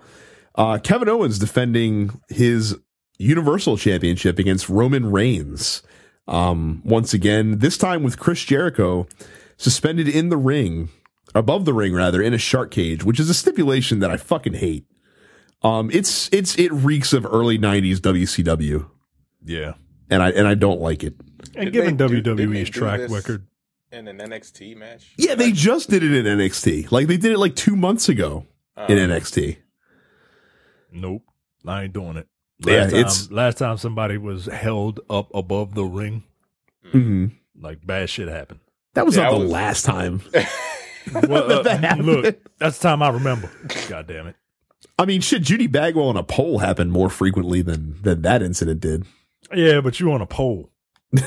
[0.54, 2.76] Uh, Kevin Owens defending his
[3.18, 5.82] Universal Championship against Roman Reigns.
[6.28, 9.06] Um, once again, this time with Chris Jericho
[9.56, 10.88] suspended in the ring,
[11.34, 14.54] above the ring rather, in a shark cage, which is a stipulation that I fucking
[14.54, 14.86] hate.
[15.62, 18.88] Um, it's it's it reeks of early '90s WCW,
[19.44, 19.74] Yeah.
[20.10, 21.14] and I and I don't like it.
[21.54, 23.46] And Did given they do- didn't they WWE's do track record,
[23.92, 25.12] in an NXT match.
[25.18, 26.90] Yeah, they just did it in NXT.
[26.90, 28.46] Like they did it like two months ago
[28.88, 29.58] in Um, NXT.
[30.92, 31.22] nope,
[31.66, 32.26] I ain't doing it.
[32.66, 36.22] Yeah, Last time, it's- last time somebody was held up above the ring,
[36.90, 37.26] hmm
[37.60, 38.60] like bad shit happened.
[38.94, 40.20] That was Yeah, not I the was- last time.
[41.12, 43.50] Well, uh, That look, that's the time I remember.
[43.88, 44.36] God damn it.
[44.96, 48.80] I mean, shit, Judy Bagwell on a pole happened more frequently than than that incident
[48.80, 49.04] did.
[49.52, 50.70] Yeah, but you on a pole.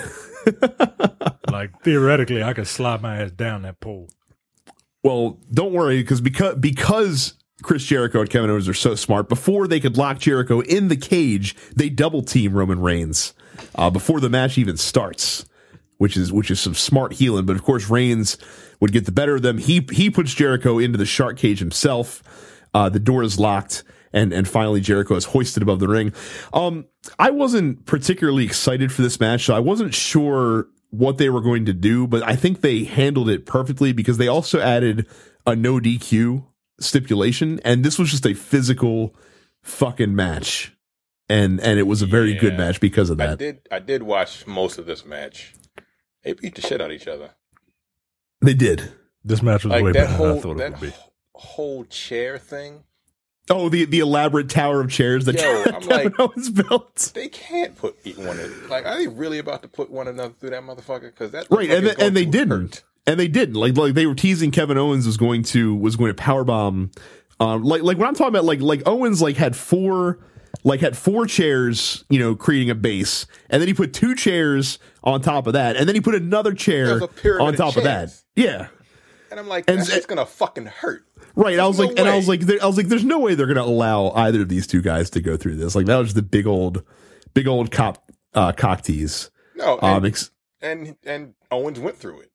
[1.52, 4.07] like theoretically, I could slide my ass down that pole.
[5.03, 9.30] Well, don't worry because because because Chris Jericho and Kevin Owens are so smart.
[9.30, 13.34] Before they could lock Jericho in the cage, they double team Roman Reigns
[13.76, 15.45] uh, before the match even starts,
[15.98, 17.45] which is which is some smart healing.
[17.45, 18.38] But of course, Reigns
[18.80, 19.57] would get the better of them.
[19.57, 22.22] He he puts Jericho into the shark cage himself.
[22.73, 26.14] Uh, the door is locked, and and finally Jericho is hoisted above the ring.
[26.53, 26.86] Um,
[27.18, 31.65] I wasn't particularly excited for this match, so I wasn't sure what they were going
[31.65, 35.07] to do, but I think they handled it perfectly because they also added
[35.45, 36.45] a no DQ
[36.80, 39.16] stipulation, and this was just a physical
[39.62, 40.72] fucking match.
[41.28, 43.30] And and it was a very good match because of that.
[43.32, 43.60] I did.
[43.72, 45.54] I did watch most of this match.
[46.24, 47.32] They beat the shit out of each other.
[48.42, 48.92] They did.
[49.24, 50.94] This match was Like way that better whole than I thought it would be.
[51.34, 52.84] whole chair thing.
[53.50, 57.12] Oh, the the elaborate tower of chairs that Yo, I'm Kevin like- Owens built.
[57.16, 58.40] They can't put one.
[58.40, 61.02] In, like, are they really about to put one another through that motherfucker?
[61.12, 62.50] Because that Right, and motherfucker's th- going and they didn't.
[62.62, 62.84] hurt.
[63.07, 63.56] And they didn't.
[63.56, 66.95] Like like they were teasing Kevin Owens was going to was going to powerbomb.
[67.40, 70.19] Um, like like when I'm talking about like like Owens like had four
[70.64, 74.80] like had four chairs, you know, creating a base, and then he put two chairs
[75.03, 78.10] on top of that, and then he put another chair There's on top of that.
[78.36, 78.68] Yeah.
[79.30, 81.06] And I'm like, And- that's just gonna fucking hurt.
[81.38, 83.19] Right, I was no like, and I was like, there, I was like, there's no
[83.19, 85.76] way they're going to allow either of these two guys to go through this.
[85.76, 86.82] Like that was the big old,
[87.34, 89.30] big old cop uh, cock tease.
[89.57, 92.32] No, Um, ex- and and Owens went through it.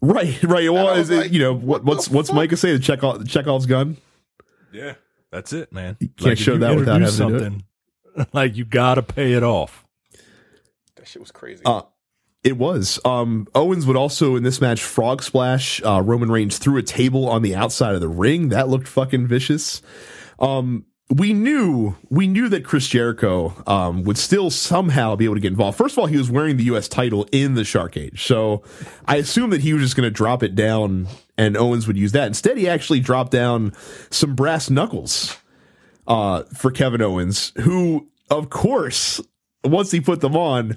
[0.00, 0.72] Right, right.
[0.72, 2.36] Well, is was it, like, you know what what, what's the what's fuck?
[2.36, 2.72] Micah say?
[2.72, 3.96] The Chekhov, Chekhov's gun.
[4.72, 4.94] Yeah,
[5.30, 5.96] that's it, man.
[6.00, 7.48] You can't if show you that without introduce having to do it.
[7.48, 7.64] something.
[8.32, 9.86] Like you gotta pay it off.
[10.96, 11.62] That shit was crazy.
[11.64, 11.82] Uh,
[12.42, 12.98] it was.
[13.04, 17.28] Um, Owens would also in this match frog splash uh, Roman Reigns through a table
[17.28, 18.48] on the outside of the ring.
[18.48, 19.82] That looked fucking vicious.
[20.40, 25.40] Um, we knew we knew that Chris Jericho um, would still somehow be able to
[25.40, 25.78] get involved.
[25.78, 26.88] First of all, he was wearing the U.S.
[26.88, 28.62] title in the Shark Cage, so
[29.06, 31.08] I assumed that he was just going to drop it down
[31.38, 32.26] and Owens would use that.
[32.26, 33.72] Instead, he actually dropped down
[34.10, 35.38] some brass knuckles
[36.06, 39.20] uh, for Kevin Owens, who, of course,
[39.64, 40.76] once he put them on,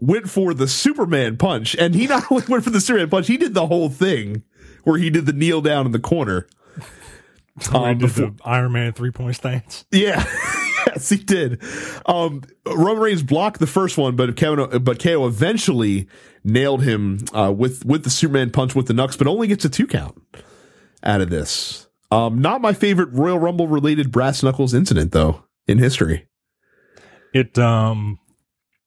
[0.00, 1.76] went for the Superman punch.
[1.76, 4.42] And he not only went for the Superman punch, he did the whole thing
[4.84, 6.46] where he did the kneel down in the corner.
[7.62, 9.84] He Um, before- Iron Man three point stance.
[9.92, 10.24] yeah.
[10.86, 11.62] yes, he did.
[12.06, 16.06] Um, Roman Reigns blocked the first one, but Kevin, but KO eventually
[16.44, 19.68] nailed him uh, with with the Superman punch with the Nux, but only gets a
[19.68, 20.20] two count
[21.02, 21.88] out of this.
[22.10, 26.26] Um, not my favorite Royal Rumble related brass knuckles incident though in history.
[27.34, 28.18] It um,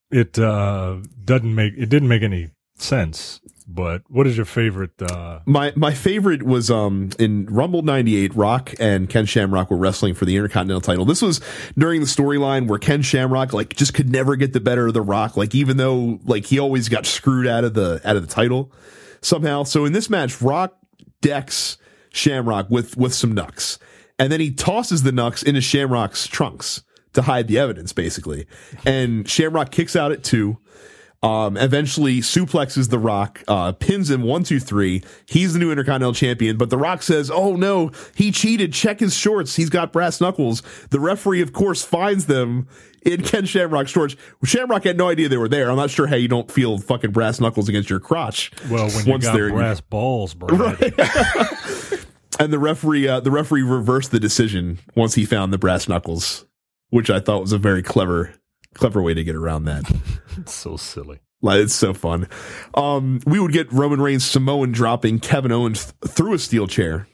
[0.09, 3.39] it uh doesn't make it didn't make any sense.
[3.73, 5.01] But what is your favorite?
[5.01, 8.35] uh My my favorite was um in Rumble '98.
[8.35, 11.05] Rock and Ken Shamrock were wrestling for the Intercontinental title.
[11.05, 11.39] This was
[11.77, 15.01] during the storyline where Ken Shamrock like just could never get the better of the
[15.01, 15.37] Rock.
[15.37, 18.71] Like even though like he always got screwed out of the out of the title
[19.21, 19.63] somehow.
[19.63, 20.77] So in this match, Rock
[21.21, 21.77] decks
[22.11, 23.79] Shamrock with with some nucks,
[24.19, 26.83] and then he tosses the nucks into Shamrock's trunks
[27.13, 28.47] to hide the evidence, basically.
[28.85, 30.57] And Shamrock kicks out at two.
[31.23, 35.03] Um, eventually suplexes The Rock, uh, pins him one, two, three.
[35.27, 38.73] He's the new Intercontinental Champion, but The Rock says, Oh no, he cheated.
[38.73, 39.55] Check his shorts.
[39.55, 40.63] He's got brass knuckles.
[40.89, 42.67] The referee, of course, finds them
[43.03, 44.15] in Ken Shamrock's shorts.
[44.43, 45.69] Shamrock had no idea they were there.
[45.69, 48.51] I'm not sure how you don't feel fucking brass knuckles against your crotch.
[48.71, 50.93] Well, when you Once got they're in your- brass balls, Brad.
[52.39, 56.45] And the referee, uh, the referee reversed the decision once he found the brass knuckles,
[56.89, 58.33] which I thought was a very clever,
[58.73, 59.83] clever way to get around that.
[60.37, 61.19] It's so silly.
[61.41, 62.27] Like, it's so fun.
[62.73, 67.07] Um, we would get Roman Reigns Samoan dropping Kevin Owens th- through a steel chair.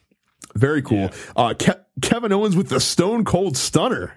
[0.54, 1.10] Very cool.
[1.36, 4.14] Uh, Ke- Kevin Owens with the Stone Cold Stunner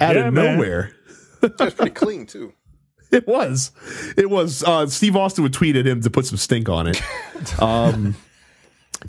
[0.00, 0.56] out Yeah, of man.
[0.56, 0.92] nowhere.
[1.40, 2.52] That's pretty clean too.
[3.10, 3.72] It was.
[4.16, 4.62] It was.
[4.64, 7.02] Uh, Steve Austin would tweet at him to put some stink on it.
[7.60, 8.14] Um,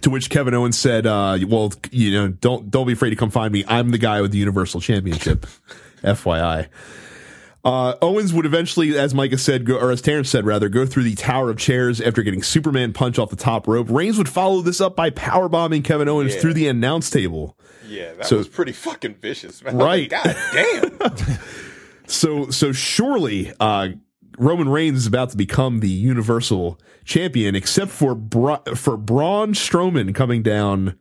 [0.02, 3.30] to which Kevin Owens said, uh, "Well, you know, don't don't be afraid to come
[3.30, 3.64] find me.
[3.68, 5.46] I'm the guy with the Universal Championship."
[6.04, 6.68] FYI.
[7.64, 11.04] Uh, Owens would eventually, as Micah said, go, or as Terrence said, rather, go through
[11.04, 13.88] the Tower of Chairs after getting Superman punch off the top rope.
[13.90, 16.42] Reigns would follow this up by powerbombing Kevin Owens Yeah.
[16.42, 17.58] through the announce table.
[17.88, 19.78] Yeah, that So- was pretty fucking vicious, man.
[19.78, 20.10] Right.
[20.10, 20.92] God damn.
[22.06, 23.90] So, so surely, uh,
[24.38, 30.14] Roman Reigns is about to become the Universal Champion, except for Bra- for Braun Strowman
[30.14, 30.96] coming down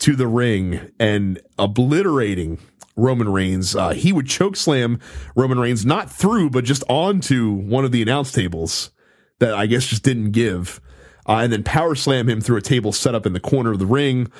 [0.00, 2.58] to the ring and obliterating
[2.96, 3.74] Roman Reigns.
[3.74, 5.00] Uh, he would choke slam
[5.34, 8.90] Roman Reigns not through, but just onto one of the announce tables
[9.40, 10.80] that I guess just didn't give,
[11.28, 13.78] uh, and then power slam him through a table set up in the corner of
[13.78, 14.30] the ring.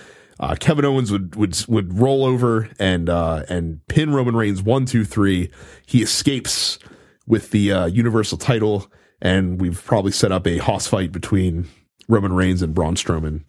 [0.40, 4.84] Uh, Kevin Owens would would would roll over and uh, and pin Roman Reigns one
[4.84, 5.50] two three.
[5.86, 6.78] He escapes
[7.26, 8.90] with the uh, Universal title,
[9.20, 11.68] and we've probably set up a hoss fight between
[12.08, 13.48] Roman Reigns and Braun Strowman,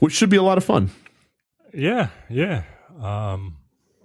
[0.00, 0.90] which should be a lot of fun.
[1.72, 2.64] Yeah, yeah.
[3.00, 3.56] Um,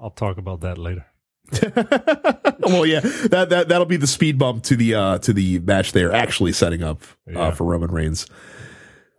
[0.04, 1.06] I'll talk about that later.
[2.60, 5.92] well, yeah, that that that'll be the speed bump to the uh to the match
[5.92, 7.52] they're actually setting up uh, Yeah.
[7.52, 8.26] for Roman Reigns.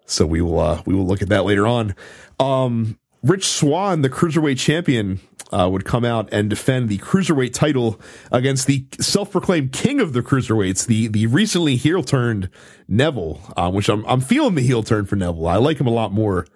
[0.06, 1.94] So we will uh we will look at that later on.
[2.40, 5.19] Um Rich Swann, the cruiserweight champion,
[5.51, 7.98] uh, would come out and defend the cruiserweight title
[8.31, 12.51] against the self-proclaimed king of the cruiserweights, the the recently heel turned
[12.86, 13.40] Neville.
[13.56, 15.47] Uh, which I'm I'm feeling the heel turn for Neville.
[15.48, 16.47] I like him a lot more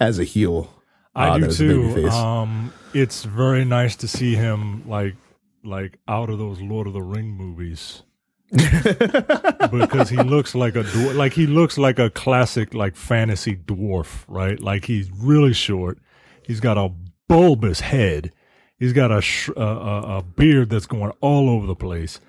[0.00, 0.70] as a heel.
[1.14, 2.08] I uh, do than as a too.
[2.08, 5.14] Um, it's very nice to see him like
[5.62, 8.02] like out of those Lord of the Ring movies.
[8.50, 14.24] because he looks like a dwar- like he looks like a classic like fantasy dwarf,
[14.28, 14.60] right?
[14.60, 15.98] Like he's really short.
[16.44, 16.92] He's got a
[17.26, 18.32] bulbous head.
[18.78, 22.20] He's got a sh- a beard that's going all over the place,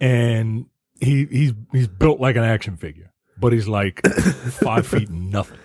[0.00, 0.66] and
[1.00, 5.59] he he's he's built like an action figure, but he's like five feet nothing.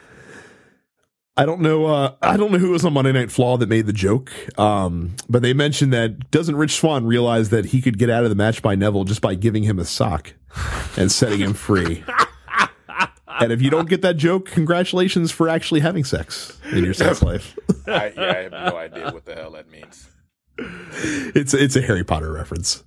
[1.37, 1.85] I don't know.
[1.87, 4.31] Uh, I don't know who was on Monday Night Flaw that made the joke.
[4.57, 8.29] Um, but they mentioned that doesn't Rich Swann realize that he could get out of
[8.29, 10.33] the match by Neville just by giving him a sock
[10.95, 12.05] and setting him free.
[13.27, 17.21] and if you don't get that joke, congratulations for actually having sex in your sex
[17.21, 17.57] life.
[17.87, 20.09] I, yeah, I have no idea what the hell that means.
[20.57, 22.81] It's it's a Harry Potter reference.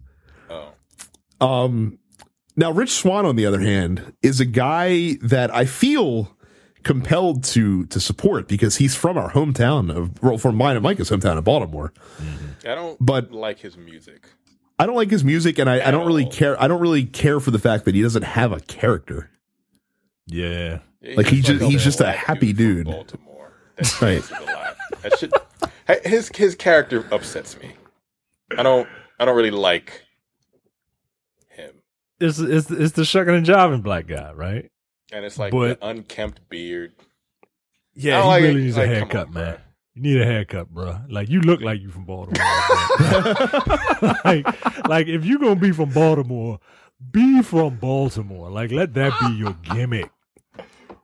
[0.49, 0.73] Oh,
[1.39, 1.99] Um,
[2.57, 6.35] now Rich Swann, on the other hand, is a guy that I feel
[6.89, 11.11] compelled to to support because he's from our hometown of well, from mine and Micah's
[11.11, 11.93] hometown of Baltimore.
[12.21, 12.69] Mm-hmm.
[12.69, 14.27] I don't But- like his music.
[14.81, 16.61] I don't like his music, and I, I don't really care.
[16.63, 19.29] I don't really care for the fact that he doesn't have a character.
[20.27, 22.87] Yeah, Yeah, Like, he just- he's just a happy from dude.
[22.87, 23.53] Baltimore.
[23.77, 24.31] That's Right.
[24.31, 24.41] right.
[24.43, 24.77] Alive.
[25.03, 25.33] That shit.
[26.07, 27.73] His his character upsets me.
[28.57, 28.87] I don't
[29.19, 30.03] I don't really like
[31.49, 31.71] him.
[32.21, 34.71] it's it's it's the shucking and jiving black guy, right?
[35.13, 36.93] And it's like But- the unkempt beard.
[37.95, 38.65] Yeah, I he like really it.
[38.65, 39.55] needs Like, a haircut, on, man.
[39.55, 39.63] bro.
[39.95, 41.01] You need a haircut, bro.
[41.09, 42.45] Like you look like you from Baltimore.
[44.25, 46.61] like, like if you gonna be from Baltimore,
[47.11, 48.51] be from Baltimore.
[48.51, 50.11] Like let that be your gimmick.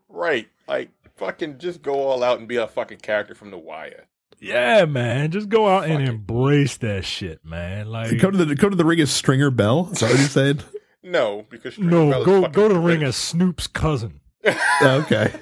[0.08, 0.48] Right.
[0.68, 4.06] Like fucking just go all out and be a fucking character from The Wire.
[4.40, 5.30] Yeah, man.
[5.32, 6.08] Just go out and Fuck it.
[6.08, 7.88] embrace that shit, man.
[7.88, 9.88] Like Come to the come to the ring as Stringer Bell.
[9.92, 10.62] Is that what you said?
[11.04, 14.20] No, because Stringer no, Bell go fucking go to the ring as Snoop's cousin.
[14.82, 15.32] Okay.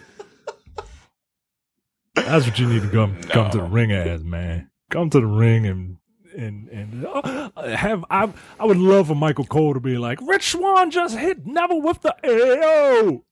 [2.14, 4.70] That's what you need to come come to the ring as, man.
[4.90, 5.97] Come to the ring and
[6.36, 10.51] and and uh, have I I would love for Michael Cole to be like Rich
[10.52, 13.22] Swann just hit Neville with the AO.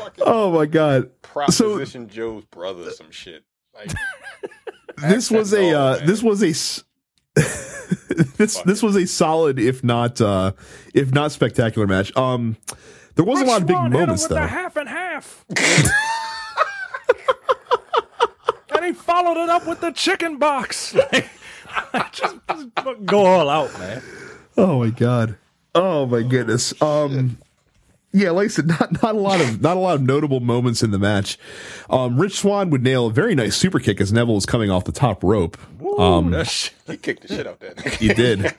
[0.00, 1.10] Like Oh my god.
[1.22, 3.44] Proposition Joe's brother, some shit.
[3.74, 3.92] Like
[4.98, 6.46] This was a uh, this was a
[8.36, 10.52] this this was a solid, if not uh,
[10.94, 12.16] if not spectacular match.
[12.16, 12.56] Um,
[13.14, 14.36] there was a lot of big Swan hit him moments though.
[14.36, 15.44] half and half.
[18.74, 20.94] and he followed it up with the chicken box.
[21.92, 22.68] Like, just, just
[23.04, 24.02] go all out, man.
[24.56, 25.36] Oh my god.
[25.74, 26.72] Oh my goodness.
[26.80, 27.36] Um
[28.16, 30.82] yeah, like I said, not not a lot of not a lot of notable moments
[30.82, 31.38] in the match.
[31.90, 34.84] Um Rich Swann would nail a very nice super kick as Neville was coming off
[34.84, 35.58] the top rope.
[35.98, 37.90] Um shit- he kicked the shit out that nigga.
[37.98, 38.46] he did.
[38.46, 38.50] I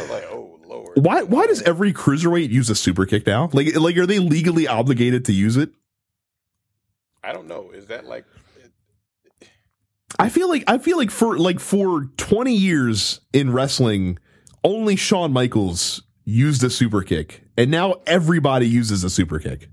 [0.00, 0.98] was like, oh lord.
[1.04, 3.48] Why why does every cruiserweight use a super kick now?
[3.52, 5.70] Like like are they legally obligated to use it?
[7.22, 7.70] I don't know.
[7.70, 8.24] Is that like
[10.18, 14.18] I feel like I feel like for like for 20 years in wrestling,
[14.64, 19.70] only Shawn Michaels used a super kick, and now everybody uses a super kick.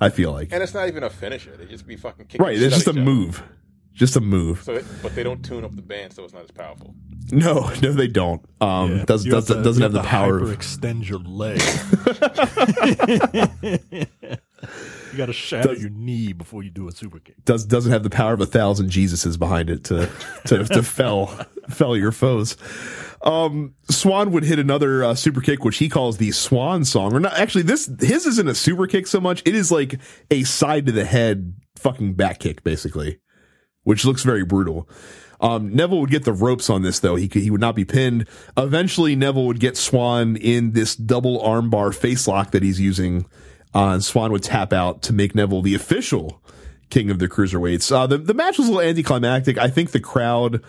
[0.00, 1.54] I feel like and it's not even a finisher.
[1.58, 2.56] They just be fucking kicking right.
[2.56, 3.00] It's just a other.
[3.02, 3.42] move,
[3.92, 4.62] just a move.
[4.62, 6.94] So, it, but they don't tune up the band, so it's not as powerful.
[7.30, 8.40] No, no, they don't.
[8.62, 9.04] Um, Yeah.
[9.04, 10.38] does You have does to- doesn't you have the power.
[10.38, 11.60] hyper Of, extend your leg.
[15.12, 17.36] you got to shatter Does- your knee before you do a super kick.
[17.44, 20.08] does doesn't have the power of a thousand Jesuses behind it to
[20.46, 21.26] to to fell
[21.68, 22.56] fell your foes.
[23.22, 27.12] Um, Swann would hit another uh, super kick, which he calls the Swan Song.
[27.14, 29.42] Or not actually, this his isn't a super kick so much.
[29.44, 30.00] It is like
[30.30, 33.18] a side to the head fucking back kick, basically,
[33.82, 34.88] which looks very brutal.
[35.42, 37.16] Um, Neville would get the ropes on this though.
[37.16, 38.26] He could, he would not be pinned.
[38.56, 43.26] Eventually, Neville would get Swann in this double armbar face lock that he's using.
[43.74, 46.42] Uh, and Swann would tap out to make Neville the official
[46.90, 47.90] king of the cruiserweights.
[47.94, 49.58] Uh, the, the match was a little anticlimactic.
[49.58, 50.62] I think the crowd,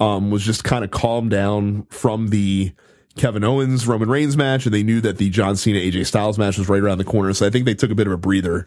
[0.00, 2.72] um, was just kind of calmed down from the
[3.16, 4.64] Kevin Owens Roman Reigns match.
[4.66, 7.32] And they knew that the John Cena AJ Styles match was right around the corner.
[7.34, 8.66] So I think they took a bit of a breather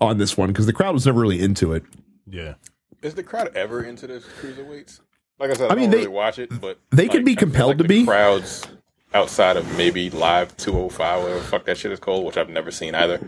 [0.00, 1.82] on this one because the crowd was never really into it.
[2.26, 2.54] Yeah.
[3.02, 5.00] Is the crowd ever into the cruiserweights?
[5.38, 7.24] Like I said, I, I mean, don't they- really watch it, but they like, can
[7.24, 8.04] be compelled like to the be.
[8.04, 8.66] Crowds
[9.14, 12.70] outside of maybe live 205, whatever the fuck that shit is called, which I've never
[12.70, 13.18] seen either.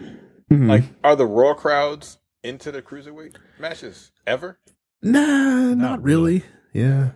[0.51, 0.71] Mm-hmm.
[0.71, 4.59] Like, are the Raw crowds into the cruiserweight matches ever?
[5.03, 6.45] Nah, not, really.
[6.73, 7.13] Yeah.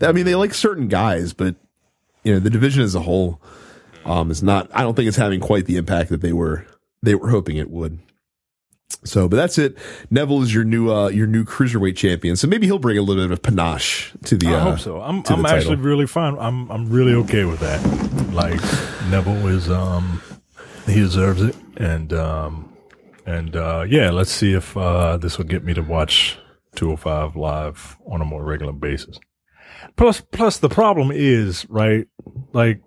[0.00, 1.56] I mean, they like certain guys, but
[2.24, 3.40] you know, the division as a whole
[4.04, 4.70] um, is not.
[4.72, 6.66] I don't think it's having quite the impact that they were
[7.02, 7.98] they were hoping it would.
[9.04, 9.78] So, but that's it.
[10.10, 12.36] Neville is your new uh your new cruiserweight champion.
[12.36, 14.48] So maybe he'll bring a little bit of panache to the.
[14.48, 15.00] I uh, hope so.
[15.00, 15.84] I'm I'm actually title.
[15.84, 16.36] really fine.
[16.38, 17.80] I'm I'm really okay with that.
[18.32, 18.60] Like
[19.10, 20.20] Neville is um
[20.86, 22.72] he deserves it, and um
[23.26, 26.38] and uh yeah, let's see if uh this will get me to watch
[26.76, 29.18] 205 live on a more regular basis.
[29.96, 32.06] Plus plus the problem is right
[32.52, 32.82] like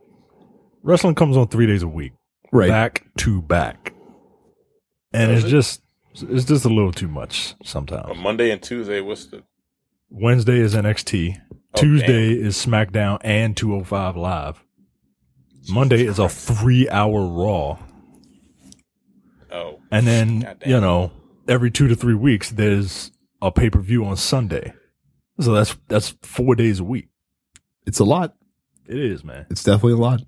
[0.83, 2.13] wrestling comes on three days a week,
[2.51, 2.69] right.
[2.69, 3.93] back to back,
[5.11, 5.55] and Does it's it?
[5.55, 5.82] just
[6.21, 8.17] it's just a little too much On sometimes.
[8.19, 9.43] Monday and Tuesday, what's the
[10.09, 11.41] Wednesday is NXT.
[11.51, 14.63] Oh, Tuesday is SmackDown and 205 Live.
[15.69, 17.79] Monday is a three hour Raw.
[19.51, 20.69] oh And then, Goddamn.
[20.69, 21.11] you know,
[21.47, 23.11] every two to three weeks, there's
[23.41, 24.73] a pay per view on Sunday.
[25.39, 27.07] So that's that's four days a week.
[27.85, 28.35] It's a lot.
[28.87, 29.47] It is, man.
[29.49, 30.21] It's definitely a lot.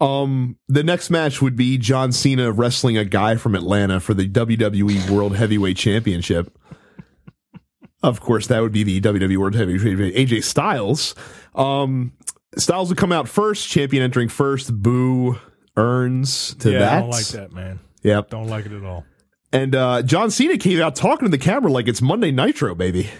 [0.00, 4.28] Um, the next match would be John Cena wrestling a guy from Atlanta for the
[4.28, 6.56] WWE World Heavyweight Championship.
[8.02, 11.14] Of course, that would be the WWE World Heavyweight Championship, AJ Styles.
[11.54, 12.12] Um,
[12.56, 14.74] Styles would come out first, champion entering first.
[14.74, 15.38] Boo
[15.76, 16.92] earns to yeah, that.
[16.92, 17.80] I don't like that, man.
[18.02, 18.30] Yep.
[18.30, 19.04] Don't like it at all.
[19.52, 23.10] And uh, John Cena came out talking to the camera like it's Monday Nitro, baby.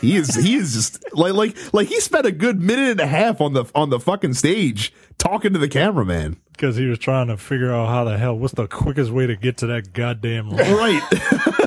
[0.00, 3.06] He is he is just like like like he spent a good minute and a
[3.06, 6.36] half on the on the fucking stage talking to the cameraman.
[6.50, 9.36] Because he was trying to figure out how the hell, what's the quickest way to
[9.36, 10.74] get to that goddamn ring.
[10.74, 11.02] Right.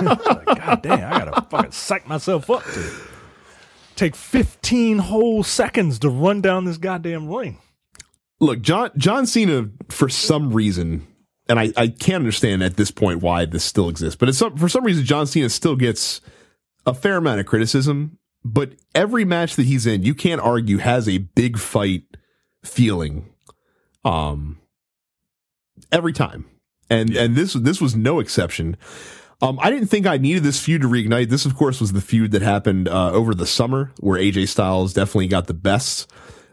[0.00, 2.90] Like, God damn, I gotta fucking psych myself up to
[3.96, 7.58] take 15 whole seconds to run down this goddamn ring.
[8.38, 11.06] Look, John John Cena for some reason,
[11.48, 14.56] and I, I can't understand at this point why this still exists, but it's some,
[14.56, 16.20] for some reason John Cena still gets
[16.86, 18.18] a fair amount of criticism.
[18.42, 22.04] But every match that he's in, you can't argue has a big fight
[22.64, 23.28] feeling.
[24.02, 24.58] Um,
[25.92, 26.46] every time,
[26.88, 28.78] and and this this was no exception.
[29.42, 31.30] Um, I didn't think I needed this feud to reignite.
[31.30, 34.92] This, of course, was the feud that happened uh, over the summer, where AJ Styles
[34.92, 36.10] definitely got the best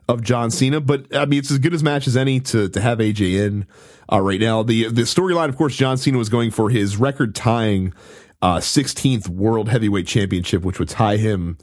[0.08, 0.80] of John Cena.
[0.80, 3.68] But I mean, it's as good as match as any to to have AJ in
[4.12, 4.64] uh, right now.
[4.64, 7.94] The the storyline, of course, John Cena was going for his record tying
[8.42, 11.58] uh, 16th World Heavyweight Championship, which would tie him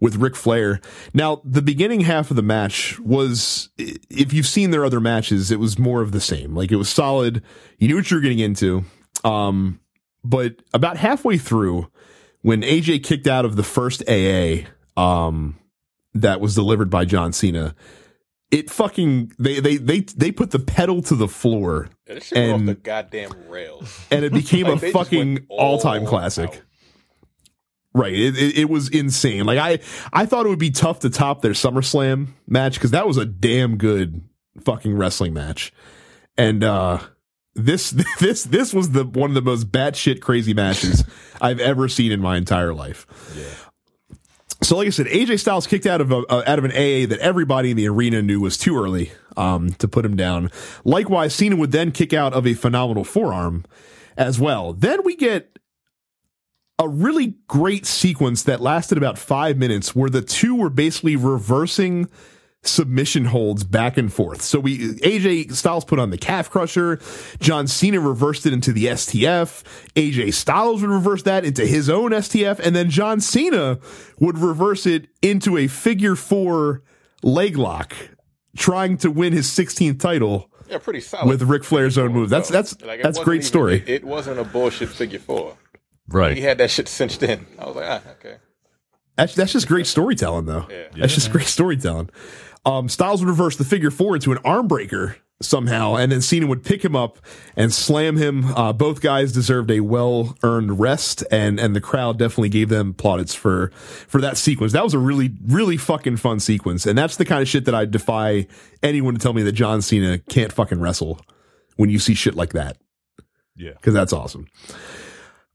[0.00, 0.80] with Ric Flair.
[1.12, 5.60] Now, the beginning half of the match was, if you've seen their other matches, it
[5.60, 6.54] was more of the same.
[6.54, 7.42] Like it was solid.
[7.78, 8.84] You knew what you were getting into.
[9.24, 9.80] Um,
[10.24, 11.90] but about halfway through,
[12.42, 14.66] when AJ kicked out of the first AA,
[14.96, 15.58] um,
[16.14, 17.74] that was delivered by John Cena,
[18.50, 22.74] it fucking they they they they put the pedal to the floor Yeah, And- the
[22.74, 24.06] goddamn rails.
[24.10, 26.50] and it became Like, a fucking all time classic.
[26.50, 26.60] out.
[27.92, 28.12] Right.
[28.12, 29.44] It, it, it was insane.
[29.46, 29.80] Like I,
[30.12, 33.26] I thought it would be tough to top their SummerSlam match because that was a
[33.26, 34.22] damn good
[34.64, 35.72] fucking wrestling match.
[36.36, 37.00] And, uh,
[37.56, 37.90] this,
[38.20, 41.02] this, this was the one of the most batshit crazy matches
[41.40, 43.08] I've ever seen in my entire life.
[44.62, 47.08] So, like I said, AJ Styles kicked out of a, uh, out of an AA
[47.08, 50.50] that everybody in the arena knew was too early um, to put him down.
[50.84, 53.64] Likewise, Cena would then kick out of a phenomenal forearm
[54.18, 54.74] as well.
[54.74, 55.58] Then we get
[56.78, 62.08] a really great sequence that lasted about five minutes where the two were basically reversing
[62.62, 64.42] submission holds back and forth.
[64.42, 67.00] So we AJ Styles put on the calf crusher,
[67.40, 69.62] John Cena reversed it into the STF,
[69.94, 73.78] AJ Styles would reverse that into his own STF, and then John Cena
[74.18, 76.82] would reverse it into a figure four
[77.22, 77.94] leg lock,
[78.56, 80.50] trying to win his 16th title.
[80.68, 81.28] Yeah, pretty solid.
[81.28, 82.28] With Ric Flair's own move.
[82.30, 83.74] That's- that's- it that's great even- story.
[83.86, 85.56] It, it wasn't a bullshit figure four.
[86.08, 86.36] Right.
[86.36, 87.46] He had that shit cinched in.
[87.58, 88.36] I was like, ah, okay.
[89.16, 90.66] That's that's just great storytelling, though.
[90.70, 90.84] Yeah.
[90.96, 92.08] That's just great storytelling.
[92.64, 96.46] Um, Styles would reverse the figure four into an arm breaker somehow, and then Cena
[96.46, 97.18] would pick him up
[97.56, 98.44] and slam him.
[98.54, 102.92] Uh, both guys deserved a well earned rest, and and the crowd definitely gave them
[102.92, 104.72] plaudits for for that sequence.
[104.74, 107.74] That was a really really fucking fun sequence, and that's the kind of shit that
[107.74, 108.46] I defy
[108.82, 111.18] anyone to tell me that John Cena can't fucking wrestle
[111.76, 112.76] when you see shit like that
[113.56, 113.70] Yeah.
[113.72, 114.48] because that's awesome.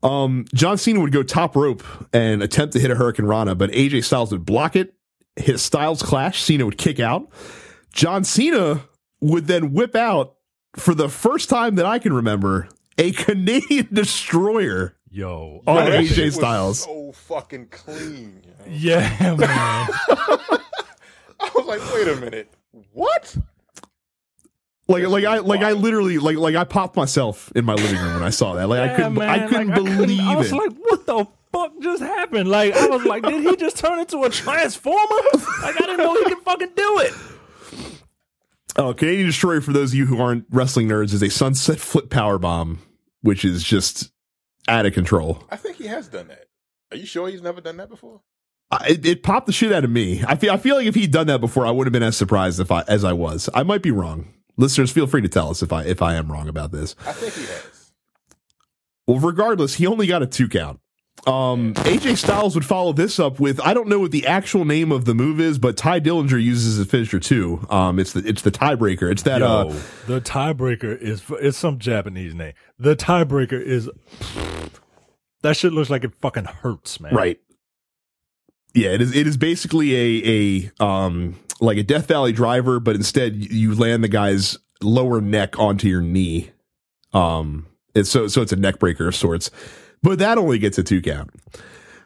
[0.02, 3.70] Um, John Cena would go top rope and attempt to hit a Hurricane Rana, but
[3.72, 4.95] AJ Styles would block it.
[5.36, 6.42] His styles clash.
[6.42, 7.30] Cena would kick out.
[7.94, 8.82] John Cena
[9.22, 10.36] would then whip out
[10.76, 12.68] for the first time that I can remember
[12.98, 15.62] a Canadian destroyer Yo.
[15.68, 16.80] on That AJ shit was Styles.
[16.84, 18.42] so fucking clean.
[18.68, 18.98] yo.
[18.98, 19.40] Yeah, man.
[21.40, 22.54] I was like, wait a minute,
[22.92, 23.36] what?
[24.88, 28.14] Like, like I, like I literally, like, like I popped myself in my living room
[28.16, 28.68] when I saw that.
[28.70, 30.56] Like I couldn't, I couldn't like, believe I was it.
[30.56, 31.26] like, what the
[31.56, 32.50] fuck just happened?
[32.50, 35.00] Like, I was like, did he just turn into a transformer?
[35.62, 37.14] Like, I didn't know he could fucking do it.
[38.78, 42.10] Oh, Canadian Destroyer, for those of you who aren't wrestling nerds, is a sunset flip
[42.10, 42.80] power bomb,
[43.22, 44.12] which is just
[44.68, 45.44] out of control.
[45.50, 46.48] I think he has done that.
[46.92, 48.22] Are you sure he's never done that before?
[48.72, 50.24] I, it, it popped the shit out of me.
[50.28, 52.18] I feel I feel like if he'd done that before, I would have been as
[52.18, 53.50] surprised if I as I was.
[53.54, 54.34] I might be wrong.
[54.58, 56.96] Listeners, feel free to tell us if I if I am wrong about this.
[57.06, 57.92] I think he has.
[59.08, 60.80] Well, regardless, he only got a two count.
[61.28, 64.92] Um, AJ Styles would follow this up with I don't know what the actual name
[64.92, 67.66] of the move is, but Tye Dillinger uses his finisher too.
[67.70, 69.12] Um, it's the it's the tiebreaker.
[69.12, 72.54] It's that Yo, uh, the tiebreaker is it's some Japanese name.
[72.78, 73.90] The tiebreaker is
[75.42, 77.16] that shit looks like it fucking hurts, man.
[77.16, 77.40] Right.
[78.76, 79.16] Yeah, it is.
[79.16, 84.04] It is basically a a um like a Death Valley driver, but instead you land
[84.04, 86.52] the guy's lower neck onto your knee.
[87.14, 89.50] Um, it's so so it's a neck breaker of sorts,
[90.06, 91.32] but that only gets a two count.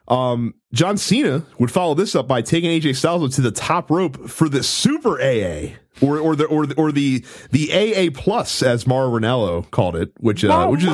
[0.07, 4.27] Um, John Cena would follow this up by taking AJ Styles to the top rope
[4.27, 8.87] for the Super AA, or or the or the, or the the AA plus as
[8.87, 10.89] Mauro Ranallo called it, which uh, which is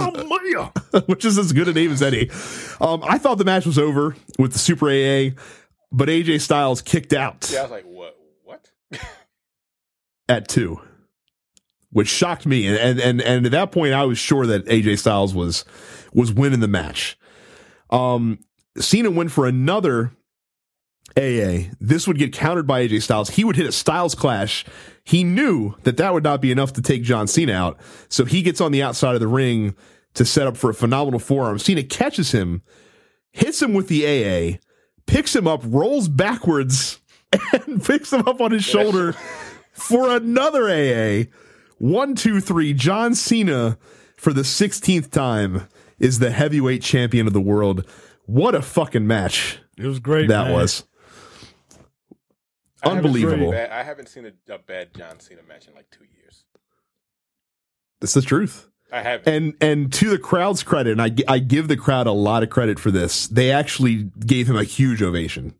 [1.06, 2.30] which is as good a name as any.
[2.82, 5.40] Um, I thought the match was over with the Super AA,
[5.91, 8.18] but AJ Styles kicked out Yeah, I was like, what?
[8.44, 8.69] What?
[10.27, 10.82] at two,
[11.91, 12.68] which shocked me.
[12.68, 15.64] And, and and and at that point, I was sure that AJ Styles was
[16.16, 17.18] was winning the match.
[17.92, 18.40] Um,
[18.78, 20.12] Cena went for another
[21.18, 21.70] AA.
[21.80, 23.30] This would get countered by AJ Styles.
[23.30, 24.66] He would hit a Styles clash.
[25.04, 27.80] He knew that that would not be enough to take John Cena out,
[28.10, 29.76] so he gets on the outside of the ring
[30.16, 31.60] to set up for a phenomenal forearm.
[31.60, 32.64] Cena catches him,
[33.32, 34.58] hits him with the AA,
[35.06, 37.00] picks him up, rolls backwards,
[37.52, 39.14] and picks him up on his shoulder
[39.74, 41.26] for another AA.
[41.78, 42.74] One, two, three.
[42.74, 43.78] John Cena,
[44.16, 45.68] for the 16th time,
[46.00, 47.86] is the heavyweight champion of the world.
[48.26, 50.28] What a fucking match It was great.
[50.30, 50.54] that man.
[50.54, 50.84] was.
[52.84, 53.52] I haven't seen Unbelievable.
[53.52, 56.44] bad- I haven't seen a, a bad John Cena match in like two years.
[58.00, 58.70] That's the truth.
[58.92, 59.28] I haven't.
[59.34, 62.50] And and to the crowd's credit, and I, I give the crowd a lot of
[62.52, 63.28] credit for this.
[63.28, 65.56] They actually gave him a huge ovation.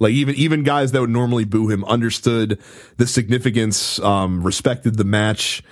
[0.00, 2.58] Like even even guys that would normally boo him understood
[2.96, 5.62] the significance, um, respected the match.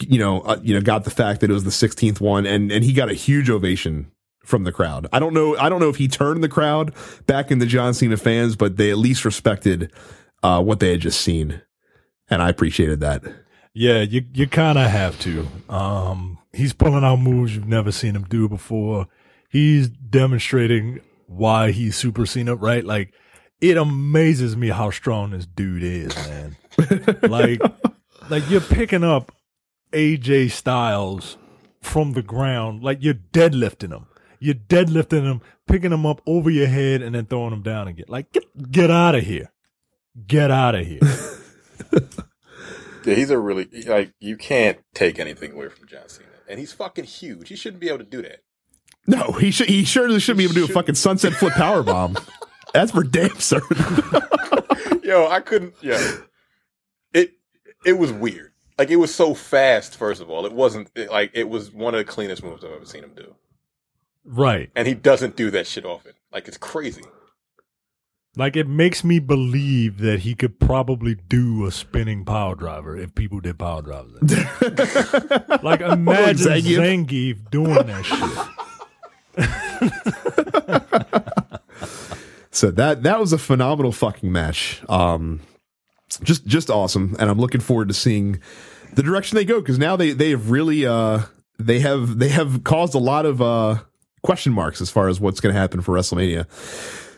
[0.00, 2.70] You know, uh, you know, got the fact that it was the 16th one, and
[2.70, 4.10] and he got a huge ovation
[4.44, 5.06] from the crowd.
[5.12, 5.56] I don't know.
[5.56, 6.94] I don't know if he turned the crowd
[7.26, 9.92] back into John Cena fans, but they at least respected
[10.42, 11.62] uh, what they had just seen,
[12.30, 13.22] and I appreciated that.
[13.74, 15.46] Yeah, you you kind of have to.
[15.68, 19.06] Um, he's pulling out moves you've never seen him do before.
[19.50, 22.84] He's demonstrating why he's Super Cena, right?
[22.84, 23.12] Like,
[23.60, 26.56] it amazes me how strong this dude is, man.
[27.22, 27.60] like,
[28.30, 29.32] like you're picking up
[29.92, 31.36] AJ Styles
[31.80, 34.06] from the ground, like you're deadlifting him.
[34.40, 38.06] You're deadlifting him, picking him up over your head, and then throwing him down again.
[38.08, 39.52] Like, get get out of here,
[40.26, 41.00] get out of here.
[43.04, 46.72] yeah, he's a really like you can't take anything away from John Cena, and he's
[46.72, 47.48] fucking huge.
[47.48, 48.42] He shouldn't be able to do that.
[49.06, 49.68] No, he should.
[49.68, 52.16] He surely shouldn't be able to do a fucking sunset flip power bomb.
[52.74, 53.76] That's for damn certain.
[55.02, 55.74] Yo, I couldn't.
[55.80, 56.16] Yeah,
[57.14, 57.32] it
[57.86, 58.47] it was weird.
[58.78, 59.96] Like it was so fast.
[59.96, 62.72] First of all, it wasn't it, like it was one of the cleanest moves I've
[62.72, 63.34] ever seen him do,
[64.24, 64.70] right.
[64.76, 66.12] and he doesn't do that shit often.
[66.32, 67.02] Like it's crazy.
[68.36, 73.16] Like it makes me believe that he could probably do a spinning power driver if
[73.16, 74.22] people did power drivers.
[75.64, 77.08] like imagine Zangief.
[77.08, 78.54] Zangief doing that shit.
[82.52, 84.82] so that that was a phenomenal fucking match.
[84.88, 85.40] Um,
[86.22, 88.40] just just awesome, and I'm looking forward to seeing
[88.94, 91.22] the direction they go because now they they have really uh
[91.58, 93.78] they have they have caused a lot of uh
[94.22, 96.46] question marks as far as what's going to happen for WrestleMania.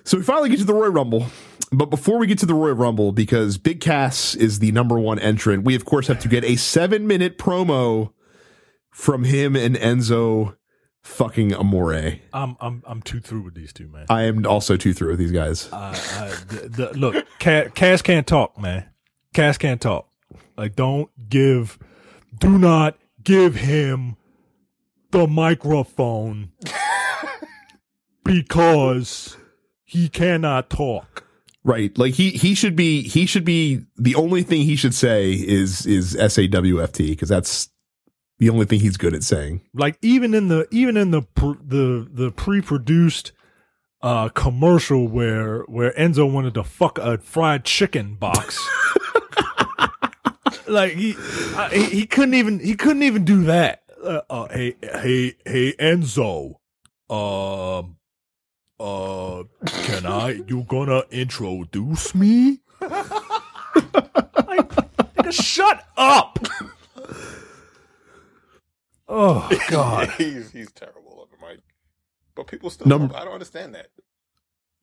[0.04, 1.26] So we finally get to the Royal Rumble.
[1.72, 5.18] But before we get to the Royal Rumble, because Big Cass is the number one
[5.20, 8.12] entrant, we of course have to get a seven minute promo
[8.90, 10.56] from him and Enzo
[11.02, 12.18] fucking Amore.
[12.32, 14.06] I'm I'm I'm too through with these two, man.
[14.08, 15.68] I am also too through with these guys.
[15.72, 18.89] I, I, the, the, look, Cass, Cass can't talk, man.
[19.32, 20.08] Cass can't talk.
[20.56, 21.78] Like, don't give,
[22.38, 24.16] do not give him
[25.10, 26.52] the microphone
[28.24, 29.36] because
[29.84, 31.26] he cannot talk.
[31.62, 31.96] Right.
[31.98, 35.84] Like he he should be he should be the only thing he should say is
[35.84, 37.68] is SAWFT because that's
[38.38, 39.60] the only thing he's good at saying.
[39.74, 43.32] Like even in the even in the pr- the the pre-produced
[44.00, 48.58] uh commercial where where Enzo wanted to fuck a fried chicken box.
[50.70, 51.14] like he,
[51.56, 53.82] uh, he he couldn't even he couldn't even do that.
[54.02, 56.56] Uh, uh, hey hey hey Enzo,
[57.10, 57.96] um
[58.80, 59.44] uh
[59.82, 62.60] can I you gonna introduce me?
[62.80, 62.90] like,
[65.16, 66.38] nigga, Shut up.
[69.12, 70.08] Oh God.
[70.18, 71.60] he's he's terrible, love him, Mike.
[72.36, 72.86] But people still.
[72.86, 73.22] Number- love.
[73.22, 73.88] I don't understand that.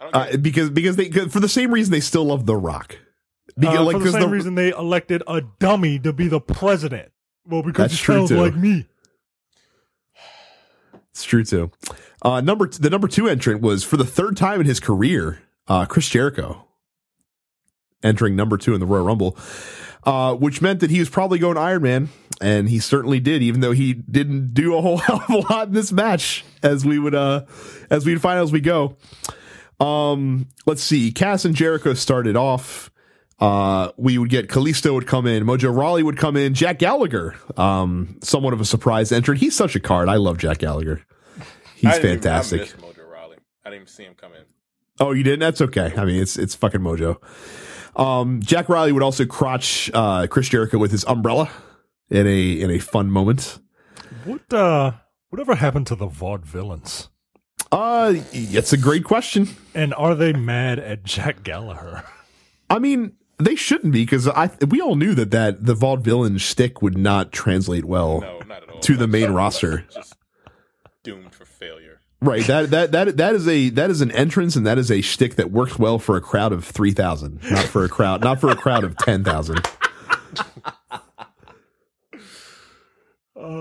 [0.02, 2.98] I don't Uh, because because they for the same reason they still love The Rock.
[3.62, 7.12] Uh, like, for the same the- reason they elected a dummy to be the president.
[7.46, 8.38] Well, because That's he sounds too.
[8.38, 8.86] like me.
[11.12, 11.72] It's true too.
[12.22, 15.86] Uh, number the number two entrant was for the third time in his career, uh,
[15.86, 16.68] Chris Jericho,
[18.04, 19.38] entering number two in the Royal Rumble,
[20.04, 22.10] uh, which meant that he was probably going Iron Man,
[22.40, 25.68] and he certainly did, even though he didn't do a whole hell of a lot
[25.70, 27.46] in this match, as we would uh,
[27.90, 28.96] as we'd find as we go.
[29.80, 31.12] Um, let's see.
[31.12, 32.92] Cass and Jericho started off.
[33.40, 37.36] Uh, we would get Kalisto would come in, Mojo Rawley would come in, Jack Gallagher,
[37.56, 39.40] um, somewhat of a surprise entrant.
[39.42, 40.10] He's such a card.
[40.10, 41.02] I love Jack Gallagher.
[41.76, 42.60] He's I didn't even- fantastic.
[42.62, 43.38] I missed Mojo Rawley.
[43.64, 44.42] I didn't even see him come in.
[45.00, 45.42] Oh, you didn't?
[45.42, 45.94] That's okay.
[45.96, 47.18] I mean, it's it's fucking Mojo.
[47.96, 51.52] Um, Jack Riley would also crotch uh, Chris Jericho with his umbrella
[52.10, 53.60] in a in a fun moment.
[54.26, 54.94] What uh
[55.30, 57.10] whatever happened to the vaudevillains?
[57.72, 59.50] Uh, it's a great question.
[59.76, 62.04] And are they mad at Jack Gallagher?
[62.70, 66.82] I mean, they shouldn't be because I we all knew that that the vaudevillain shtick
[66.82, 68.22] would not translate well.
[68.22, 68.80] No, not at all.
[68.80, 69.86] To the main roster.
[69.94, 70.16] Just
[71.04, 72.02] doomed for failure.
[72.20, 72.46] Right.
[72.48, 75.36] That that that that is a that is an entrance and that is a shtick
[75.36, 78.50] that works well for a crowd of three thousand, not for a crowd, not for
[78.50, 79.60] a crowd of ten thousand.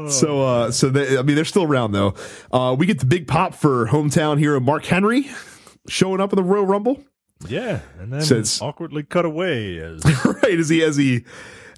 [0.09, 2.15] So, uh, so they, I mean, they're still around though.
[2.51, 5.31] Uh, we get the big pop for hometown hero Mark Henry
[5.89, 7.05] showing up in the Royal Rumble.
[7.47, 11.25] Yeah, and then Since- awkwardly cut away as right as he as he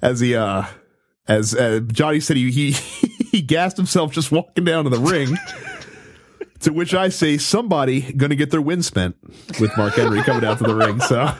[0.01, 0.63] as he uh
[1.27, 2.71] as uh, Johnny said he he
[3.31, 5.35] he gassed himself just walking down to the ring.
[6.61, 9.15] to which I say somebody going to get their win spent
[9.61, 10.99] with Mark Henry coming out to the ring.
[10.99, 11.33] So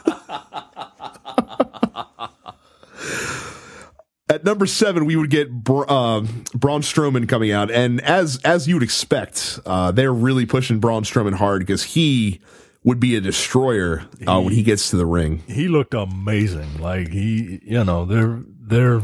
[4.29, 8.67] at number seven we would get Bra- um Braun Strowman coming out, and as as
[8.67, 12.41] you would expect, uh, they're really pushing Braun Strowman hard because he
[12.83, 15.43] would be a destroyer uh, when he gets to the ring.
[15.47, 16.79] he looked amazing.
[16.79, 19.01] Like he, you know, they're they're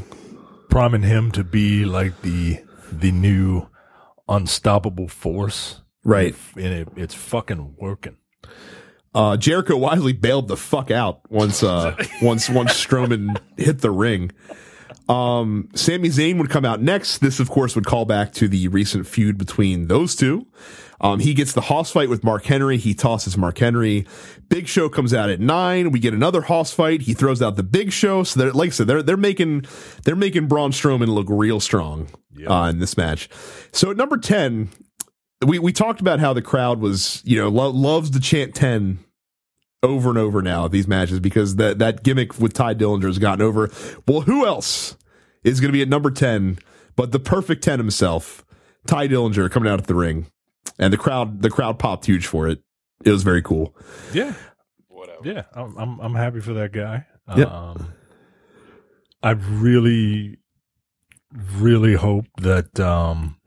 [0.69, 2.59] priming him to be like the
[2.91, 3.67] the new
[4.27, 6.35] unstoppable force, Right.
[6.55, 8.17] And it, it's fucking working.
[9.13, 14.31] Uh, Jericho wisely bailed the fuck out once, uh, once, once Strowman hit the ring.
[15.07, 17.19] Um, Sami Zayn would come out next.
[17.19, 20.47] This, of course, would call back to the recent feud between those two.
[21.01, 22.77] Um, he gets the Hoss fight with Mark Henry.
[22.77, 24.07] He tosses Mark Henry.
[24.49, 25.91] Big Show comes out at nine.
[25.91, 27.01] We get another Hoss fight.
[27.01, 28.23] He throws out the Big Show.
[28.23, 29.65] So they're, like I said, they're, they're making,
[30.03, 32.07] they're making Braun Strowman look real strong,
[32.47, 33.29] uh, in this match.
[33.71, 34.69] So at number 10,
[35.45, 38.99] we, we talked about how the crowd was, you know, lo- loves to chant 10
[39.83, 43.19] over and over now at these matches because that, that gimmick with Tye Dillinger has
[43.19, 43.69] gotten over.
[44.07, 44.97] Well, who else
[45.43, 46.59] is going to be at number 10
[46.95, 48.45] but the perfect 10 himself,
[48.87, 50.27] Tye Dillinger coming out at the ring.
[50.79, 52.61] And the crowd, the crowd popped huge for it.
[53.03, 53.75] It was very cool.
[54.13, 54.33] Yeah,
[54.87, 55.19] Whatever.
[55.23, 55.43] yeah.
[55.53, 57.05] I'm I'm, I'm happy for that guy.
[57.35, 57.47] Yep.
[57.51, 57.93] Um,
[59.21, 60.37] I really,
[61.57, 63.37] really hope that um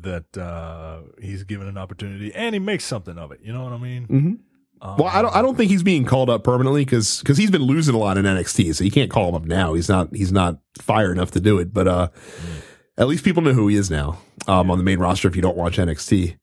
[0.00, 3.40] that uh he's given an opportunity and he makes something of it.
[3.42, 4.06] You know what I mean?
[4.08, 4.38] Mhm.
[4.84, 7.50] Um, Well, I don't, I don't think he's being called up permanently because, because he's
[7.50, 8.74] been losing a lot in NXT.
[8.74, 9.72] So you can't call him up now.
[9.72, 11.72] He's not, he's not fire enough to do it.
[11.72, 12.08] But, uh,
[12.96, 15.42] at least people know who he is now, um, on the main roster if you
[15.42, 16.36] don't watch NXT.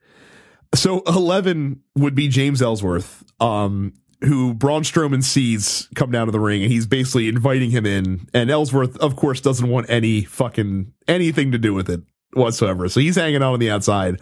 [0.73, 6.39] So 11 would be James Ellsworth, um, who Braun Strowman sees come down to the
[6.39, 8.27] ring and he's basically inviting him in.
[8.34, 12.01] And Ellsworth, of course, doesn't want any fucking anything to do with it
[12.33, 12.87] whatsoever.
[12.89, 14.19] So he's hanging out on the outside.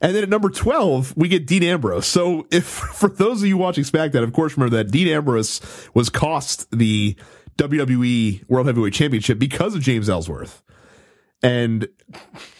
[0.00, 2.06] And then at number 12, we get Dean Ambrose.
[2.06, 5.60] So if, for those of you watching SmackDown, of course, remember that Dean Ambrose
[5.94, 7.16] was cost the
[7.56, 10.62] WWE World Heavyweight Championship because of James Ellsworth.
[11.40, 11.86] And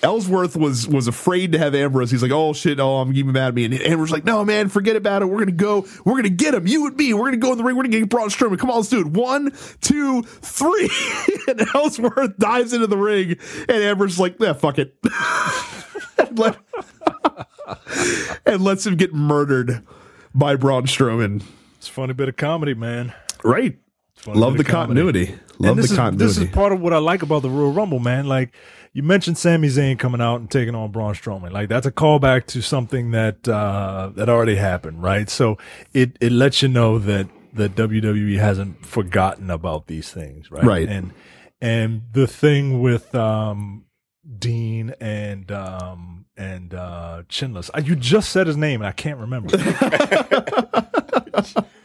[0.04, 2.12] Ellsworth was was afraid to have Ambrose.
[2.12, 2.78] He's like, "Oh shit!
[2.78, 5.26] Oh, I'm giving mad at me." And Ambrose like, "No, man, forget about it.
[5.26, 5.84] We're gonna go.
[6.04, 6.68] We're gonna get him.
[6.68, 7.12] You and me.
[7.12, 7.74] We're gonna go in the ring.
[7.76, 8.56] We're gonna get Braun Strowman.
[8.58, 9.08] Come on, let's do it.
[9.08, 9.50] One,
[9.80, 10.90] two, three.
[11.48, 13.36] and Ellsworth dives into the ring,
[13.68, 14.94] and Ambrose is like, "Yeah, fuck it,"
[16.18, 16.58] and, let-
[18.46, 19.82] and lets him get murdered
[20.34, 21.42] by Braun Strowman.
[21.78, 23.12] It's a funny bit of comedy, man.
[23.42, 23.76] Right.
[24.18, 25.00] It's Love the of comedy.
[25.00, 25.38] continuity.
[25.58, 26.24] Love and this the is, continuity.
[26.24, 28.26] This is part of what I like about the Royal Rumble, man.
[28.26, 28.52] Like
[28.92, 31.52] you mentioned, Sami Zayn coming out and taking on Braun Strowman.
[31.52, 35.28] Like that's a callback to something that uh, that already happened, right?
[35.30, 35.58] So
[35.92, 40.64] it it lets you know that that WWE hasn't forgotten about these things, right?
[40.64, 40.88] Right.
[40.88, 41.12] And
[41.60, 43.84] and the thing with um,
[44.38, 49.56] Dean and um, and uh, Chinless, you just said his name and I can't remember.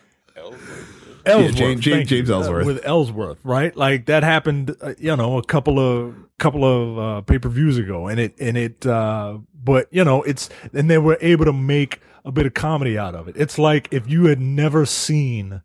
[1.25, 1.45] Ellsworth.
[1.51, 2.63] Ellsworth, James- James- James Ellsworth.
[2.63, 3.75] Uh, with Ellsworth, right?
[3.75, 7.77] Like that happened, uh, you know, a couple of couple of uh, pay per views
[7.77, 11.53] ago, and it and it, uh, but you know, it's and they were able to
[11.53, 13.35] make a bit of comedy out of it.
[13.37, 15.61] It's like if you had never seen,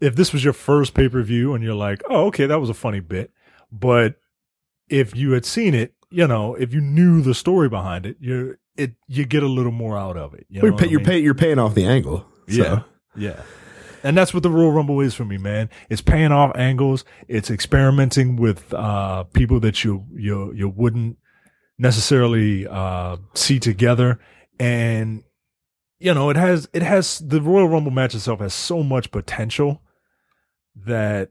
[0.00, 2.70] if this was your first pay per view, and you're like, oh, okay, that was
[2.70, 3.30] a funny bit,
[3.70, 4.16] but
[4.88, 8.58] if you had seen it, you know, if you knew the story behind it, you're
[8.76, 10.46] it you get a little more out of it.
[10.48, 11.04] You know You're, pay, I mean?
[11.04, 12.26] pay, you're paying off the angle.
[12.48, 12.54] So.
[12.54, 12.82] Yeah.
[13.16, 13.42] Yeah.
[14.02, 15.70] And that's what the Royal Rumble is for me, man.
[15.90, 17.04] It's paying off angles.
[17.26, 21.18] It's experimenting with uh, people that you you you wouldn't
[21.78, 24.18] necessarily uh, see together,
[24.58, 25.22] and
[25.98, 29.82] you know it has it has the Royal Rumble match itself has so much potential
[30.76, 31.30] that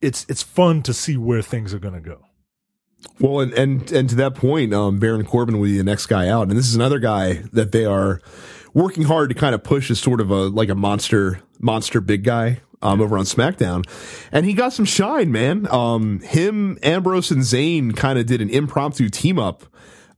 [0.00, 2.20] it's it's fun to see where things are going to go.
[3.20, 6.28] Well, and, and and to that point, um, Baron Corbin will be the next guy
[6.28, 8.20] out, and this is another guy that they are
[8.74, 12.24] working hard to kind of push as sort of a like a monster monster big
[12.24, 13.88] guy um, over on SmackDown,
[14.30, 15.66] and he got some shine, man.
[15.70, 19.64] Um, him, Ambrose, and Zayn kind of did an impromptu team up,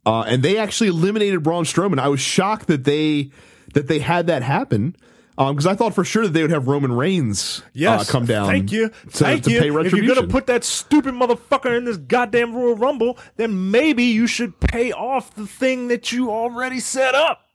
[0.05, 2.01] uh, and they actually eliminated Braun Strowman.
[2.01, 3.31] I was shocked that they
[3.75, 4.97] that they had that happen.
[5.37, 8.47] Because I thought for sure that they would have Roman Reigns uh, come down.
[8.47, 8.89] Thank you.
[8.89, 9.61] to, Thank to you.
[9.61, 14.05] pay if you're gonna put that stupid motherfucker in this goddamn Royal Rumble, then maybe
[14.05, 17.46] you should pay off the thing that you already set up.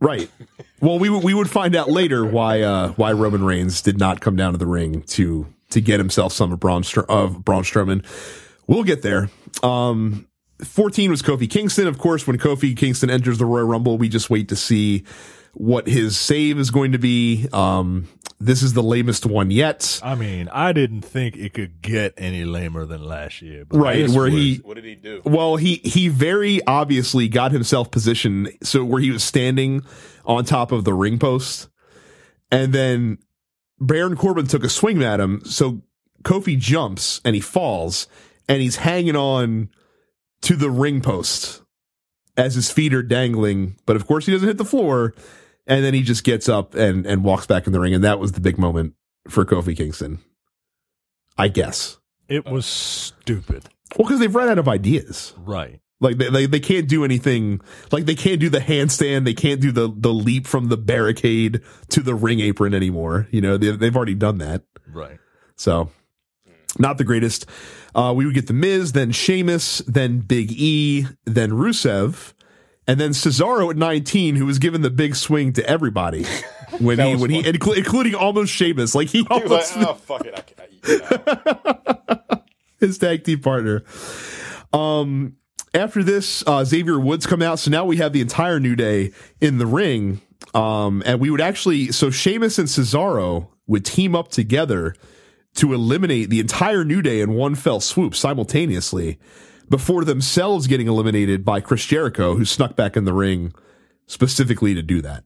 [0.00, 0.30] Right.
[0.80, 4.34] Well, we we would find out later why uh, why Roman Reigns did not come
[4.34, 8.04] down to the ring to to get himself some of Braun, Str- of Braun Strowman.
[8.66, 9.28] We'll get there.
[9.62, 10.26] Um,
[10.64, 11.86] 14 was Kofi Kingston.
[11.86, 15.04] Of course, when Kofi Kingston enters the Royal Rumble, we just wait to see
[15.54, 17.48] what his save is going to be.
[17.52, 18.08] Um,
[18.40, 20.00] this is the lamest one yet.
[20.02, 23.66] I mean, I didn't think it could get any lamer than last year.
[23.66, 25.20] But Right, where was- he What did he do?
[25.24, 29.82] Well, he he very obviously got himself positioned so where he was standing
[30.24, 31.68] on top of the ring post,
[32.50, 33.18] and then
[33.78, 35.42] Baron Corbin took a swing at him.
[35.44, 35.82] So
[36.24, 38.08] Kofi jumps and he falls,
[38.48, 39.68] and he's hanging on
[40.42, 41.62] to the ring post
[42.38, 43.76] as his feet are dangling.
[43.84, 45.14] But of course, he doesn't hit the floor,
[45.70, 48.18] and then he just gets up and and walks back in the ring, and that
[48.18, 48.94] was the big moment
[49.28, 50.18] for Kofi Kingston.
[51.38, 51.98] I guess.
[52.28, 53.64] it was stupid.
[53.96, 55.32] Well, because they've run out of ideas.
[55.38, 55.80] Right.
[56.00, 57.60] Like they, they they can't do anything.
[57.92, 59.24] Like they can't do the handstand.
[59.24, 61.60] They can't do the the leap from the barricade
[61.90, 63.28] to the ring apron anymore.
[63.30, 64.62] You know they, they've already done that.
[64.92, 65.18] Right.
[65.56, 65.90] So
[66.78, 67.46] not the greatest.
[67.94, 72.32] Uh, we would get the Miz, then Sheamus, then Big E, then Rusev,
[72.90, 76.24] and then Cesaro at 19, who was given the big swing to everybody
[76.80, 78.96] when he when he including almost Sheamus.
[78.96, 80.34] Like he He almost like, oh fuck it,
[80.82, 82.40] I
[82.80, 83.84] his tag team partner.
[84.72, 85.36] Um,
[85.72, 89.12] after this, uh, Xavier Woods come out, so now we have the entire New Day
[89.40, 90.20] in the ring.
[90.52, 94.96] Um, and we would actually, so Sheamus and Cesaro would team up together
[95.54, 99.20] to eliminate the entire New Day in one fell swoop simultaneously
[99.70, 103.54] before themselves getting eliminated by Chris Jericho, who snuck back in the ring
[104.06, 105.24] specifically to do that.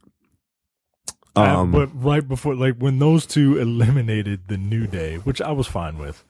[1.37, 5.67] Um, but right before, like when those two eliminated the New Day, which I was
[5.67, 6.23] fine with,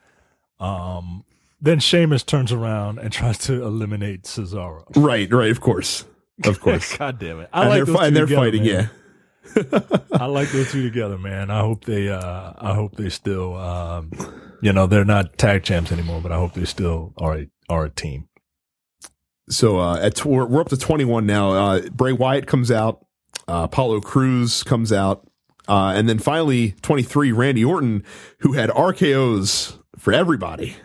[0.61, 1.25] um,
[1.61, 4.85] then Sheamus turns around and tries to eliminate Cesaro.
[4.97, 6.07] right, right, of course.
[6.45, 6.97] Of course.
[6.97, 7.51] God damn it!
[7.53, 8.91] I and like they're, those fi- two and they're together, fighting, man.
[8.91, 8.91] yeah.
[10.13, 11.51] I like those two together, man.
[11.51, 14.11] I hope they, uh, I hope they still, um,
[14.63, 17.85] you know, they're not tag champs anymore, but I hope they still are a, are
[17.85, 18.29] a team.
[19.49, 21.51] so uh, at tw- we're, we're up to 21 now.
[21.51, 23.05] Uh, Bray Wyatt comes out,
[23.49, 25.27] uh, Apollo Crews comes out,
[25.69, 28.05] uh, and then finally 23 Randy Orton,
[28.41, 30.77] who had RKO's for everybody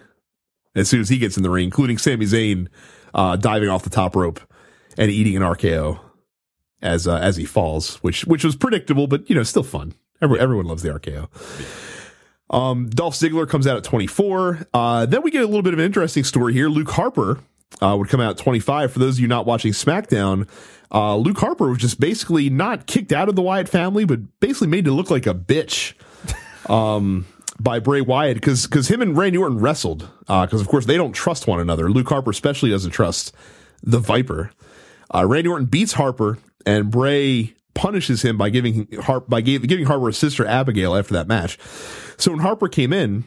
[0.76, 2.68] as soon as he gets in the ring, including Sami Zayn
[3.14, 4.40] uh, diving off the top rope
[4.98, 6.00] and eating an RKO
[6.82, 9.94] as uh, as he falls, which which was predictable, but you know still fun.
[10.22, 11.28] Every, everyone loves the RKO.
[12.50, 14.68] Um, Dolph Ziggler comes out at 24.
[14.74, 16.68] Uh, then we get a little bit of an interesting story here.
[16.70, 17.40] Luke Harper
[17.82, 18.92] uh, would come out at 25.
[18.92, 20.48] For those of you not watching SmackDown,
[20.92, 24.68] uh, Luke Harper was just basically not kicked out of the Wyatt family, but basically
[24.68, 25.94] made to look like a bitch
[26.70, 27.26] um,
[27.60, 31.14] by Bray Wyatt because because him and Randy Orton wrestled because of course they don't
[31.14, 31.92] trust one another.
[31.92, 33.34] Luke Harper especially doesn't trust
[33.84, 34.52] the Viper.
[35.14, 39.86] Uh, Randy Orton beats Harper and Bray punishes him by giving Harp by gave, giving
[39.86, 41.58] Harper a sister Abigail after that match.
[42.18, 43.24] So when Harper came in,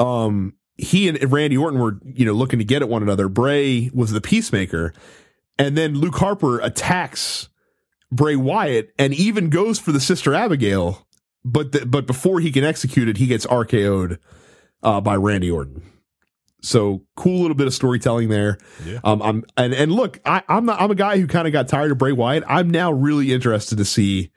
[0.00, 3.28] um, he and Randy Orton were you know looking to get at one another.
[3.28, 4.92] Bray was the peacemaker,
[5.58, 7.48] and then Luke Harper attacks
[8.10, 11.06] Bray Wyatt and even goes for the sister Abigail,
[11.44, 14.18] but the, but before he can execute it, he gets RKO'd
[14.82, 15.91] uh, by Randy Orton.
[16.62, 18.56] So cool little bit of storytelling there.
[18.86, 19.00] Yeah.
[19.04, 21.66] Um, I'm and and look, I, I'm not I'm a guy who kind of got
[21.68, 22.44] tired of Bray Wyatt.
[22.46, 24.30] I'm now really interested to see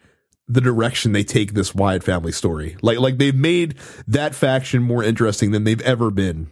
[0.48, 2.78] the direction they take this Wyatt family story.
[2.82, 3.76] Like like they've made
[4.08, 6.52] that faction more interesting than they've ever been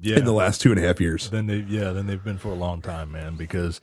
[0.00, 0.16] Yeah.
[0.18, 1.30] in the last two and a half years.
[1.30, 3.36] Then they yeah, then they've been for a long time, man.
[3.36, 3.80] Because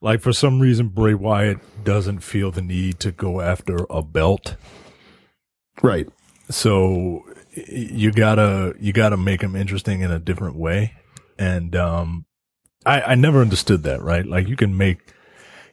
[0.00, 4.56] like for some reason Bray Wyatt doesn't feel the need to go after a belt.
[5.82, 6.08] Right.
[6.50, 10.94] So you gotta you gotta make them interesting in a different way.
[11.38, 12.26] And um
[12.86, 14.26] I, I never understood that, right?
[14.26, 15.12] Like you can make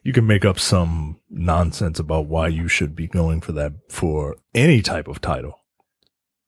[0.04, 4.38] you can make up some nonsense about why you should be going for that for
[4.54, 5.60] any type of title.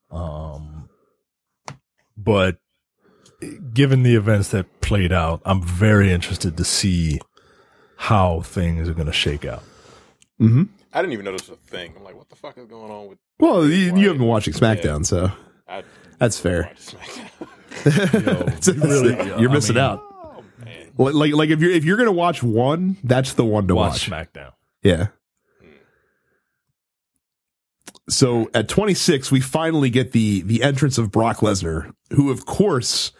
[0.09, 0.89] Um
[2.15, 2.57] but
[3.73, 7.19] given the events that played out, I'm very interested to see
[7.97, 9.63] how things are going to shake out.
[10.39, 10.63] Mm-hmm.
[10.93, 11.93] I didn't even notice a thing.
[11.97, 13.17] I'm like, what the fuck is going on with?
[13.39, 15.31] Well, you, you haven't been watching SmackDown, so
[15.67, 15.83] I
[16.19, 16.63] that's fair.
[16.63, 16.77] watch
[17.85, 18.47] SmackDown.
[18.47, 19.99] It's- it's- really- you're I missing mean- out.
[20.03, 20.43] oh
[20.97, 24.09] Like, like like if you're if you're gonna watch one, that's the one to Watch
[24.09, 24.29] watch.
[24.33, 24.51] SmackDown.
[24.83, 25.07] Yeah.
[28.09, 33.11] So at 26, we finally get the the entrance of Brock Lesnar, who of course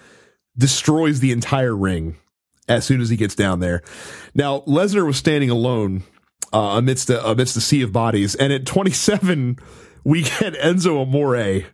[0.57, 2.17] destroys the entire ring
[2.67, 3.81] as soon as he gets down there.
[4.35, 6.03] Now Lesnar was standing alone
[6.51, 9.57] uh, amidst a, amidst a sea of bodies, and at 27,
[10.03, 11.65] we get Enzo Amore,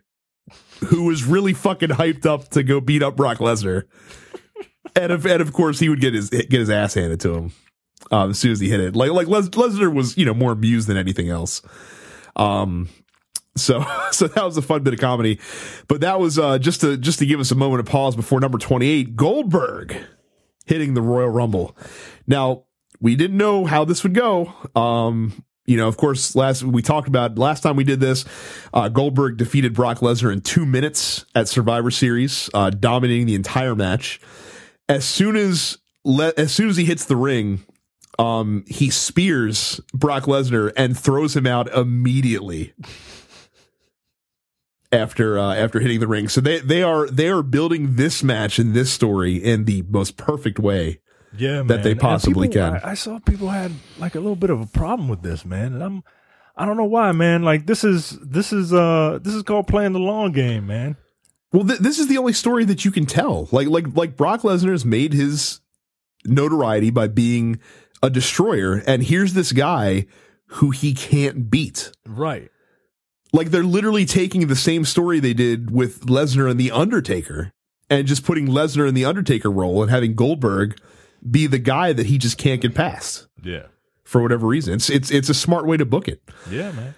[0.86, 3.84] who was really fucking hyped up to go beat up Brock Lesnar,
[4.96, 7.52] and of and of course he would get his get his ass handed to him
[8.10, 8.96] um, as soon as he hit it.
[8.96, 11.62] Like like Les- Lesnar was you know more amused than anything else.
[12.36, 12.88] Um,
[13.56, 15.38] so so that was a fun bit of comedy,
[15.88, 18.40] but that was uh, just to just to give us a moment of pause before
[18.40, 19.96] number twenty eight Goldberg
[20.66, 21.76] hitting the Royal Rumble.
[22.26, 22.64] Now
[23.00, 24.52] we didn't know how this would go.
[24.74, 28.24] Um, you know, of course, last we talked about last time we did this,
[28.74, 33.76] uh, Goldberg defeated Brock Lesnar in two minutes at Survivor Series, uh, dominating the entire
[33.76, 34.20] match.
[34.88, 37.60] As soon as le- as soon as he hits the ring,
[38.18, 42.74] um, he spears Brock Lesnar and throws him out immediately
[44.90, 46.28] after uh, after hitting the ring.
[46.28, 50.16] So they they are they are building this match and this story in the most
[50.16, 50.98] perfect way.
[51.36, 51.66] Yeah, man.
[51.68, 52.80] That they possibly people- can.
[52.84, 55.74] I, I saw people had like a little bit of a problem with this, man,
[55.74, 56.02] and I'm,
[56.56, 57.42] I don't know why, man.
[57.42, 60.96] Like this is this is uh this is called playing the long game, man.
[61.52, 63.48] Well, th- this is the only story that you can tell.
[63.52, 65.60] Like like like Brock Lesnar's made his
[66.24, 67.60] notoriety by being
[68.02, 70.06] a destroyer, and here's this guy
[70.46, 71.92] who he can't beat.
[72.06, 72.50] Right.
[73.32, 77.52] Like they're literally taking the same story they did with Lesnar and the Undertaker,
[77.88, 80.76] and just putting Lesnar in the Undertaker role and having Goldberg
[81.28, 83.66] be the guy that he just can't get past Yeah.
[84.04, 84.74] for whatever reason.
[84.74, 86.22] It's it's it's a smart way to book it.
[86.50, 86.94] Yeah, man.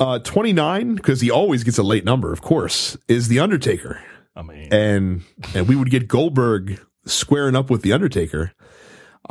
[0.00, 4.00] Uh, twenty nine because he always gets a late number, of course, is the Undertaker.
[4.34, 5.22] I mean, and
[5.54, 8.52] and we would get Goldberg squaring up with the Undertaker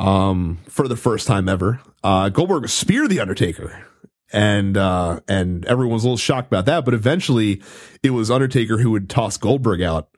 [0.00, 1.80] um for the first time ever.
[2.04, 3.84] Uh Goldberg would spear the Undertaker
[4.32, 7.62] and uh and everyone was a little shocked about that, but eventually
[8.02, 10.08] it was Undertaker who would toss Goldberg out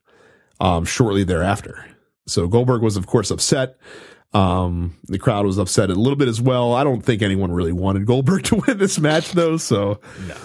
[0.61, 1.87] um shortly thereafter.
[2.27, 3.77] So Goldberg was of course upset.
[4.33, 6.73] Um the crowd was upset a little bit as well.
[6.75, 10.37] I don't think anyone really wanted Goldberg to win this match though, so no.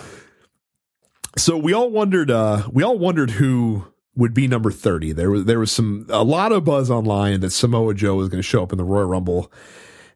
[1.37, 3.85] so we all wondered uh we all wondered who
[4.15, 7.51] would be number 30 there was there was some a lot of buzz online that
[7.51, 9.49] samoa joe was going to show up in the royal rumble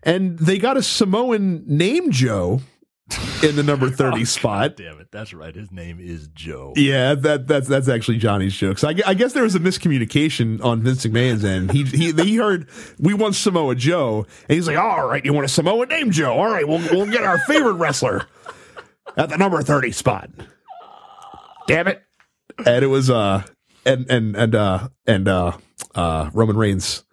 [0.02, 2.60] and they got a samoan named joe
[3.44, 4.78] in the number 30 spot.
[4.78, 5.54] Damn it, that's right.
[5.54, 6.74] His name is Joe.
[6.76, 8.78] yeah that that's that's actually johnny's joke.
[8.80, 11.72] So I, I guess there was a miscommunication on vince mcmahon's end.
[11.72, 12.70] He he, he heard
[13.00, 14.26] we want samoa joe.
[14.48, 16.34] And he's like all right you want a samoa named joe?
[16.34, 18.26] All right we'll, we'll get our favorite wrestler
[19.18, 20.30] at the number 30 spot.
[21.68, 22.02] Damn it.
[22.66, 23.44] And it was uh
[23.86, 25.58] and and and uh and uh
[25.94, 27.04] uh roman reigns.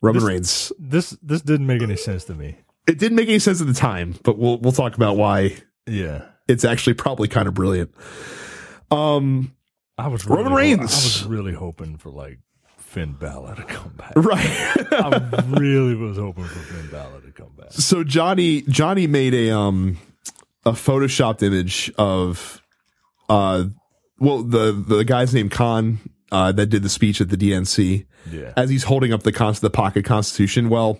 [0.00, 0.72] Roman This- reigns.
[0.78, 2.56] This this didn't make any sense to me.
[2.86, 5.56] It didn't make any sense at the time but we'll we'll talk about why
[5.86, 6.24] Yeah.
[6.48, 7.92] it's actually probably kind of brilliant
[8.90, 9.52] um
[9.98, 10.80] I was really Roman Reigns.
[10.80, 12.38] I was really hoping for like
[12.78, 14.12] Finn Balor to come back.
[14.14, 14.38] right
[14.92, 17.72] I really was hoping for Finn Balor to come back.
[17.72, 19.98] so johnny johnny made a um
[20.64, 22.62] a photoshopped image of
[23.28, 23.64] uh
[24.18, 25.98] well the the guy's name khan
[26.32, 28.52] uh that did the speech at the dnc Yeah.
[28.56, 30.98] as he's holding up the cons- the pocket constitution well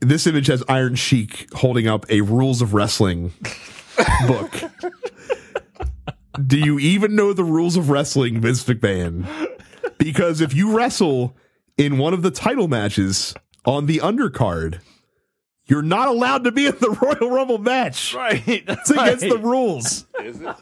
[0.00, 3.32] this image has iron sheik holding up a rules of wrestling
[4.26, 4.54] book
[6.46, 9.26] do you even know the rules of wrestling vince mcmahon
[9.98, 11.36] because if you wrestle
[11.76, 13.34] in one of the title matches
[13.64, 14.80] on the undercard
[15.66, 18.42] you're not allowed to be in the royal rumble match Right.
[18.46, 20.56] it's against the rules is it?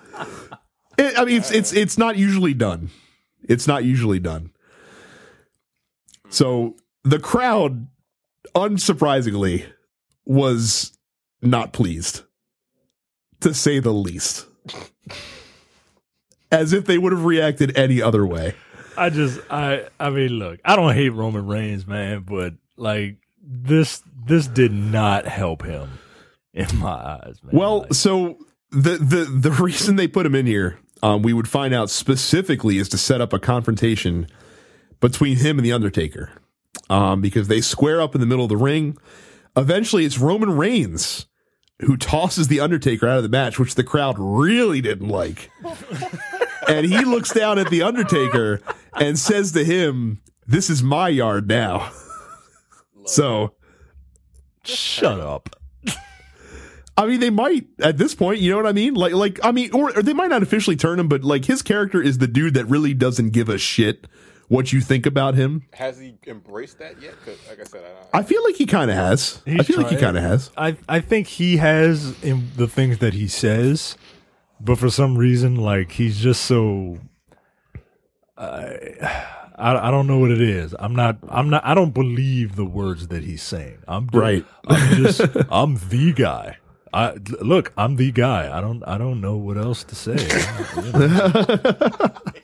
[0.99, 2.91] it, I mean, it's it's it's not usually done.
[3.49, 4.51] It's not usually done.
[6.31, 7.87] So the crowd,
[8.57, 9.67] unsurprisingly,
[10.25, 10.97] was
[11.43, 12.23] not pleased
[13.41, 14.47] to say the least.
[16.51, 18.55] As if they would have reacted any other way.
[18.97, 24.03] I just I I mean look, I don't hate Roman Reigns, man, but like this
[24.27, 25.99] this did not help him
[26.55, 27.55] in my eyes, man.
[27.55, 28.39] Well, Like, so
[28.71, 32.79] the the the reason they put him in here, um, we would find out specifically,
[32.79, 34.29] is to set up a confrontation
[35.01, 36.31] between him and the Undertaker,
[36.89, 38.97] um, because they square up in the middle of the ring.
[39.57, 41.27] Eventually, it's Roman Reigns
[41.81, 45.51] who tosses the Undertaker out of the match, which the crowd really didn't like.
[46.69, 48.61] and he looks down at the Undertaker
[48.95, 51.91] and says to him, "This is my yard now."
[53.05, 53.55] so.
[54.65, 55.51] shut up.
[56.99, 58.41] I mean, they might at this point.
[58.41, 58.95] You know what I mean?
[58.95, 61.61] Like, like I mean, or, or they might not officially turn him, but like his
[61.61, 64.07] character is the dude that really doesn't give a shit
[64.49, 65.63] what you think about him.
[65.73, 67.15] Has he embraced that yet?
[67.25, 67.83] 'Cause like I said,
[68.13, 69.41] I, I feel like he kind of has.
[69.47, 70.51] I He's feel like he kind of has.
[70.57, 73.97] I I think he has in the things that he says,
[74.61, 76.99] but for some reason, like he's just so.
[78.39, 78.77] I,
[79.57, 80.75] I I don't know what it is.
[80.79, 81.19] I'm not.
[81.29, 81.65] I'm not.
[81.65, 83.79] I don't believe the words that he's saying.
[83.89, 84.45] I'm ju- Right.
[84.67, 85.23] I'm just.
[85.51, 86.59] I'm the guy.
[86.93, 87.73] I look.
[87.77, 88.57] I'm the guy.
[88.57, 88.83] I don't.
[88.87, 90.17] I don't know what else to say.
[90.77, 91.31] You know?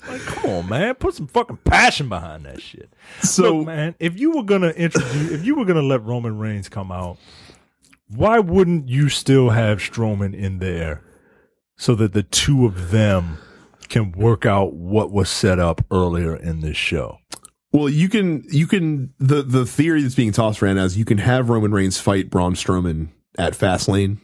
[0.08, 0.94] like, come on, man.
[0.96, 2.92] Put some fucking passion behind that shit.
[3.22, 6.68] So, Look, man, if you were gonna introduce, if you were gonna let Roman Reigns
[6.68, 7.18] come out,
[8.08, 11.02] why wouldn't you still have Strowman in there
[11.76, 13.38] so that the two of them
[13.88, 17.18] can work out what was set up earlier in this show?
[17.72, 21.18] well, you can you can the the theory that's being tossed around as you can
[21.18, 23.08] have Roman Reigns fight Braun Strowman
[23.38, 24.18] at Fastlane,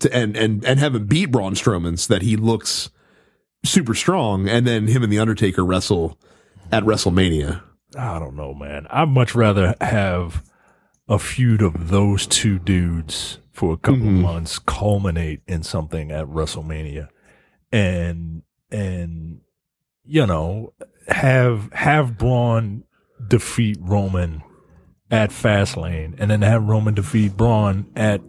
[0.00, 2.90] to and and and have him beat Braun Strowman so that he looks
[3.64, 6.18] super strong, and then him and the Undertaker wrestle
[6.72, 7.62] at WrestleMania.
[7.98, 8.86] I don't know, man.
[8.90, 10.42] I'd much rather have
[11.08, 14.20] a feud of those two dudes for a couple Mhm.
[14.20, 17.08] months culminate in something at WrestleMania
[17.72, 19.40] and and
[20.04, 20.72] you know
[21.08, 22.82] have have Braun
[23.28, 24.42] defeat Roman
[25.10, 28.20] at Fastlane and then have Roman defeat Braun at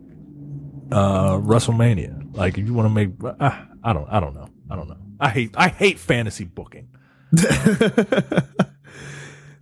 [0.91, 2.35] uh WrestleMania.
[2.35, 3.51] Like if you want to make uh,
[3.83, 4.49] I don't I don't know.
[4.69, 4.97] I don't know.
[5.19, 6.89] I hate I hate fantasy booking.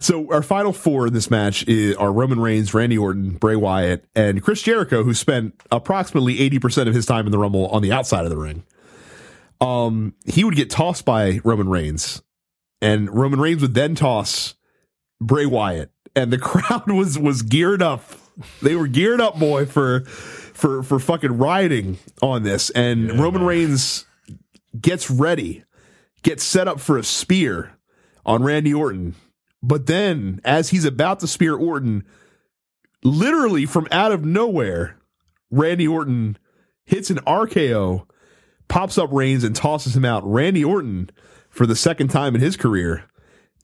[0.05, 4.39] So our final four in this match are Roman Reigns, Randy Orton, Bray Wyatt, and
[4.43, 7.91] Chris Jericho, who spent approximately eighty percent of his time in the Rumble on the
[7.91, 8.63] outside of the ring.
[9.61, 12.21] Um, he would get tossed by Roman Reigns,
[12.81, 14.53] and Roman Reigns would then toss
[15.19, 18.03] Bray Wyatt, and the crowd was was geared up.
[18.61, 20.03] They were geared up, boy, for
[20.55, 22.69] for for fucking riding on this.
[22.71, 24.05] And Roman Reigns
[24.79, 25.63] gets ready,
[26.23, 27.77] gets set up for a spear
[28.25, 29.15] on Randy Orton.
[29.61, 32.05] But then, as he's about to spear Orton,
[33.03, 34.97] literally from out of nowhere,
[35.51, 36.37] Randy Orton
[36.85, 38.07] hits an RKO,
[38.67, 40.23] pops up Reigns, and tosses him out.
[40.25, 41.09] Randy Orton,
[41.49, 43.05] for the second time in his career,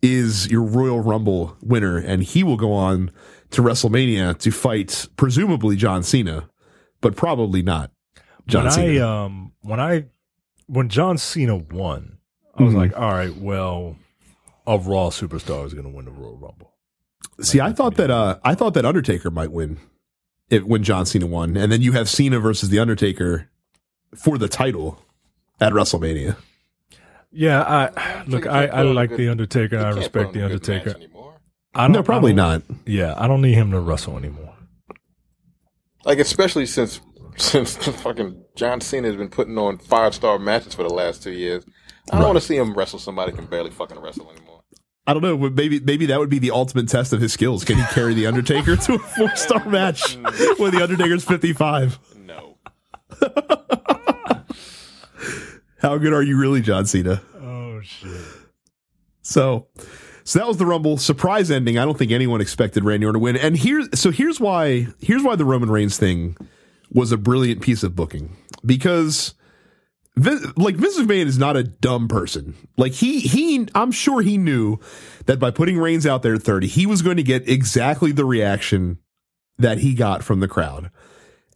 [0.01, 3.11] is your Royal Rumble winner, and he will go on
[3.51, 6.49] to WrestleMania to fight presumably John Cena,
[7.01, 7.91] but probably not
[8.47, 9.05] John when Cena.
[9.05, 10.05] I um when I
[10.67, 12.17] when John Cena won,
[12.57, 12.77] I was Mhm.
[12.77, 13.97] like, all right, well,
[14.65, 16.71] a Raw superstar is going to win the Royal Rumble.
[17.41, 19.77] See, I thought that uh, I thought that Undertaker might win
[20.49, 23.49] if when John Cena won, and then you have Cena versus the Undertaker
[24.15, 24.99] for the title
[25.59, 26.35] at WrestleMania.
[27.31, 29.77] Yeah, I look, I, I like on a the Undertaker.
[29.79, 31.07] I respect the a good match Undertaker.
[31.73, 32.77] I don't, No, probably I don't- not.
[32.85, 34.50] Yeah, I don't need him to wrestle anymore.
[36.05, 36.99] Like especially since
[37.37, 41.31] since fucking John Cena has been putting on five star matches for the last two
[41.31, 41.63] years.
[42.11, 44.61] I don't want to see him wrestle somebody who can barely fucking wrestle anymore.
[45.07, 47.63] I don't know, but maybe maybe that would be the ultimate test of his skills.
[47.63, 50.15] Can he carry the Undertaker to a four star match
[50.57, 51.97] when the Undertaker's fifty five?
[52.17, 52.57] No.
[55.79, 57.21] How good are you really, John Cena?
[57.35, 58.21] Oh shit!
[59.23, 59.67] So,
[60.31, 61.77] so that was the Rumble surprise ending.
[61.77, 63.35] I don't think anyone expected Randy Orton to win.
[63.35, 64.87] And here, so here's why.
[65.01, 66.37] Here's why the Roman Reigns thing
[66.89, 69.33] was a brilliant piece of booking because,
[70.15, 72.55] like Vince McMahon is not a dumb person.
[72.77, 74.79] Like he he, I'm sure he knew
[75.25, 78.23] that by putting Reigns out there at 30, he was going to get exactly the
[78.23, 78.99] reaction
[79.57, 80.91] that he got from the crowd.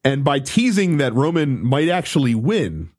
[0.04, 2.90] And by teasing that Roman might actually win,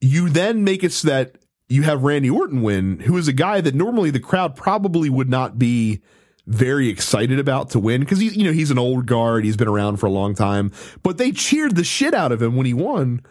[0.00, 1.36] you then make it so that
[1.70, 5.30] you have Randy Orton win, who is a guy that normally the crowd probably would
[5.30, 6.00] not be
[6.46, 9.98] very excited about to win because you know he's an old guard, he's been around
[9.98, 10.72] for a long time,
[11.02, 13.22] but they cheered the shit out of him when he won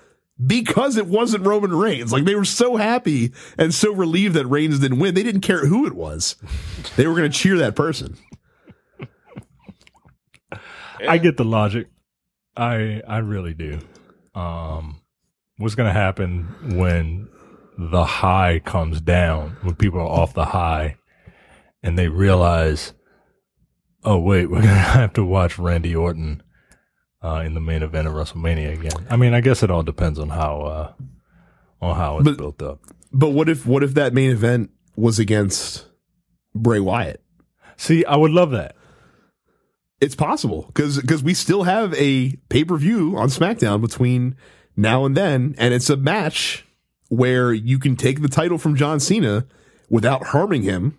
[0.48, 2.14] because it wasn't Roman Reigns.
[2.14, 5.66] Like they were so happy and so relieved that Reigns didn't win, they didn't care
[5.66, 6.38] who it was.
[6.96, 8.16] They were going to cheer that person.
[11.08, 11.88] I get the logic.
[12.56, 13.80] I I really do.
[14.36, 15.02] um,
[15.58, 16.44] what's going to happen
[16.78, 17.28] when
[17.80, 20.98] the high comes down, when people are off the high
[21.82, 22.94] and they realize,
[24.04, 26.44] oh, wait, we're going to have to watch Randy Orton
[27.24, 29.08] uh, in the main event of WrestleMania again.
[29.10, 30.94] I mean, I guess it all depends on how, uh,
[31.82, 32.82] on how it's But- built up.
[33.12, 35.88] But what if what if that main event was against
[36.54, 37.24] Bray Wyatt?
[37.76, 38.76] See, I would love that.
[40.00, 44.36] It's possible because we still have a pay per view on SmackDown between
[44.78, 46.68] now and then, and it's a match
[47.10, 49.46] where you can take the title from John Cena
[49.90, 50.98] without harming him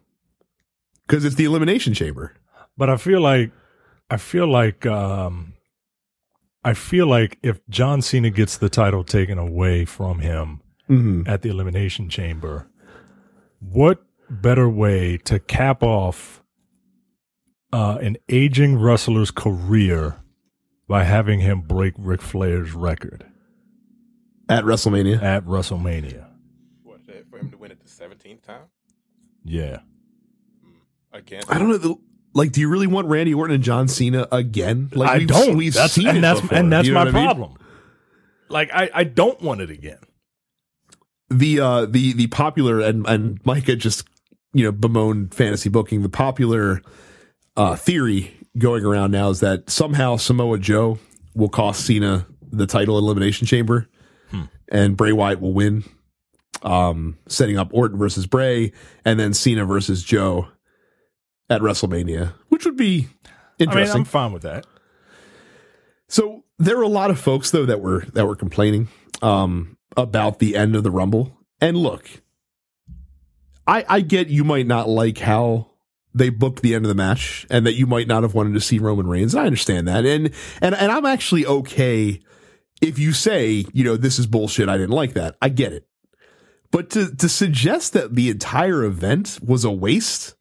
[1.07, 2.35] because it's the Elimination Chamber.
[2.77, 3.51] But I feel like
[4.11, 5.55] I feel like um
[6.65, 11.23] I feel like if John Cena gets the title taken away from him Mm-hmm.
[11.31, 12.66] at the elimination chamber,
[13.61, 16.43] what better way to cap off
[17.73, 20.16] uh an aging wrestler's career
[20.89, 23.24] by having him break Ric Flair's record
[24.51, 26.27] At WrestleMania, at WrestleMania?
[26.83, 27.01] What,
[27.31, 28.63] for him to win it the 17th time?
[29.45, 29.81] Yeah.
[31.13, 31.43] Again?
[31.49, 31.77] I don't know.
[31.79, 31.95] The,
[32.35, 34.91] like, do you really want Randy Orton and John Cena again?
[34.93, 35.57] Like, I we've- don't.
[35.57, 36.59] We've that's, seen and it that's before.
[36.59, 37.27] and that's You know my what I mean?
[37.27, 37.55] problem.
[38.49, 39.99] Like I, I don't want it again.
[41.29, 44.09] the uh the the popular and and Micah just
[44.53, 46.03] you know bemoaned fantasy booking.
[46.03, 46.83] The popular
[47.57, 50.99] uh theory going around now is that somehow Samoa Joe
[51.37, 53.89] will cost Cena the title Elimination Chamber,
[54.71, 55.85] and Bray Wyatt will win.
[56.63, 58.73] Um, setting up Orton versus Bray,
[59.05, 60.49] and then Cena versus Joe
[61.49, 63.29] at WrestleMania, which would be I
[63.65, 64.01] mean, interesting.
[64.01, 64.67] I'm fine with that.
[66.09, 68.89] So there were a lot of folks though that were that were complaining
[69.23, 71.37] um, about the end of the Rumble.
[71.61, 72.09] And look,
[73.67, 75.71] I I get you might not like how
[76.13, 78.61] they booked the end of the match and that you might not have wanted to
[78.61, 79.35] see Roman Reigns.
[79.35, 80.05] I understand that.
[80.05, 80.31] And
[80.61, 82.21] and and I'm actually okay
[82.81, 85.36] if you say, you know, this is bullshit, I didn't like that.
[85.40, 85.86] I get it.
[86.70, 90.35] But to to suggest that the entire event was a waste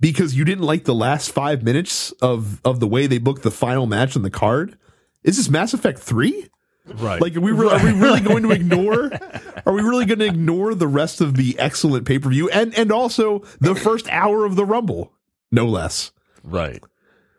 [0.00, 3.50] because you didn't like the last five minutes of of the way they booked the
[3.50, 4.78] final match on the card.
[5.24, 6.48] Is this Mass Effect three?
[6.86, 7.20] Right.
[7.20, 9.10] Like, are we re- are we really going to ignore?
[9.66, 12.74] Are we really going to ignore the rest of the excellent pay per view and
[12.78, 15.12] and also the first hour of the Rumble,
[15.52, 16.12] no less?
[16.42, 16.82] Right.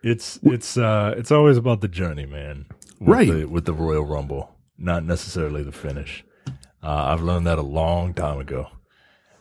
[0.03, 2.67] It's it's uh it's always about the journey, man.
[2.99, 3.31] With Right.
[3.31, 6.23] The, with the Royal Rumble, not necessarily the finish.
[6.81, 8.67] Uh, I've learned that a long time ago.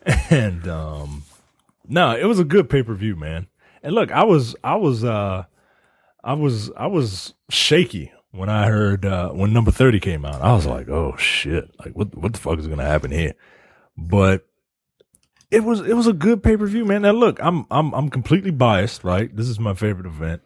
[0.31, 1.25] And um
[1.87, 3.47] no, it was a good pay per view, man.
[3.83, 5.45] And look, I was I was uh
[6.25, 10.41] I was I was shaky when I heard uh when number 30 came out.
[10.41, 11.71] I was like, "Oh shit.
[11.79, 13.35] Like what what the fuck is going to happen here?"
[13.97, 14.47] But
[15.51, 17.03] it was it was a good pay per view, man.
[17.03, 19.35] Now look, I'm I'm I'm completely biased, right?
[19.35, 20.43] This is my favorite event,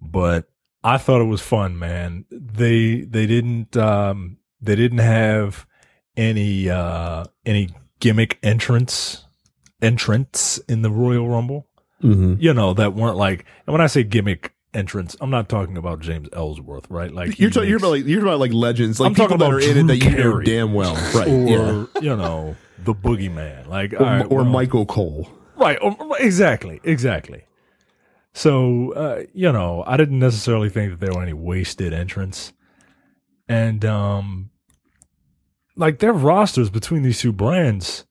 [0.00, 0.48] but
[0.84, 2.24] I thought it was fun, man.
[2.30, 5.66] They they didn't um they didn't have
[6.16, 9.24] any uh any gimmick entrance
[9.80, 11.66] entrance in the Royal Rumble.
[12.02, 12.34] Mm-hmm.
[12.40, 13.44] You know that weren't like.
[13.66, 17.12] And when I say gimmick entrance, I'm not talking about James Ellsworth, right?
[17.12, 19.38] Like You're he talking you're about like you're about like legends, like I'm people talking
[19.38, 21.28] that about are in it that Drew you know damn well, right?
[21.28, 25.28] or yeah, you know the boogeyman, like or, all right, or well- Michael Cole.
[25.56, 25.78] Right.
[25.80, 26.80] or- Exactly.
[26.82, 27.44] Exactly.
[28.34, 32.52] So, uh, you know, I didn't necessarily think that there were any wasted entrants.
[33.48, 34.50] And, um,
[35.76, 38.04] like their rosters between these two brands,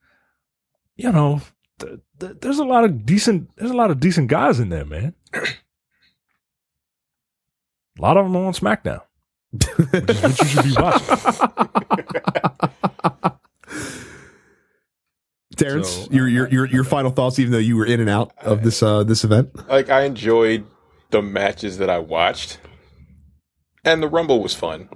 [0.95, 1.41] you know,
[1.79, 4.85] th- th- there's a lot of decent, there's a lot of decent guys in there,
[4.85, 5.15] man.
[5.33, 5.41] a
[7.99, 9.01] lot of them are on SmackDown,
[9.51, 11.17] which is what you should be watching.
[15.61, 18.33] Terrence, So, your, your your your final thoughts, even though you were in and out
[18.41, 19.49] of this uh this event.
[19.69, 20.65] like I enjoyed
[21.11, 22.59] the matches that I watched,
[23.83, 24.89] and the Rumble was fun.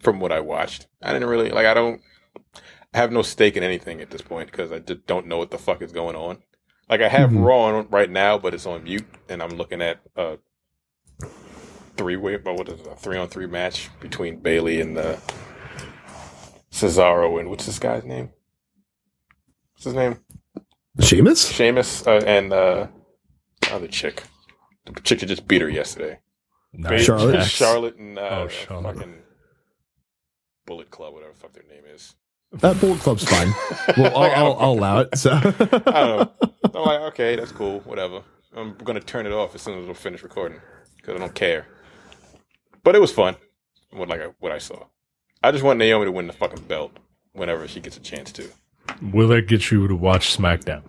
[0.00, 1.66] From what I watched, I didn't really like.
[1.66, 2.00] I don't
[2.94, 5.50] I have no stake in anything at this point because I just don't know what
[5.50, 6.38] the fuck is going on.
[6.88, 7.44] Like I have Mhm.
[7.44, 10.38] Raw on right now, but it's on mute, and I'm looking at a
[11.96, 15.18] three way, but what is it, a three on three match between Bayley and the
[16.70, 18.30] Cesaro and what's this guy's name?
[19.78, 20.18] What's his name?
[21.00, 21.48] Sheamus?
[21.52, 22.88] Sheamus uh, and uh,
[23.70, 24.24] other chick,
[24.92, 26.18] the chick that just beat her yesterday.
[26.72, 27.04] Nice.
[27.04, 27.34] Charlotte?
[27.34, 27.46] Jax.
[27.48, 28.96] Charlotte and uh, Oh, Charlotte.
[28.96, 29.14] fucking
[30.66, 32.16] Bullet Club, whatever the fuck their name is.
[32.54, 33.52] That Bullet Club's fine.
[33.96, 35.16] Well, I'll, Like, I I'll, I'll allow it.
[35.16, 36.32] So I don't know.
[36.74, 38.22] I'm like, okay, that's cool, whatever.
[38.56, 40.60] I'm gonna turn it off as soon as we'll finish recording
[40.96, 41.66] because I don't care.
[42.82, 43.36] But it was fun.
[43.92, 44.86] What like what I saw.
[45.40, 46.96] I just want Naomi to win the fucking belt
[47.32, 48.48] whenever she gets a chance to.
[49.02, 50.82] Will that get you to watch SmackDown?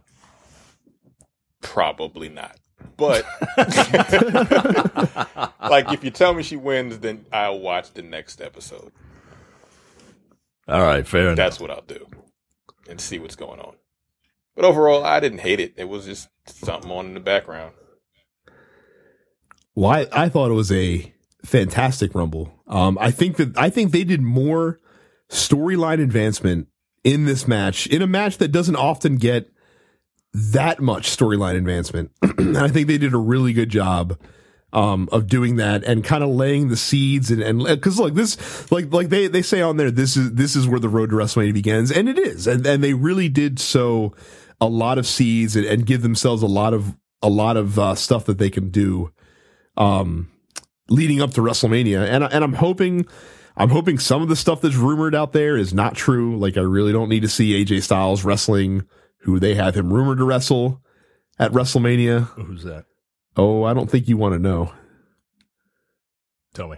[1.61, 2.57] Probably not.
[2.97, 3.25] But
[5.69, 8.91] like if you tell me she wins, then I'll watch the next episode.
[10.67, 11.37] All right, fair enough.
[11.37, 12.05] That's what I'll do,
[12.89, 13.75] and see what's going on.
[14.55, 15.73] But overall, I didn't hate it.
[15.77, 17.73] It was just something on in the background.
[19.75, 21.13] Well, I, I thought it was a
[21.45, 22.53] fantastic Rumble.
[22.67, 24.79] Um, I think that I think they did more
[25.29, 26.67] storyline advancement
[27.09, 29.51] in this match, in a match that doesn't often get
[30.31, 32.11] that much storyline advancement.
[32.21, 34.19] and I think they did a really good job
[34.71, 38.71] um, of doing that and kind of laying the seeds and and because like this
[38.71, 41.15] like like they they say on there this is this is where the road to
[41.15, 44.13] WrestleMania begins and it is and and they really did sow
[44.61, 47.95] a lot of seeds and, and give themselves a lot of a lot of uh,
[47.95, 49.11] stuff that they can do
[49.75, 50.29] um,
[50.89, 53.05] leading up to WrestleMania, and I- and I'm hoping.
[53.57, 56.37] I'm hoping some of the stuff that's rumored out there is not true.
[56.37, 58.83] Like I really don't need to see AJ Styles wrestling
[59.23, 60.81] who they have him rumored to wrestle
[61.37, 62.27] at WrestleMania.
[62.35, 62.85] Who's that?
[63.35, 64.71] Oh, I don't think you want to know.
[66.53, 66.77] Tell me.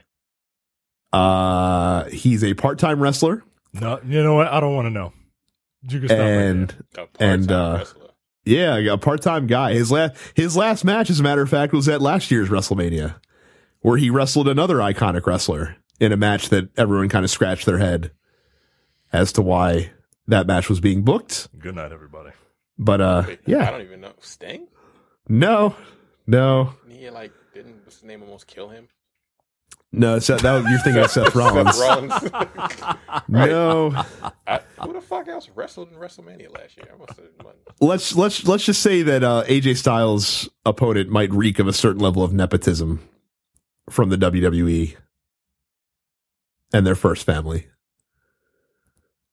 [1.13, 3.43] Uh, he's a part-time wrestler
[3.73, 4.47] No, you know what?
[4.47, 5.11] I don't want to know.
[5.83, 7.33] You can stop and there.
[7.33, 8.07] And, uh, wrestler.
[8.45, 9.73] yeah, a part-time guy.
[9.73, 13.15] His last his last match, as a matter of fact, was at last year's WrestleMania,
[13.82, 17.78] where he wrestled another iconic wrestler in a match that everyone kind of scratched their
[17.78, 18.12] head
[19.14, 19.91] as to why
[20.28, 21.48] that match was being booked.
[21.60, 22.32] Good night, everybody.
[22.78, 24.14] But uh, Wait, I don't even know.
[24.20, 24.68] Sting?
[25.28, 25.76] no,
[26.28, 28.88] no, He like didn't what's his name almost kill him?
[29.91, 30.18] no.
[30.20, 31.76] Seth, that was, you're thinking of Seth Rollins.
[31.78, 32.94] Seth Rollins.
[33.28, 34.03] No,
[34.48, 36.88] I, who the fuck else wrestled in WrestleMania last year?
[36.94, 37.28] I must have.
[37.80, 42.02] let's let's let's just say that uh, AJ Styles' opponent might reek of a certain
[42.02, 43.08] level of nepotism
[43.90, 44.95] from the WWE
[46.74, 47.68] and their first family.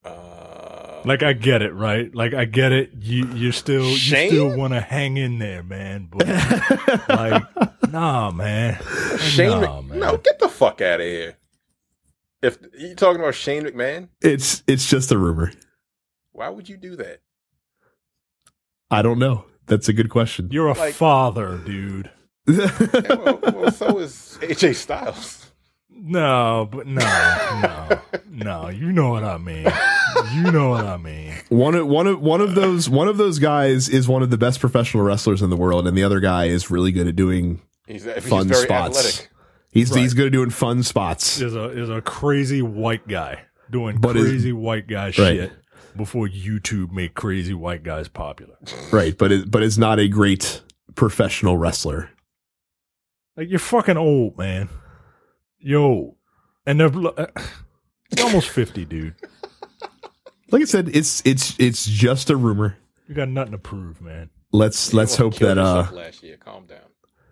[0.05, 2.12] Uh, Like I get it, right?
[2.15, 2.91] Like I get it.
[3.01, 6.09] You you still you still want to hang in there, man.
[6.11, 6.27] But
[7.09, 7.45] like,
[7.91, 8.79] nah, man.
[9.19, 9.99] Shane, nah, man.
[10.01, 11.37] no, get the fuck out of here.
[12.43, 15.53] If you talking about Shane McMahon, It's it's just a rumor.
[16.33, 17.20] why would you do that?
[18.91, 19.45] I don't know.
[19.66, 20.49] That's a good question.
[20.51, 22.11] You're a Like- father, dude.
[22.49, 25.51] Yeah, well, well, so is AJ Styles.
[25.91, 27.01] No, but no,
[27.62, 28.01] no,
[28.31, 28.69] no.
[28.69, 29.66] You know what I mean.
[30.35, 31.35] You know what I mean.
[31.49, 34.39] one of one of one of those one of those guys is one of the
[34.39, 37.61] best professional wrestlers in the world, and the other guy is really good at doing.
[37.87, 38.99] He's, he's Fun very spots.
[38.99, 39.31] athletic.
[39.70, 40.01] He's Right.
[40.01, 41.41] he's good at doing fun spots.
[41.41, 45.53] Is a is a crazy white guy doing But is- crazy white guy shit
[45.97, 48.55] before YouTube made crazy white guys popular.
[48.93, 50.62] Right, but it, but is not a great
[50.95, 52.11] professional wrestler.
[53.39, 54.69] Like you're fucking old, man.
[55.60, 56.16] Yo,
[56.66, 57.27] and they're uh,
[58.16, 59.15] you're almost fifty, dude.
[60.51, 62.77] Like I said, it's it's it's just a rumor.
[63.06, 64.31] You got nothing to prove, man.
[64.51, 66.36] Let's You let's hope that uh last year.
[66.36, 66.81] Calm down.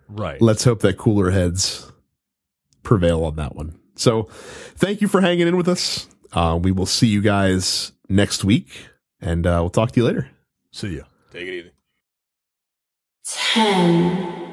[0.07, 0.41] Right.
[0.41, 1.91] let's hope that cooler heads
[2.83, 3.77] prevail on that one.
[3.95, 4.29] So,
[4.75, 6.07] thank you for hanging in with us.
[6.31, 8.87] Uh, we will see you guys next week,
[9.19, 10.29] and uh, we'll talk to you later.
[10.71, 11.03] See ya.
[11.33, 11.71] Take it easy.
[13.25, 14.46] Ten,